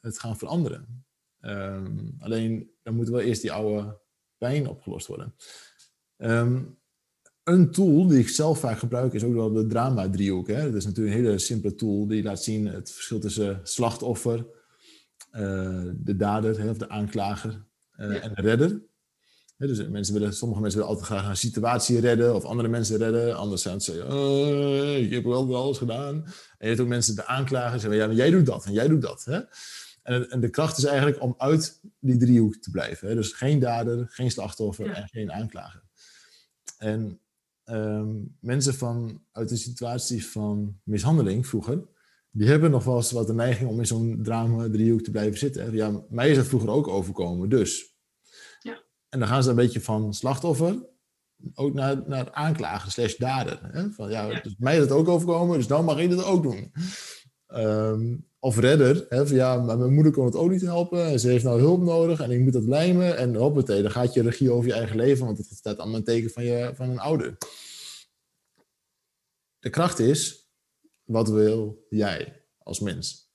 het 0.00 0.18
gaan 0.18 0.38
veranderen. 0.38 1.04
Um, 1.40 2.14
alleen 2.18 2.70
dan 2.82 2.94
moet 2.94 3.08
wel 3.08 3.20
eerst 3.20 3.42
die 3.42 3.52
oude 3.52 4.00
pijn 4.38 4.68
opgelost 4.68 5.06
worden. 5.06 5.34
Um, 6.16 6.78
een 7.44 7.70
tool 7.70 8.06
die 8.06 8.18
ik 8.18 8.28
zelf 8.28 8.58
vaak 8.58 8.78
gebruik 8.78 9.12
is 9.12 9.24
ook 9.24 9.34
wel 9.34 9.52
de 9.52 9.66
drama-driehoek. 9.66 10.48
Hè? 10.48 10.64
Dat 10.64 10.74
is 10.74 10.84
natuurlijk 10.84 11.16
een 11.16 11.22
hele 11.22 11.38
simpele 11.38 11.74
tool 11.74 12.06
die 12.06 12.22
laat 12.22 12.42
zien 12.42 12.66
het 12.66 12.92
verschil 12.92 13.18
tussen 13.18 13.60
slachtoffer, 13.62 14.46
uh, 15.32 15.90
de 15.94 16.16
dader 16.16 16.60
hè, 16.60 16.70
of 16.70 16.78
de 16.78 16.88
aanklager 16.88 17.64
uh, 17.96 18.24
en 18.24 18.34
de 18.34 18.40
redder. 18.40 18.82
dus 19.56 19.88
mensen 19.88 20.14
willen, 20.14 20.34
sommige 20.34 20.60
mensen 20.60 20.80
willen 20.80 20.94
altijd 20.94 21.12
graag 21.12 21.28
een 21.28 21.36
situatie 21.36 22.00
redden 22.00 22.34
of 22.34 22.44
andere 22.44 22.68
mensen 22.68 22.98
redden. 22.98 23.36
Anders 23.36 23.62
zijn 23.62 23.80
ze 23.80 23.92
zeggen, 23.92 24.12
oh, 24.12 24.96
ik 24.96 25.12
heb 25.12 25.24
wel 25.24 25.56
alles 25.56 25.78
gedaan. 25.78 26.14
En 26.14 26.32
je 26.58 26.66
hebt 26.66 26.80
ook 26.80 26.88
mensen, 26.88 27.14
de 27.14 27.26
aanklager, 27.26 27.80
zeggen, 27.80 27.98
ja, 27.98 28.06
maar 28.06 28.16
jij 28.16 28.30
doet 28.30 28.46
dat 28.46 28.64
en 28.64 28.72
jij 28.72 28.88
doet 28.88 29.02
dat. 29.02 29.24
Hè? 29.24 29.40
En, 30.02 30.30
en, 30.30 30.40
de 30.40 30.50
kracht 30.50 30.78
is 30.78 30.84
eigenlijk 30.84 31.22
om 31.22 31.34
uit 31.38 31.80
die 32.00 32.16
driehoek 32.16 32.56
te 32.56 32.70
blijven. 32.70 33.08
Hè? 33.08 33.14
Dus 33.14 33.32
geen 33.32 33.58
dader, 33.58 34.06
geen 34.08 34.30
slachtoffer 34.30 34.90
en 34.90 35.08
geen 35.08 35.32
aanklager. 35.32 35.82
En 36.78 37.18
um, 37.64 38.36
mensen 38.40 38.74
van, 38.74 39.22
uit 39.32 39.50
een 39.50 39.56
situatie 39.56 40.26
van 40.26 40.80
mishandeling 40.82 41.46
vroeger, 41.46 41.88
die 42.30 42.48
hebben 42.48 42.70
nog 42.70 42.84
wel 42.84 42.96
eens 42.96 43.10
wat 43.10 43.26
de 43.26 43.34
neiging 43.34 43.70
om 43.70 43.78
in 43.78 43.86
zo'n 43.86 44.18
drama 44.22 44.70
driehoek 44.70 45.02
te 45.02 45.10
blijven 45.10 45.38
zitten. 45.38 45.72
Ja, 45.72 46.04
mij 46.08 46.30
is 46.30 46.36
dat 46.36 46.46
vroeger 46.46 46.70
ook 46.70 46.88
overkomen, 46.88 47.48
dus. 47.48 47.94
Ja. 48.60 48.82
En 49.08 49.18
dan 49.18 49.28
gaan 49.28 49.42
ze 49.42 49.50
een 49.50 49.56
beetje 49.56 49.80
van 49.80 50.14
slachtoffer 50.14 50.92
ook 51.54 51.74
naar, 51.74 52.02
naar 52.06 52.32
aanklager 52.32 52.92
slash 52.92 53.16
dader. 53.16 53.58
Hè? 53.62 53.90
Van, 53.90 54.10
ja, 54.10 54.40
Dus 54.40 54.54
mij 54.58 54.74
is 54.74 54.80
het 54.80 54.90
ook 54.90 55.08
overkomen, 55.08 55.56
dus 55.56 55.66
dan 55.66 55.84
mag 55.84 55.98
ik 55.98 56.10
het 56.10 56.24
ook 56.24 56.42
doen. 56.42 56.72
Um, 57.56 58.26
of 58.44 58.58
redder. 58.58 59.06
Hè, 59.08 59.26
van, 59.26 59.36
ja, 59.36 59.56
mijn 59.56 59.94
moeder 59.94 60.12
kon 60.12 60.24
het 60.24 60.36
ook 60.36 60.50
niet 60.50 60.60
helpen 60.60 61.04
en 61.04 61.20
ze 61.20 61.28
heeft 61.28 61.44
nou 61.44 61.60
hulp 61.60 61.82
nodig 61.82 62.20
en 62.20 62.30
ik 62.30 62.40
moet 62.40 62.52
dat 62.52 62.64
lijmen. 62.64 63.16
En 63.16 63.34
hoppatee, 63.34 63.82
dan 63.82 63.90
gaat 63.90 64.14
je 64.14 64.22
regie 64.22 64.50
over 64.50 64.68
je 64.68 64.74
eigen 64.74 64.96
leven, 64.96 65.26
want 65.26 65.38
het 65.38 65.46
staat 65.46 65.78
allemaal 65.78 65.98
een 65.98 66.04
teken 66.04 66.30
van, 66.30 66.44
je, 66.44 66.72
van 66.74 66.90
een 66.90 66.98
ouder. 66.98 67.36
De 69.58 69.70
kracht 69.70 69.98
is, 69.98 70.48
wat 71.04 71.28
wil 71.28 71.86
jij 71.88 72.44
als 72.58 72.80
mens? 72.80 73.32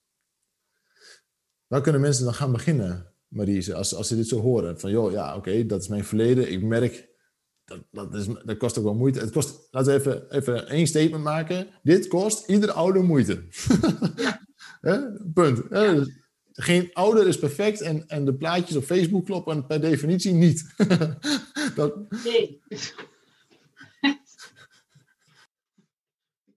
Waar 1.68 1.82
kunnen 1.82 2.02
mensen 2.02 2.26
dan 2.26 2.34
gaan 2.34 2.52
beginnen, 2.52 3.14
Marise, 3.28 3.76
als, 3.76 3.96
als 3.96 4.08
ze 4.08 4.16
dit 4.16 4.28
zo 4.28 4.40
horen? 4.40 4.80
Van, 4.80 4.92
joh, 4.92 5.12
ja, 5.12 5.36
oké, 5.36 5.66
dat 5.66 5.82
is 5.82 5.88
mijn 5.88 6.06
verleden. 6.06 6.52
Ik 6.52 6.64
merk, 6.64 7.09
dat, 7.70 7.84
dat, 7.92 8.16
is, 8.16 8.28
dat 8.46 8.58
kost 8.58 8.78
ook 8.78 8.84
wel 8.84 8.94
moeite. 8.94 9.20
Het 9.20 9.32
kost, 9.32 9.68
laten 9.72 9.94
we 9.94 10.00
even, 10.00 10.32
even 10.32 10.68
één 10.68 10.88
statement 10.88 11.24
maken. 11.24 11.68
Dit 11.84 12.08
kost 12.08 12.50
iedere 12.50 12.72
ouder 12.72 13.04
moeite. 13.04 13.44
Punt. 15.34 15.70
Dus, 15.70 16.10
geen 16.54 16.94
ouder 16.94 17.28
is 17.28 17.40
perfect 17.40 17.82
en, 17.82 18.08
en 18.08 18.26
de 18.26 18.36
plaatjes 18.36 18.78
op 18.78 18.84
Facebook 18.84 19.26
kloppen 19.26 19.66
per 19.66 19.82
definitie 19.82 20.34
niet. 20.34 20.74
dat... 21.76 22.10
Nee. 22.24 22.62
de 22.68 22.78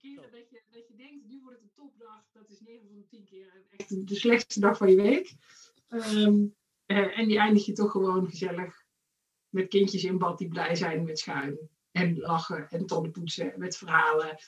keren 0.00 0.30
dat 0.30 0.50
je, 0.50 0.62
dat 0.70 0.88
je 0.88 0.94
denkt, 0.96 1.28
nu 1.28 1.40
wordt 1.42 1.58
het 1.60 1.64
een 1.64 1.74
topdag, 1.74 2.24
dat 2.32 2.50
is 2.50 2.60
9 2.60 2.86
van 2.88 2.96
de 2.96 3.06
10 3.10 3.24
keer 3.24 3.46
echt 3.76 4.08
de 4.08 4.14
slechtste 4.14 4.60
dag 4.60 4.76
van 4.76 4.90
je 4.90 4.96
week. 4.96 5.34
Um, 5.88 6.54
en 6.86 7.28
die 7.28 7.38
eindig 7.38 7.66
je 7.66 7.72
toch 7.72 7.90
gewoon 7.90 8.28
gezellig 8.28 8.81
met 9.52 9.68
kindjes 9.68 10.04
in 10.04 10.18
bad 10.18 10.38
die 10.38 10.48
blij 10.48 10.74
zijn 10.74 11.04
met 11.04 11.18
schuim. 11.18 11.58
En 11.90 12.18
lachen 12.18 12.68
en 12.70 12.86
tanden 12.86 13.10
poetsen 13.10 13.52
met 13.56 13.76
verhalen 13.76 14.38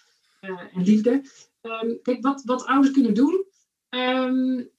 uh, 0.41 0.61
en 0.75 0.83
liefde. 0.83 1.11
Um, 1.63 2.03
kijk, 2.03 2.23
wat, 2.23 2.43
wat 2.45 2.67
ouders 2.67 2.93
kunnen 2.93 3.15
doen. 3.15 3.47
Um, 3.89 4.71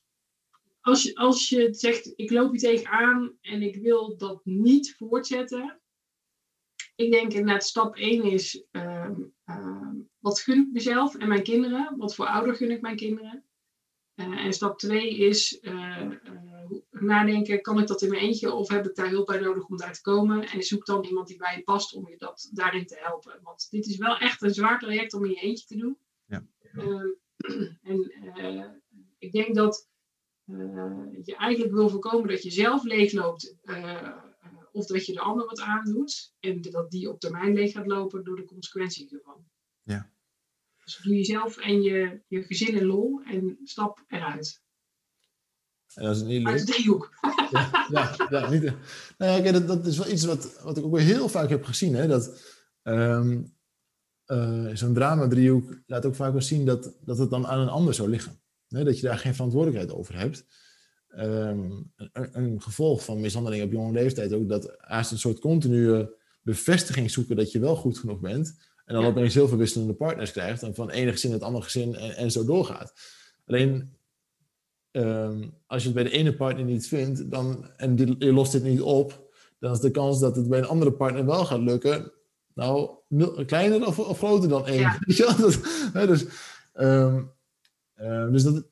als, 0.82 1.04
je, 1.04 1.16
als 1.16 1.50
je 1.50 1.74
zegt, 1.74 2.14
ik 2.16 2.32
loop 2.32 2.52
hier 2.52 2.60
tegenaan 2.60 3.38
en 3.42 3.62
ik 3.62 3.76
wil 3.76 4.18
dat 4.18 4.42
niet 4.44 4.96
voortzetten. 4.98 5.80
Ik 6.96 7.12
denk 7.12 7.34
inderdaad, 7.34 7.64
stap 7.64 7.96
1 7.96 8.24
is, 8.24 8.66
um, 8.72 9.34
wat 10.20 10.40
gun 10.40 10.62
ik 10.62 10.74
mezelf 10.74 11.16
en 11.16 11.28
mijn 11.28 11.44
kinderen? 11.44 11.94
Wat 11.98 12.16
voor 12.16 12.26
ouder 12.26 12.56
gun 12.56 12.72
ik 12.72 12.82
mijn 12.82 12.96
kinderen? 12.96 13.44
Uh, 14.16 14.46
en 14.46 14.54
stap 14.54 14.80
2 14.80 15.18
is 15.18 15.60
uh, 15.62 16.12
nadenken, 16.90 17.62
kan 17.62 17.80
ik 17.80 17.88
dat 17.88 18.02
in 18.02 18.10
mijn 18.10 18.22
eentje 18.22 18.54
of 18.54 18.70
heb 18.70 18.86
ik 18.88 18.96
daar 18.96 19.10
hulp 19.10 19.26
bij 19.26 19.40
nodig 19.40 19.66
om 19.68 19.78
daar 19.78 19.94
te 19.94 20.02
komen? 20.02 20.48
En 20.48 20.64
zoek 20.64 20.86
dan 20.86 21.04
iemand 21.04 21.28
die 21.28 21.38
bij 21.38 21.56
je 21.56 21.64
past 21.64 21.94
om 21.94 22.10
je 22.10 22.18
dat, 22.18 22.50
daarin 22.54 22.86
te 22.86 22.98
helpen. 23.00 23.40
Want 23.42 23.68
dit 23.70 23.86
is 23.86 23.98
wel 23.98 24.18
echt 24.18 24.42
een 24.42 24.54
zwaar 24.54 24.80
traject 24.80 25.14
om 25.14 25.26
in 25.26 25.30
je 25.30 25.42
eentje 25.42 25.66
te 25.66 25.78
doen. 25.78 25.98
Ja. 26.26 26.46
en 27.82 28.82
ik 29.18 29.32
denk 29.32 29.56
dat 29.56 29.90
uh, 30.46 31.06
je 31.24 31.36
eigenlijk 31.36 31.74
wil 31.74 31.90
voorkomen 31.90 32.30
dat 32.30 32.44
je 32.44 32.52
zelf 32.52 32.84
leegloopt 32.84 33.56
of 34.72 34.86
dat 34.86 35.06
je 35.06 35.14
de 35.14 35.20
ander 35.20 35.46
wat 35.46 35.60
aandoet 35.60 36.34
en 36.40 36.62
dat 36.62 36.92
die 36.92 37.10
op 37.10 37.20
termijn 37.20 37.54
leeg 37.54 37.72
gaat 37.72 37.88
lopen 37.88 38.24
door 38.24 38.36
de 38.36 38.46
consequenties 38.46 39.12
ervan. 39.12 39.46
Ja. 39.84 40.12
Dus 40.84 41.00
doe 41.04 41.16
jezelf 41.16 41.58
en 41.58 41.82
je, 41.82 42.22
je 42.28 42.44
gezin 42.44 42.76
in 42.76 42.86
lol 42.86 43.22
en 43.22 43.60
stap 43.64 44.04
eruit. 44.08 44.64
En 45.96 46.06
dat 46.06 46.16
is 46.16 46.22
niet 46.22 46.44
leuk. 46.44 46.48
Uit 46.48 46.66
de 46.66 46.74
driehoek. 46.74 47.10
Ja, 47.52 47.86
ja, 47.92 48.16
ja 48.30 48.50
niet, 48.50 48.74
nou 49.18 49.44
ja, 49.44 49.52
dat, 49.52 49.68
dat 49.68 49.86
is 49.86 49.98
wel 49.98 50.10
iets 50.10 50.26
wat, 50.26 50.62
wat 50.64 50.78
ik 50.78 50.84
ook 50.84 50.96
weer 50.96 51.06
heel 51.06 51.30
vaak 51.30 51.50
heb 51.50 51.64
gezien. 51.64 51.96
Hè, 51.96 52.08
dat 52.08 52.42
um, 52.84 53.54
uh, 54.28 54.70
zo'n 54.74 54.94
drama-driehoek 54.94 55.80
laat 55.86 56.06
ook 56.06 56.16
vaak 56.16 56.32
wel 56.32 56.42
zien 56.42 56.66
dat, 56.66 56.94
dat 57.02 57.18
het 57.18 57.30
dan 57.30 57.48
aan 57.48 57.60
een 57.60 57.70
ander 57.70 57.94
zou 57.94 58.10
liggen 58.10 58.40
dat 58.84 59.00
je 59.00 59.06
daar 59.06 59.18
geen 59.18 59.34
verantwoordelijkheid 59.34 59.98
over 59.98 60.18
hebt. 60.18 60.46
Ehm, 61.08 61.72
een, 61.96 62.30
een, 62.32 62.62
gevolg 62.62 63.04
van 63.04 63.22
mishandeling 63.22 63.64
op 63.64 63.72
jonge 63.72 63.92
leeftijd 63.92 64.34
ook 64.34 64.50
dat 64.50 64.76
haast 64.78 65.12
een 65.12 65.20
soort 65.20 65.40
continue 65.40 66.10
bevestiging 66.42 67.12
zoeken 67.12 67.36
dat 67.36 67.52
je 67.52 67.60
wel 67.60 67.76
goed 67.76 68.00
genoeg 68.00 68.20
bent. 68.20 68.58
En 68.86 68.94
dan 68.94 69.04
ja. 69.04 69.10
opeens 69.10 69.34
heel 69.34 69.48
veel 69.48 69.58
wisselende 69.58 69.94
partners 69.94 70.32
krijgt 70.32 70.64
en 70.64 70.76
van 70.76 70.90
ene 70.90 71.12
gezin 71.12 71.32
het 71.32 71.42
andere 71.42 71.64
gezin 71.64 71.96
en, 71.96 72.16
en 72.16 72.32
zo 72.32 72.46
doorgaat. 72.46 72.94
Alleen 73.46 73.95
ehm, 74.96 75.44
als 75.68 75.82
je 75.82 75.88
het 75.88 75.98
bij 75.98 76.04
de 76.04 76.18
ene 76.18 76.36
partner 76.36 76.66
niet 76.66 76.88
vindt 76.88 77.32
dan, 77.32 77.70
en 77.78 77.96
die, 77.96 78.16
je 78.20 78.34
lost 78.34 78.52
dit 78.52 78.64
niet 78.64 78.82
op, 78.82 79.30
dan 79.60 79.72
is 79.72 79.80
de 79.80 79.92
kans 79.92 80.20
dat 80.20 80.36
het 80.36 80.48
bij 80.50 80.60
een 80.60 80.68
andere 80.68 80.92
partner 80.92 81.26
wel 81.26 81.46
gaat 81.46 81.60
lukken, 81.60 82.12
nou, 82.54 82.90
kleiner 83.46 83.88
of, 83.88 84.00
of 84.00 84.18
groter 84.18 84.50
dan 84.50 84.68
één. 84.68 84.98
Ja. 85.06 85.36
dus 86.06 86.26
um, 86.74 87.32
uh, 88.02 88.32
dus 88.32 88.44
dat, 88.44 88.66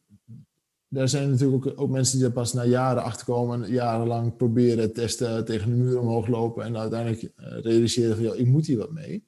daar 0.87 1.09
zijn 1.09 1.29
natuurlijk 1.29 1.65
ook, 1.65 1.79
ook, 1.79 1.89
mensen 1.89 2.17
die 2.17 2.27
er 2.27 2.33
pas 2.33 2.53
na 2.53 2.65
jaren 2.65 3.03
achter 3.03 3.25
komen, 3.25 3.71
jarenlang 3.71 4.35
proberen 4.35 4.93
testen, 4.93 5.45
tegen 5.45 5.69
de 5.69 5.75
muur 5.75 5.99
omhoog 5.99 6.27
lopen 6.27 6.63
en 6.63 6.77
uiteindelijk 6.77 7.21
uh, 7.21 7.29
realiseren 7.37 8.15
van, 8.15 8.25
ja, 8.25 8.33
ik 8.33 8.47
moet 8.47 8.65
hier 8.65 8.77
wat 8.77 8.91
mee. 8.91 9.25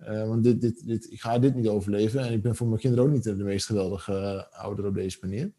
Uh, 0.00 0.28
want 0.28 0.44
dit, 0.44 0.60
dit, 0.60 0.86
dit, 0.86 1.12
ik 1.12 1.20
ga 1.20 1.38
dit 1.38 1.54
niet 1.54 1.68
overleven 1.68 2.20
en 2.20 2.32
ik 2.32 2.42
ben 2.42 2.56
voor 2.56 2.66
mijn 2.66 2.80
kinderen 2.80 3.04
ook 3.04 3.10
niet 3.10 3.22
de 3.22 3.34
meest 3.34 3.66
geweldige 3.66 4.46
ouder 4.50 4.86
op 4.86 4.94
deze 4.94 5.18
manier. 5.20 5.52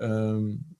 Um, 0.00 0.76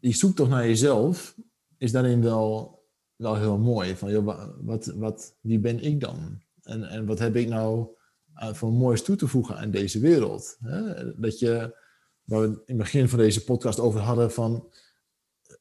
die 0.00 0.14
zoektocht 0.14 0.50
naar 0.50 0.66
jezelf 0.66 1.36
is 1.78 1.92
daarin 1.92 2.22
wel, 2.22 2.82
wel 3.16 3.36
heel 3.36 3.58
mooi. 3.58 3.96
Van, 3.96 4.10
joh, 4.10 4.48
wat, 4.60 4.86
wat, 4.86 5.36
wie 5.40 5.58
ben 5.58 5.80
ik 5.82 6.00
dan? 6.00 6.42
En, 6.62 6.82
en 6.82 7.06
wat 7.06 7.18
heb 7.18 7.36
ik 7.36 7.48
nou 7.48 7.88
uh, 8.36 8.52
voor 8.52 8.72
moois 8.72 9.02
toe 9.02 9.16
te 9.16 9.26
voegen 9.26 9.56
aan 9.56 9.70
deze 9.70 9.98
wereld. 9.98 10.56
Hè? 10.60 11.12
Dat 11.20 11.38
je, 11.38 11.76
waar 12.24 12.40
we 12.40 12.46
in 12.46 12.62
het 12.66 12.76
begin 12.76 13.08
van 13.08 13.18
deze 13.18 13.44
podcast 13.44 13.80
over 13.80 14.00
hadden, 14.00 14.32
van 14.32 14.68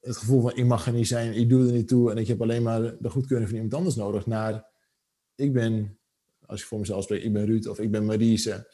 het 0.02 0.18
gevoel 0.18 0.42
van 0.42 0.56
ik 0.56 0.66
mag 0.66 0.86
er 0.86 0.94
niet 0.94 1.08
zijn, 1.08 1.34
ik 1.34 1.50
doe 1.50 1.68
er 1.68 1.74
niet 1.74 1.88
toe 1.88 2.12
en 2.12 2.18
ik 2.18 2.28
heb 2.28 2.42
alleen 2.42 2.64
maar 2.64 2.98
de 3.00 3.10
goedkeuring 3.10 3.50
van 3.50 3.58
iemand 3.58 3.76
anders 3.76 3.96
nodig, 3.96 4.26
naar 4.26 4.66
ik 5.36 5.54
ben, 5.54 5.98
als 6.46 6.62
ik 6.62 6.68
voor 6.68 6.80
mezelf 6.80 7.04
spreek, 7.04 7.24
ik 7.24 7.34
ben 7.34 7.46
Ruud 7.46 7.66
of 7.66 7.80
ik 7.80 7.92
ben 7.92 8.06
Marise. 8.06 8.74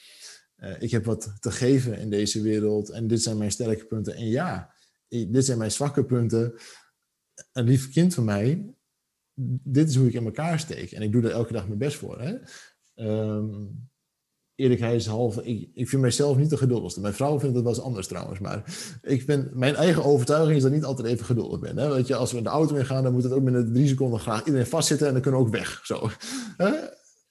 Uh, 0.64 0.82
ik 0.82 0.92
heb 0.92 1.06
wat 1.06 1.34
te 1.40 1.52
geven 1.52 1.98
in 1.98 2.10
deze 2.10 2.42
wereld 2.42 2.90
en 2.90 3.08
dit 3.08 3.22
zijn 3.22 3.38
mijn 3.38 3.52
sterke 3.52 3.86
punten. 3.86 4.16
En 4.16 4.28
ja, 4.28 4.74
dit 5.08 5.46
zijn 5.46 5.58
mijn 5.58 5.72
zwakke 5.72 6.06
punten. 6.06 6.54
Een 7.52 7.66
lief 7.66 7.92
kind 7.92 8.14
van 8.14 8.24
mij, 8.24 8.74
dit 9.64 9.90
is 9.90 9.96
hoe 9.96 10.08
ik 10.08 10.14
in 10.14 10.26
elkaar 10.26 10.60
steek. 10.60 10.92
En 10.92 11.02
ik 11.02 11.12
doe 11.12 11.24
er 11.24 11.32
elke 11.32 11.54
dag 11.54 11.68
mijn 11.68 11.80
best 11.80 11.98
voor. 11.98 12.22
Hè? 12.22 12.36
Um, 12.96 13.90
eerlijkheidshalve, 14.56 15.44
ik, 15.44 15.70
ik 15.74 15.90
vind 15.90 16.02
mijzelf 16.02 16.38
niet 16.38 16.50
de 16.50 16.58
geduldigste. 16.58 17.02
Mijn 17.02 17.14
vrouw 17.14 17.40
vindt 17.40 17.56
het 17.56 17.64
wel 17.64 17.74
eens 17.74 17.84
anders 17.84 18.08
trouwens. 18.08 18.40
Maar 18.40 18.64
ik 19.02 19.26
ben, 19.26 19.50
mijn 19.54 19.76
eigen 19.76 20.04
overtuiging 20.04 20.56
is 20.56 20.62
dat 20.62 20.72
ik 20.72 20.78
niet 20.78 20.86
altijd 20.86 21.08
even 21.08 21.26
geduldig 21.26 21.60
ben. 21.60 21.78
Hè? 21.78 21.90
Weet 21.90 22.08
je, 22.08 22.16
als 22.16 22.32
we 22.32 22.38
in 22.38 22.44
de 22.44 22.50
auto 22.50 22.76
in 22.76 22.86
gaan, 22.86 23.04
dan 23.04 23.14
moet 23.14 23.24
het 23.24 23.32
ook 23.32 23.44
binnen 23.44 23.74
drie 23.74 23.88
seconden 23.88 24.20
graag 24.20 24.46
iedereen 24.46 24.68
vastzitten 24.68 25.08
en 25.08 25.14
dan 25.14 25.22
kunnen 25.22 25.40
we 25.40 25.46
ook 25.46 25.54
weg. 25.54 25.86
Zo. 25.86 26.10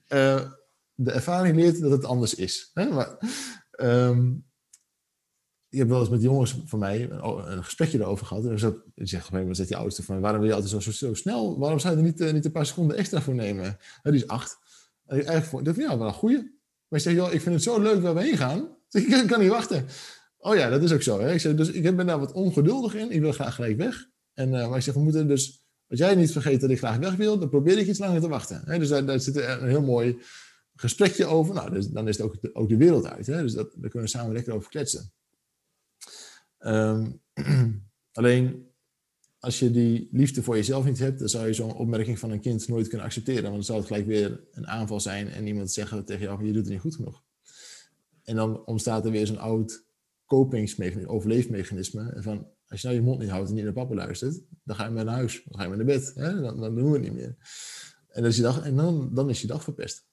Uh, 0.09 0.51
de 1.05 1.13
ervaring 1.13 1.57
leert 1.57 1.81
dat 1.81 1.91
het 1.91 2.05
anders 2.05 2.35
is. 2.35 2.71
Hè? 2.75 2.89
Maar, 2.89 3.17
um, 3.81 4.49
ik 5.69 5.79
heb 5.79 5.89
wel 5.89 6.01
eens 6.01 6.09
met 6.09 6.23
jongens 6.23 6.63
van 6.65 6.79
mij 6.79 7.11
een, 7.11 7.53
een 7.53 7.65
gesprekje 7.65 7.99
erover 7.99 8.27
gehad. 8.27 8.45
En 8.45 8.59
zo, 8.59 8.83
ik 8.95 9.09
zeg 9.09 9.27
op 9.27 9.33
een 9.33 9.55
zegt 9.55 9.69
die 9.69 9.77
oudste 9.77 10.03
van, 10.03 10.21
waarom 10.21 10.41
wil 10.41 10.49
je 10.49 10.55
altijd 10.55 10.83
zo, 10.83 10.91
zo, 10.91 11.15
snel? 11.15 11.59
Waarom 11.59 11.79
zou 11.79 11.93
je 11.95 12.01
er 12.01 12.07
niet, 12.07 12.21
uh, 12.21 12.33
niet 12.33 12.45
een 12.45 12.53
paar 12.53 12.67
seconden 12.67 12.97
extra 12.97 13.21
voor 13.21 13.35
nemen? 13.35 13.79
die 14.03 14.13
is 14.13 14.27
acht. 14.27 14.59
En 15.07 15.19
ik 15.19 15.25
eigenlijk 15.25 15.77
ja, 15.77 15.99
wel 15.99 16.07
een 16.07 16.13
goeie. 16.13 16.39
Maar 16.89 16.99
je 16.99 17.05
zegt, 17.05 17.17
joh, 17.17 17.33
ik 17.33 17.41
vind 17.41 17.55
het 17.55 17.65
zo 17.65 17.81
leuk 17.81 18.03
waar 18.03 18.15
we 18.15 18.23
heen 18.23 18.37
gaan. 18.37 18.77
Ik 18.91 19.25
kan 19.27 19.41
niet 19.41 19.49
wachten. 19.49 19.87
Oh 20.39 20.55
ja, 20.55 20.69
dat 20.69 20.83
is 20.83 20.93
ook 20.93 21.03
zo. 21.03 21.21
Hè? 21.21 21.33
Ik 21.33 21.41
zeg, 21.41 21.55
dus 21.55 21.71
ik 21.71 21.97
ben 21.97 22.07
daar 22.07 22.19
wat 22.19 22.33
ongeduldig 22.33 22.95
in. 22.95 23.11
Ik 23.11 23.21
wil 23.21 23.33
graag 23.33 23.55
gelijk 23.55 23.77
weg. 23.77 24.07
En, 24.35 24.53
uh, 24.53 24.69
maar 24.69 24.77
ik 24.77 24.83
zeg, 24.83 24.95
we 24.95 25.01
moeten 25.01 25.29
dus, 25.29 25.65
als 25.89 25.99
jij 25.99 26.15
niet 26.15 26.33
vergeet 26.33 26.61
dat 26.61 26.71
ik 26.71 26.79
graag 26.79 26.97
weg 26.97 27.15
wil, 27.15 27.39
dan 27.39 27.49
probeer 27.49 27.79
ik 27.79 27.87
iets 27.87 27.99
langer 27.99 28.21
te 28.21 28.29
wachten. 28.29 28.63
Hè? 28.65 28.79
Dus 28.79 28.89
daar, 28.89 29.05
daar 29.05 29.21
zit 29.21 29.37
een 29.37 29.69
heel 29.69 29.83
mooi 29.83 30.19
gesprekje 30.81 31.27
over. 31.27 31.55
Nou, 31.55 31.71
dus, 31.71 31.89
dan 31.89 32.09
is 32.09 32.17
het 32.17 32.27
ook 32.27 32.41
de, 32.41 32.55
ook 32.55 32.69
de 32.69 32.77
wereld 32.77 33.07
uit. 33.07 33.27
Hè? 33.27 33.43
Dus 33.43 33.53
dat, 33.53 33.71
daar 33.71 33.91
kunnen 33.91 34.11
we 34.11 34.17
samen 34.17 34.33
lekker 34.33 34.53
over 34.53 34.71
kletsen. 34.71 35.13
Um, 36.59 37.21
alleen, 38.19 38.69
als 39.39 39.59
je 39.59 39.71
die 39.71 40.09
liefde 40.13 40.43
voor 40.43 40.57
jezelf 40.57 40.85
niet 40.85 40.99
hebt, 40.99 41.19
dan 41.19 41.29
zou 41.29 41.47
je 41.47 41.53
zo'n 41.53 41.75
opmerking 41.75 42.19
van 42.19 42.31
een 42.31 42.41
kind 42.41 42.69
nooit 42.69 42.89
kunnen 42.89 43.07
accepteren. 43.07 43.43
Want 43.43 43.55
dan 43.55 43.65
zou 43.65 43.79
het 43.79 43.87
gelijk 43.87 44.07
weer 44.07 44.45
een 44.53 44.67
aanval 44.67 45.01
zijn 45.01 45.29
en 45.29 45.47
iemand 45.47 45.73
zeggen 45.73 46.05
tegen 46.05 46.23
jou: 46.23 46.47
je 46.47 46.53
doet 46.53 46.63
het 46.63 46.73
niet 46.73 46.81
goed 46.81 46.95
genoeg. 46.95 47.23
En 48.23 48.37
dan 48.37 48.65
ontstaat 48.65 49.05
er 49.05 49.11
weer 49.11 49.27
zo'n 49.27 49.39
oud 49.39 49.85
kopingsmechanisme, 50.25 51.13
overleefmechanisme. 51.13 52.17
Van 52.19 52.47
als 52.71 52.81
je 52.81 52.87
nou 52.87 53.01
je 53.01 53.07
mond 53.07 53.21
niet 53.21 53.31
houdt 53.31 53.49
en 53.49 53.55
niet 53.55 53.65
naar 53.65 53.73
papa 53.73 53.95
luistert, 53.95 54.41
dan 54.65 54.77
ga 54.77 54.85
je 54.85 54.91
maar 54.91 55.05
naar 55.05 55.15
huis, 55.15 55.43
dan 55.45 55.59
ga 55.59 55.63
je 55.63 55.69
maar 55.69 55.79
naar 55.79 55.87
bed. 55.87 56.13
Hè? 56.15 56.41
Dan, 56.41 56.75
doen 56.75 56.91
we 56.91 56.99
het 56.99 57.03
niet 57.03 57.13
meer. 57.13 57.37
En, 58.09 58.33
je 58.33 58.61
en 58.63 58.77
dan, 58.77 59.11
dan 59.15 59.31
is 59.31 59.41
je 59.41 59.47
dag 59.47 59.63
verpest. 59.63 60.09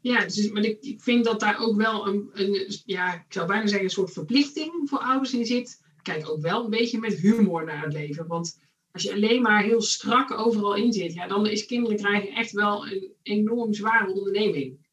Ja, 0.00 0.20
dus, 0.20 0.50
maar 0.50 0.62
ik, 0.62 0.82
ik 0.82 1.00
vind 1.00 1.24
dat 1.24 1.40
daar 1.40 1.60
ook 1.60 1.76
wel 1.76 2.06
een, 2.06 2.30
een, 2.32 2.76
ja, 2.84 3.14
ik 3.14 3.32
zou 3.32 3.46
bijna 3.46 3.66
zeggen, 3.66 3.84
een 3.84 3.90
soort 3.90 4.12
verplichting 4.12 4.88
voor 4.88 4.98
ouders 4.98 5.34
in 5.34 5.46
zit 5.46 5.86
kijk 6.08 6.30
ook 6.30 6.40
wel 6.40 6.64
een 6.64 6.70
beetje 6.70 6.98
met 6.98 7.14
humor 7.14 7.64
naar 7.64 7.82
het 7.82 7.92
leven. 7.92 8.26
Want 8.26 8.60
als 8.92 9.02
je 9.02 9.12
alleen 9.12 9.42
maar 9.42 9.62
heel 9.62 9.80
strak 9.80 10.30
overal 10.30 10.74
in 10.74 10.92
zit, 10.92 11.14
ja, 11.14 11.26
dan 11.26 11.46
is 11.46 11.66
kinderen 11.66 11.96
krijgen 11.96 12.34
echt 12.34 12.52
wel 12.52 12.86
een 12.86 13.12
enorm 13.22 13.74
zware 13.74 14.12
onderneming. 14.12 14.86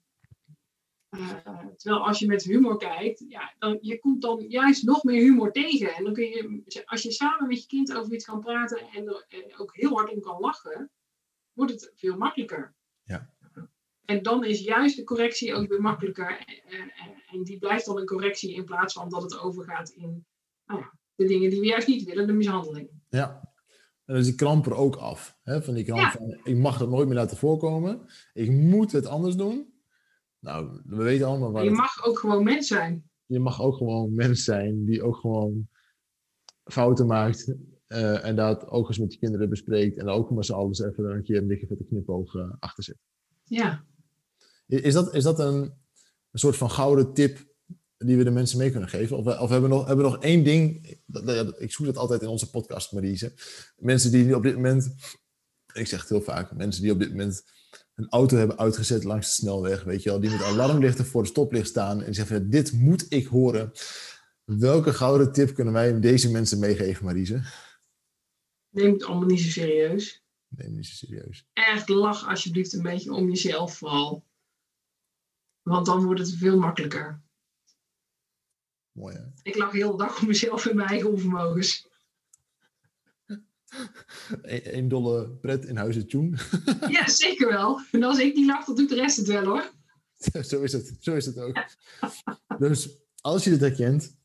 Uh, 1.10 1.38
terwijl 1.78 2.06
als 2.08 2.20
je 2.20 2.28
met 2.28 2.44
humor 2.44 2.78
kijkt, 2.78 3.26
ja, 3.28 3.54
dan, 3.60 3.78
je 3.82 4.00
komt 4.00 4.22
dan 4.22 4.46
juist 4.48 4.84
nog 4.84 5.04
meer 5.04 5.22
humor 5.22 5.52
tegen. 5.52 5.94
En 5.94 6.04
dan 6.04 6.14
kun 6.14 6.24
je, 6.24 6.82
als 6.86 7.02
je 7.02 7.12
samen 7.12 7.48
met 7.48 7.62
je 7.62 7.68
kind 7.68 7.94
over 7.94 8.14
iets 8.14 8.26
kan 8.26 8.40
praten 8.40 8.80
en 8.94 9.08
er 9.08 9.60
ook 9.60 9.76
heel 9.76 9.96
hard 9.96 10.12
om 10.12 10.22
kan 10.22 10.40
lachen, 10.40 10.92
wordt 11.54 11.72
het 11.72 11.92
veel 11.96 12.18
makkelijker. 12.18 12.75
En 14.06 14.24
dan 14.24 14.46
is 14.46 14.60
juist 14.60 14.96
de 14.96 15.04
correctie 15.04 15.54
ook 15.54 15.68
weer 15.68 15.82
makkelijker. 15.82 16.46
En, 17.28 17.44
die 17.44 17.58
blijft 17.58 17.86
dan 17.86 17.98
een 17.98 18.06
correctie 18.06 18.54
in 18.54 18.66
plaats 18.66 18.94
van 18.94 19.10
dat 19.10 19.22
het 19.22 19.40
overgaat 19.40 19.90
in 19.90 20.26
nou 20.66 20.80
ja, 20.80 20.92
de 21.16 21.26
dingen 21.26 21.50
die 21.50 21.60
we 21.60 21.66
juist 21.66 21.88
niet 21.88 22.04
willen, 22.04 22.28
de 22.28 22.34
mishandeling. 22.34 22.90
Ja, 23.10 23.54
en 24.06 24.16
dus 24.16 24.26
die 24.26 24.36
kramp 24.36 24.66
er 24.66 24.76
ook 24.76 24.96
af. 24.96 25.38
Hè? 25.44 25.62
Van 25.62 25.74
die 25.74 25.84
kramp 25.84 26.12
van, 26.12 26.40
ik 26.44 26.58
mag 26.58 26.78
dat 26.78 26.90
nooit 26.90 27.08
meer 27.08 27.16
laten 27.16 27.38
voorkomen. 27.38 28.06
Ik 28.34 28.52
moet 28.52 28.92
het 28.92 29.06
anders 29.06 29.36
doen. 29.36 29.74
Nou, 30.40 30.82
we 30.86 31.04
weten 31.04 31.28
allemaal 31.28 31.52
waar 31.52 31.64
Je 31.64 31.70
mag 31.70 32.06
ook 32.06 32.20
gewoon 32.20 32.44
mens 32.44 32.68
zijn. 32.68 33.10
Je 33.26 33.40
mag 33.40 33.62
ook 33.62 33.76
gewoon 33.76 34.14
mens 34.14 34.44
zijn 34.44 34.86
die 34.86 35.04
ook 35.04 35.16
gewoon 35.16 35.68
fouten 36.64 37.08
maakt. 37.08 37.56
Uh, 37.88 38.26
en 38.26 38.36
dat 38.36 38.68
ook 38.68 38.88
eens 38.88 39.00
met 39.00 39.14
je 39.14 39.20
kinderen 39.20 39.50
bespreekt. 39.50 39.98
En 39.98 40.08
ook 40.08 40.32
met 40.32 40.46
z'n 40.46 40.54
allen 40.54 40.72
even 40.72 41.12
een 41.12 41.24
keer 41.24 41.38
een 41.38 41.48
dikke 41.48 41.68
vette 41.68 41.84
knipoog 41.84 42.34
uh, 42.34 42.54
achter 42.60 42.84
zit. 42.84 42.98
Ja. 43.44 43.86
Is 44.68 44.94
dat, 44.94 45.14
is 45.14 45.24
dat 45.24 45.40
een, 45.40 45.56
een 46.32 46.40
soort 46.40 46.58
van 46.58 46.72
gouden 46.72 47.14
tip 47.14 47.54
die 47.98 48.18
we 48.18 48.24
de 48.24 48.32
mensen 48.32 48.58
mee 48.58 48.72
kunnen 48.72 48.90
geven? 48.90 49.18
Of, 49.18 49.26
of 49.40 49.50
hebben 49.50 49.70
we 49.70 49.76
nog, 49.76 49.88
hebben 49.88 50.06
we 50.06 50.12
nog 50.12 50.22
één 50.22 50.44
ding? 50.44 50.98
Dat, 51.06 51.62
ik 51.62 51.72
zoek 51.72 51.86
dat 51.86 51.98
altijd 51.98 52.22
in 52.22 52.28
onze 52.28 52.50
podcast, 52.50 52.92
Marise. 52.92 53.34
Mensen 53.78 54.12
die 54.12 54.36
op 54.36 54.44
dit 54.44 54.56
moment, 54.56 54.96
ik 55.74 55.88
zeg 55.88 56.00
het 56.00 56.10
heel 56.10 56.22
vaak, 56.22 56.56
mensen 56.56 56.82
die 56.82 56.92
op 56.92 57.00
dit 57.00 57.10
moment 57.10 57.44
een 57.96 58.10
auto 58.10 58.38
hebben 58.38 58.58
uitgezet 58.58 59.04
langs 59.04 59.28
de 59.28 59.34
snelweg, 59.34 59.84
weet 59.84 60.04
je 60.04 60.10
wel, 60.10 60.20
die 60.20 60.30
met 60.30 60.42
alarmlichten 60.42 61.06
voor 61.06 61.22
de 61.22 61.28
stoplicht 61.28 61.68
staan 61.68 62.04
en 62.04 62.14
zeggen: 62.14 62.50
Dit 62.50 62.72
moet 62.72 63.06
ik 63.10 63.26
horen. 63.26 63.72
Welke 64.44 64.94
gouden 64.94 65.32
tip 65.32 65.54
kunnen 65.54 65.74
wij 65.74 66.00
deze 66.00 66.32
mensen 66.32 66.60
meegeven, 66.60 67.06
Marise? 67.06 67.44
Neem 68.70 68.94
het 68.94 69.04
allemaal 69.04 69.28
niet 69.28 69.40
zo 69.40 69.50
serieus. 69.50 70.24
Neem 70.48 70.68
het 70.68 70.76
niet 70.76 70.86
zo 70.86 71.06
serieus. 71.06 71.48
Echt 71.54 71.90
lach 71.90 72.30
alsjeblieft 72.30 72.74
een 72.74 72.82
beetje 72.82 73.14
om 73.14 73.30
jezelf 73.30 73.78
vooral. 73.78 74.25
Want 75.66 75.86
dan 75.86 76.04
wordt 76.04 76.20
het 76.20 76.36
veel 76.36 76.60
makkelijker. 76.60 77.22
Mooi 78.92 79.16
hè? 79.16 79.24
Ik 79.42 79.56
lach 79.56 79.72
heel 79.72 79.92
de 79.92 79.98
dag 79.98 80.22
om 80.22 80.28
mezelf 80.28 80.66
en 80.66 80.76
mijn 80.76 80.88
eigen 80.88 81.12
onvermogens. 81.12 81.88
Een, 84.42 84.88
dolle 84.88 85.30
pret 85.30 85.66
in 85.66 85.78
huizen 85.78 86.08
tjoen. 86.08 86.38
ja, 86.98 87.10
zeker 87.10 87.48
wel. 87.48 87.82
En 87.92 88.04
als 88.04 88.20
ik 88.20 88.36
niet 88.36 88.46
lach, 88.46 88.66
dan 88.66 88.76
doet 88.76 88.90
de 88.90 88.96
rest 88.96 89.18
het 89.18 89.28
wel 89.28 89.44
hoor. 89.44 89.72
zo 90.50 90.62
is 90.62 90.74
het, 90.74 90.98
zo 91.00 91.16
is 91.16 91.26
het 91.26 91.38
ook. 91.38 91.66
dus 92.58 92.90
als 93.22 93.44
je 93.44 93.50
dit 93.50 93.60
herkent, 93.60 94.18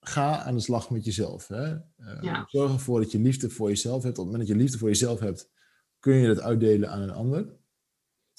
ga 0.00 0.42
aan 0.42 0.54
de 0.54 0.60
slag 0.60 0.90
met 0.90 1.04
jezelf. 1.04 1.48
Hè? 1.48 1.74
Uh, 1.98 2.44
Zorg 2.46 2.72
ervoor 2.72 3.00
dat 3.00 3.10
je 3.10 3.18
liefde 3.18 3.50
voor 3.50 3.68
jezelf 3.68 4.02
hebt. 4.02 4.18
Op 4.18 4.24
het 4.24 4.32
moment 4.32 4.48
dat 4.48 4.56
je 4.56 4.62
liefde 4.62 4.78
voor 4.78 4.88
jezelf 4.88 5.20
hebt, 5.20 5.50
kun 5.98 6.14
je 6.14 6.26
dat 6.26 6.40
uitdelen 6.40 6.90
aan 6.90 7.00
een 7.00 7.10
ander. 7.10 7.56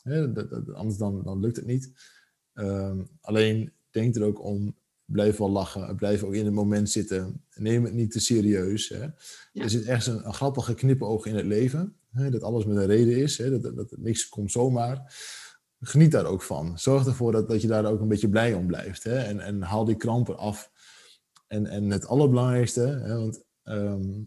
Hè? 0.01 0.31
Dat, 0.31 0.49
dat, 0.49 0.73
anders 0.73 0.97
dan, 0.97 1.23
dan 1.23 1.39
lukt 1.39 1.55
het 1.55 1.65
niet. 1.65 2.15
Ehm, 2.57 3.03
alleen 3.21 3.71
denk 3.89 4.15
er 4.15 4.23
ook 4.23 4.43
om, 4.43 4.75
blijf 5.05 5.37
wel 5.37 5.49
lachen, 5.49 5.95
blijf 5.95 6.23
ook 6.23 6.33
in 6.33 6.45
het 6.45 6.53
moment 6.53 6.89
zitten. 6.89 7.43
Neem 7.55 7.83
het 7.83 7.93
niet 7.93 8.11
te 8.11 8.19
serieus. 8.19 8.89
Hè? 8.89 9.03
Er 9.53 9.69
zit 9.69 9.85
echt 9.85 10.07
een, 10.07 10.25
een 10.25 10.33
grappige 10.33 10.73
knipoog 10.73 11.25
in 11.25 11.35
het 11.35 11.45
leven. 11.45 11.95
Hè? 12.11 12.29
Dat 12.29 12.43
alles 12.43 12.65
met 12.65 12.77
een 12.77 12.85
reden 12.85 13.17
is. 13.17 13.37
Hè? 13.37 13.59
Dat, 13.59 13.75
dat, 13.75 13.97
niks 13.97 14.29
komt 14.29 14.51
zomaar. 14.51 15.15
Geniet 15.79 16.11
daar 16.11 16.25
ook 16.25 16.41
van. 16.41 16.79
Zorg 16.79 17.05
ervoor 17.05 17.31
dat, 17.31 17.49
dat 17.49 17.61
je 17.61 17.67
daar 17.67 17.85
ook 17.85 18.01
een 18.01 18.07
beetje 18.07 18.29
blij 18.29 18.53
om 18.53 18.67
blijft. 18.67 19.03
Hè? 19.03 19.17
En, 19.17 19.39
en 19.39 19.61
haal 19.61 19.85
die 19.85 19.95
krampen 19.95 20.37
af. 20.37 20.71
En, 21.47 21.65
en 21.65 21.89
het 21.89 22.07
allerbelangrijkste, 22.07 22.81
hè, 22.81 23.17
want 23.17 23.43
ehm, 23.63 24.23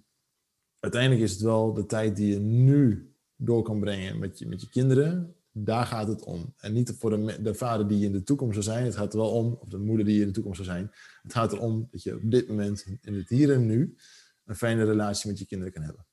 uiteindelijk 0.78 1.22
is 1.22 1.32
het 1.32 1.40
wel 1.40 1.72
de 1.72 1.86
tijd 1.86 2.16
die 2.16 2.32
je 2.32 2.38
nu 2.38 3.12
door 3.36 3.62
kan 3.62 3.80
brengen 3.80 4.18
met 4.18 4.38
je, 4.38 4.46
met 4.46 4.60
je 4.60 4.68
kinderen. 4.68 5.34
Daar 5.52 5.86
gaat 5.86 6.08
het 6.08 6.24
om. 6.24 6.54
En 6.56 6.72
niet 6.72 6.94
voor 6.98 7.10
de, 7.10 7.42
de 7.42 7.54
vader 7.54 7.88
die 7.88 7.98
je 7.98 8.06
in 8.06 8.12
de 8.12 8.22
toekomst 8.22 8.52
zou 8.52 8.64
zijn. 8.64 8.84
Het 8.84 8.96
gaat 8.96 9.12
er 9.12 9.18
wel 9.18 9.30
om, 9.30 9.56
of 9.60 9.68
de 9.68 9.78
moeder 9.78 10.06
die 10.06 10.14
je 10.14 10.20
in 10.20 10.26
de 10.26 10.32
toekomst 10.32 10.64
zou 10.64 10.70
zijn. 10.70 10.90
Het 11.22 11.32
gaat 11.32 11.52
erom 11.52 11.88
dat 11.90 12.02
je 12.02 12.14
op 12.14 12.30
dit 12.30 12.48
moment, 12.48 12.86
in 13.00 13.14
het 13.14 13.28
hier 13.28 13.52
en 13.52 13.66
nu, 13.66 13.96
een 14.44 14.56
fijne 14.56 14.84
relatie 14.84 15.30
met 15.30 15.38
je 15.38 15.46
kinderen 15.46 15.72
kan 15.72 15.82
hebben. 15.82 16.06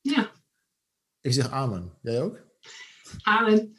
Ja. 0.00 0.32
Ik 1.20 1.32
zeg 1.32 1.50
amen. 1.50 1.98
Jij 2.02 2.22
ook? 2.22 2.46
Amen. 3.22 3.76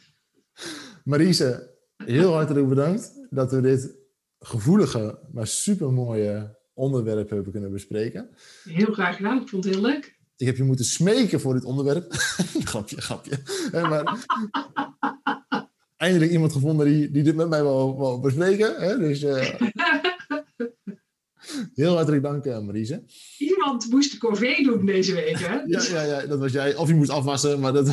Marise, 1.04 1.78
heel 1.98 2.34
hartelijk 2.34 2.68
bedankt 2.68 3.28
dat 3.30 3.52
we 3.52 3.62
dit 3.62 3.96
gevoelige, 4.40 5.20
maar 5.32 5.48
supermooie 5.48 6.58
onderwerp 6.74 7.30
hebben 7.30 7.52
kunnen 7.52 7.72
bespreken. 7.72 8.30
Heel 8.64 8.94
graag 8.94 9.16
gedaan, 9.16 9.42
ik 9.42 9.50
vond 9.50 9.64
het 9.64 9.74
heel 9.74 9.84
leuk. 9.84 10.15
Ik 10.38 10.46
heb 10.46 10.58
je 10.58 10.64
moeten 10.64 10.86
smeken 10.86 11.40
voor 11.40 11.54
dit 11.54 11.64
onderwerp. 11.64 12.14
grapje, 12.72 13.02
grapje. 13.02 13.40
maar 13.72 14.26
eindelijk 15.98 16.32
iemand 16.32 16.52
gevonden 16.52 16.86
die, 16.86 17.12
die 17.12 17.24
dit 17.24 17.36
met 17.36 17.50
mij 17.50 17.62
wil, 17.62 18.20
bespreken. 18.20 18.76
Hè? 18.76 18.98
Dus, 18.98 19.24
uh... 19.24 19.54
Heel 21.74 21.96
hartelijk 21.96 22.24
dank, 22.24 22.46
uh, 22.46 22.60
Marise. 22.60 23.04
Iemand 23.38 23.90
moest 23.90 24.12
de 24.12 24.18
corvée 24.18 24.64
doen 24.64 24.86
deze 24.86 25.14
week, 25.14 25.40
hè? 25.40 25.54
ja, 25.54 25.84
ja, 25.84 26.02
ja, 26.02 26.26
dat 26.26 26.40
was 26.40 26.52
jij. 26.52 26.76
Of 26.76 26.88
je 26.88 26.96
moest 26.96 27.10
afwassen, 27.10 27.60
maar 27.60 27.74
dat... 27.74 27.90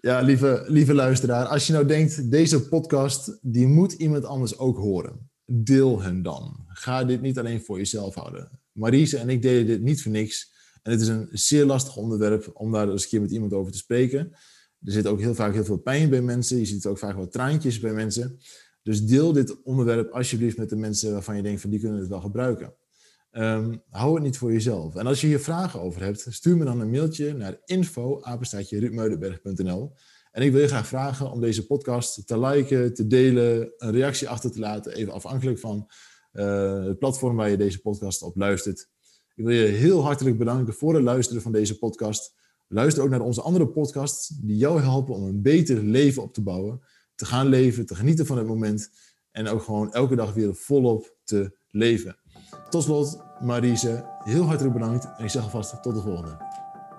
Ja, 0.00 0.20
lieve, 0.20 0.64
lieve 0.66 0.94
luisteraar, 0.94 1.46
als 1.46 1.66
je 1.66 1.72
nou 1.72 1.86
denkt, 1.86 2.30
deze 2.30 2.68
podcast, 2.68 3.38
die 3.42 3.66
moet 3.66 3.92
iemand 3.92 4.24
anders 4.24 4.58
ook 4.58 4.76
horen. 4.76 5.30
Deel 5.44 6.02
hem 6.02 6.22
dan. 6.22 6.64
Ga 6.68 7.04
dit 7.04 7.20
niet 7.20 7.38
alleen 7.38 7.60
voor 7.60 7.78
jezelf 7.78 8.14
houden. 8.14 8.60
Marise 8.76 9.18
en 9.18 9.28
ik 9.28 9.42
deden 9.42 9.66
dit 9.66 9.82
niet 9.82 10.02
voor 10.02 10.12
niks. 10.12 10.54
En 10.82 10.92
het 10.92 11.00
is 11.00 11.08
een 11.08 11.28
zeer 11.30 11.64
lastig 11.64 11.96
onderwerp 11.96 12.50
om 12.52 12.72
daar 12.72 12.90
eens 12.90 13.02
een 13.02 13.08
keer 13.08 13.20
met 13.20 13.30
iemand 13.30 13.52
over 13.52 13.72
te 13.72 13.78
spreken. 13.78 14.18
Er 14.84 14.92
zit 14.92 15.06
ook 15.06 15.20
heel 15.20 15.34
vaak 15.34 15.54
heel 15.54 15.64
veel 15.64 15.78
pijn 15.78 16.10
bij 16.10 16.22
mensen. 16.22 16.58
Je 16.58 16.64
ziet 16.64 16.86
ook 16.86 16.98
vaak 16.98 17.16
wat 17.16 17.32
traantjes 17.32 17.80
bij 17.80 17.92
mensen. 17.92 18.38
Dus 18.82 19.04
deel 19.04 19.32
dit 19.32 19.62
onderwerp 19.62 20.12
alsjeblieft 20.12 20.56
met 20.56 20.68
de 20.68 20.76
mensen 20.76 21.12
waarvan 21.12 21.36
je 21.36 21.42
denkt 21.42 21.60
van 21.60 21.70
die 21.70 21.80
kunnen 21.80 22.00
het 22.00 22.08
wel 22.08 22.20
gebruiken. 22.20 22.74
Um, 23.32 23.82
hou 23.90 24.14
het 24.14 24.22
niet 24.22 24.38
voor 24.38 24.52
jezelf. 24.52 24.94
En 24.94 25.06
als 25.06 25.20
je 25.20 25.26
hier 25.26 25.40
vragen 25.40 25.80
over 25.80 26.02
hebt, 26.02 26.26
stuur 26.28 26.56
me 26.56 26.64
dan 26.64 26.80
een 26.80 26.90
mailtje 26.90 27.34
naar 27.34 27.60
info 27.64 28.20
En 30.32 30.42
ik 30.42 30.52
wil 30.52 30.60
je 30.60 30.68
graag 30.68 30.86
vragen 30.86 31.30
om 31.30 31.40
deze 31.40 31.66
podcast 31.66 32.26
te 32.26 32.40
liken, 32.40 32.94
te 32.94 33.06
delen, 33.06 33.72
een 33.76 33.92
reactie 33.92 34.28
achter 34.28 34.50
te 34.50 34.58
laten, 34.58 34.92
even 34.92 35.12
afhankelijk 35.12 35.58
van 35.58 35.90
het 36.36 36.98
platform 36.98 37.36
waar 37.36 37.50
je 37.50 37.56
deze 37.56 37.80
podcast 37.80 38.22
op 38.22 38.36
luistert. 38.36 38.88
Ik 39.34 39.44
wil 39.44 39.54
je 39.54 39.66
heel 39.66 40.02
hartelijk 40.02 40.38
bedanken 40.38 40.74
voor 40.74 40.94
het 40.94 41.02
luisteren 41.02 41.42
van 41.42 41.52
deze 41.52 41.78
podcast. 41.78 42.34
Luister 42.68 43.02
ook 43.02 43.10
naar 43.10 43.20
onze 43.20 43.42
andere 43.42 43.68
podcasts 43.68 44.28
die 44.28 44.56
jou 44.56 44.80
helpen 44.80 45.14
om 45.14 45.22
een 45.22 45.42
beter 45.42 45.82
leven 45.82 46.22
op 46.22 46.34
te 46.34 46.42
bouwen, 46.42 46.80
te 47.14 47.24
gaan 47.24 47.46
leven, 47.46 47.86
te 47.86 47.94
genieten 47.94 48.26
van 48.26 48.38
het 48.38 48.46
moment 48.46 48.90
en 49.30 49.48
ook 49.48 49.62
gewoon 49.62 49.92
elke 49.92 50.16
dag 50.16 50.34
weer 50.34 50.54
volop 50.54 51.16
te 51.24 51.58
leven. 51.68 52.16
Tot 52.70 52.82
slot, 52.82 53.22
Marise, 53.40 54.04
heel 54.18 54.44
hartelijk 54.44 54.74
bedankt 54.74 55.04
en 55.16 55.24
ik 55.24 55.30
zeg 55.30 55.42
alvast 55.42 55.82
tot 55.82 55.94
de 55.94 56.00
volgende. 56.00 56.36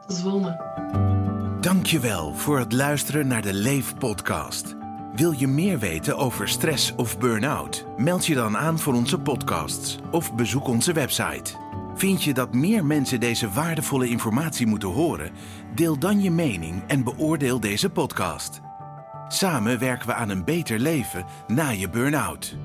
Tot 0.07 0.15
de 0.15 0.21
volgende. 0.21 1.57
Dankjewel 1.61 2.33
voor 2.33 2.59
het 2.59 2.73
luisteren 2.73 3.27
naar 3.27 3.41
de 3.41 3.53
Leef 3.53 3.97
podcast. 3.97 4.86
Wil 5.17 5.31
je 5.31 5.47
meer 5.47 5.79
weten 5.79 6.17
over 6.17 6.47
stress 6.47 6.95
of 6.95 7.19
burn-out? 7.19 7.85
Meld 7.97 8.25
je 8.25 8.35
dan 8.35 8.57
aan 8.57 8.79
voor 8.79 8.93
onze 8.93 9.19
podcasts 9.19 9.97
of 10.11 10.35
bezoek 10.35 10.67
onze 10.67 10.93
website. 10.93 11.55
Vind 11.95 12.23
je 12.23 12.33
dat 12.33 12.53
meer 12.53 12.85
mensen 12.85 13.19
deze 13.19 13.49
waardevolle 13.49 14.09
informatie 14.09 14.67
moeten 14.67 14.89
horen? 14.89 15.31
Deel 15.75 15.99
dan 15.99 16.21
je 16.21 16.31
mening 16.31 16.83
en 16.87 17.03
beoordeel 17.03 17.59
deze 17.59 17.89
podcast. 17.89 18.61
Samen 19.27 19.79
werken 19.79 20.07
we 20.07 20.13
aan 20.13 20.29
een 20.29 20.43
beter 20.43 20.79
leven 20.79 21.25
na 21.47 21.69
je 21.69 21.89
burn-out. 21.89 22.55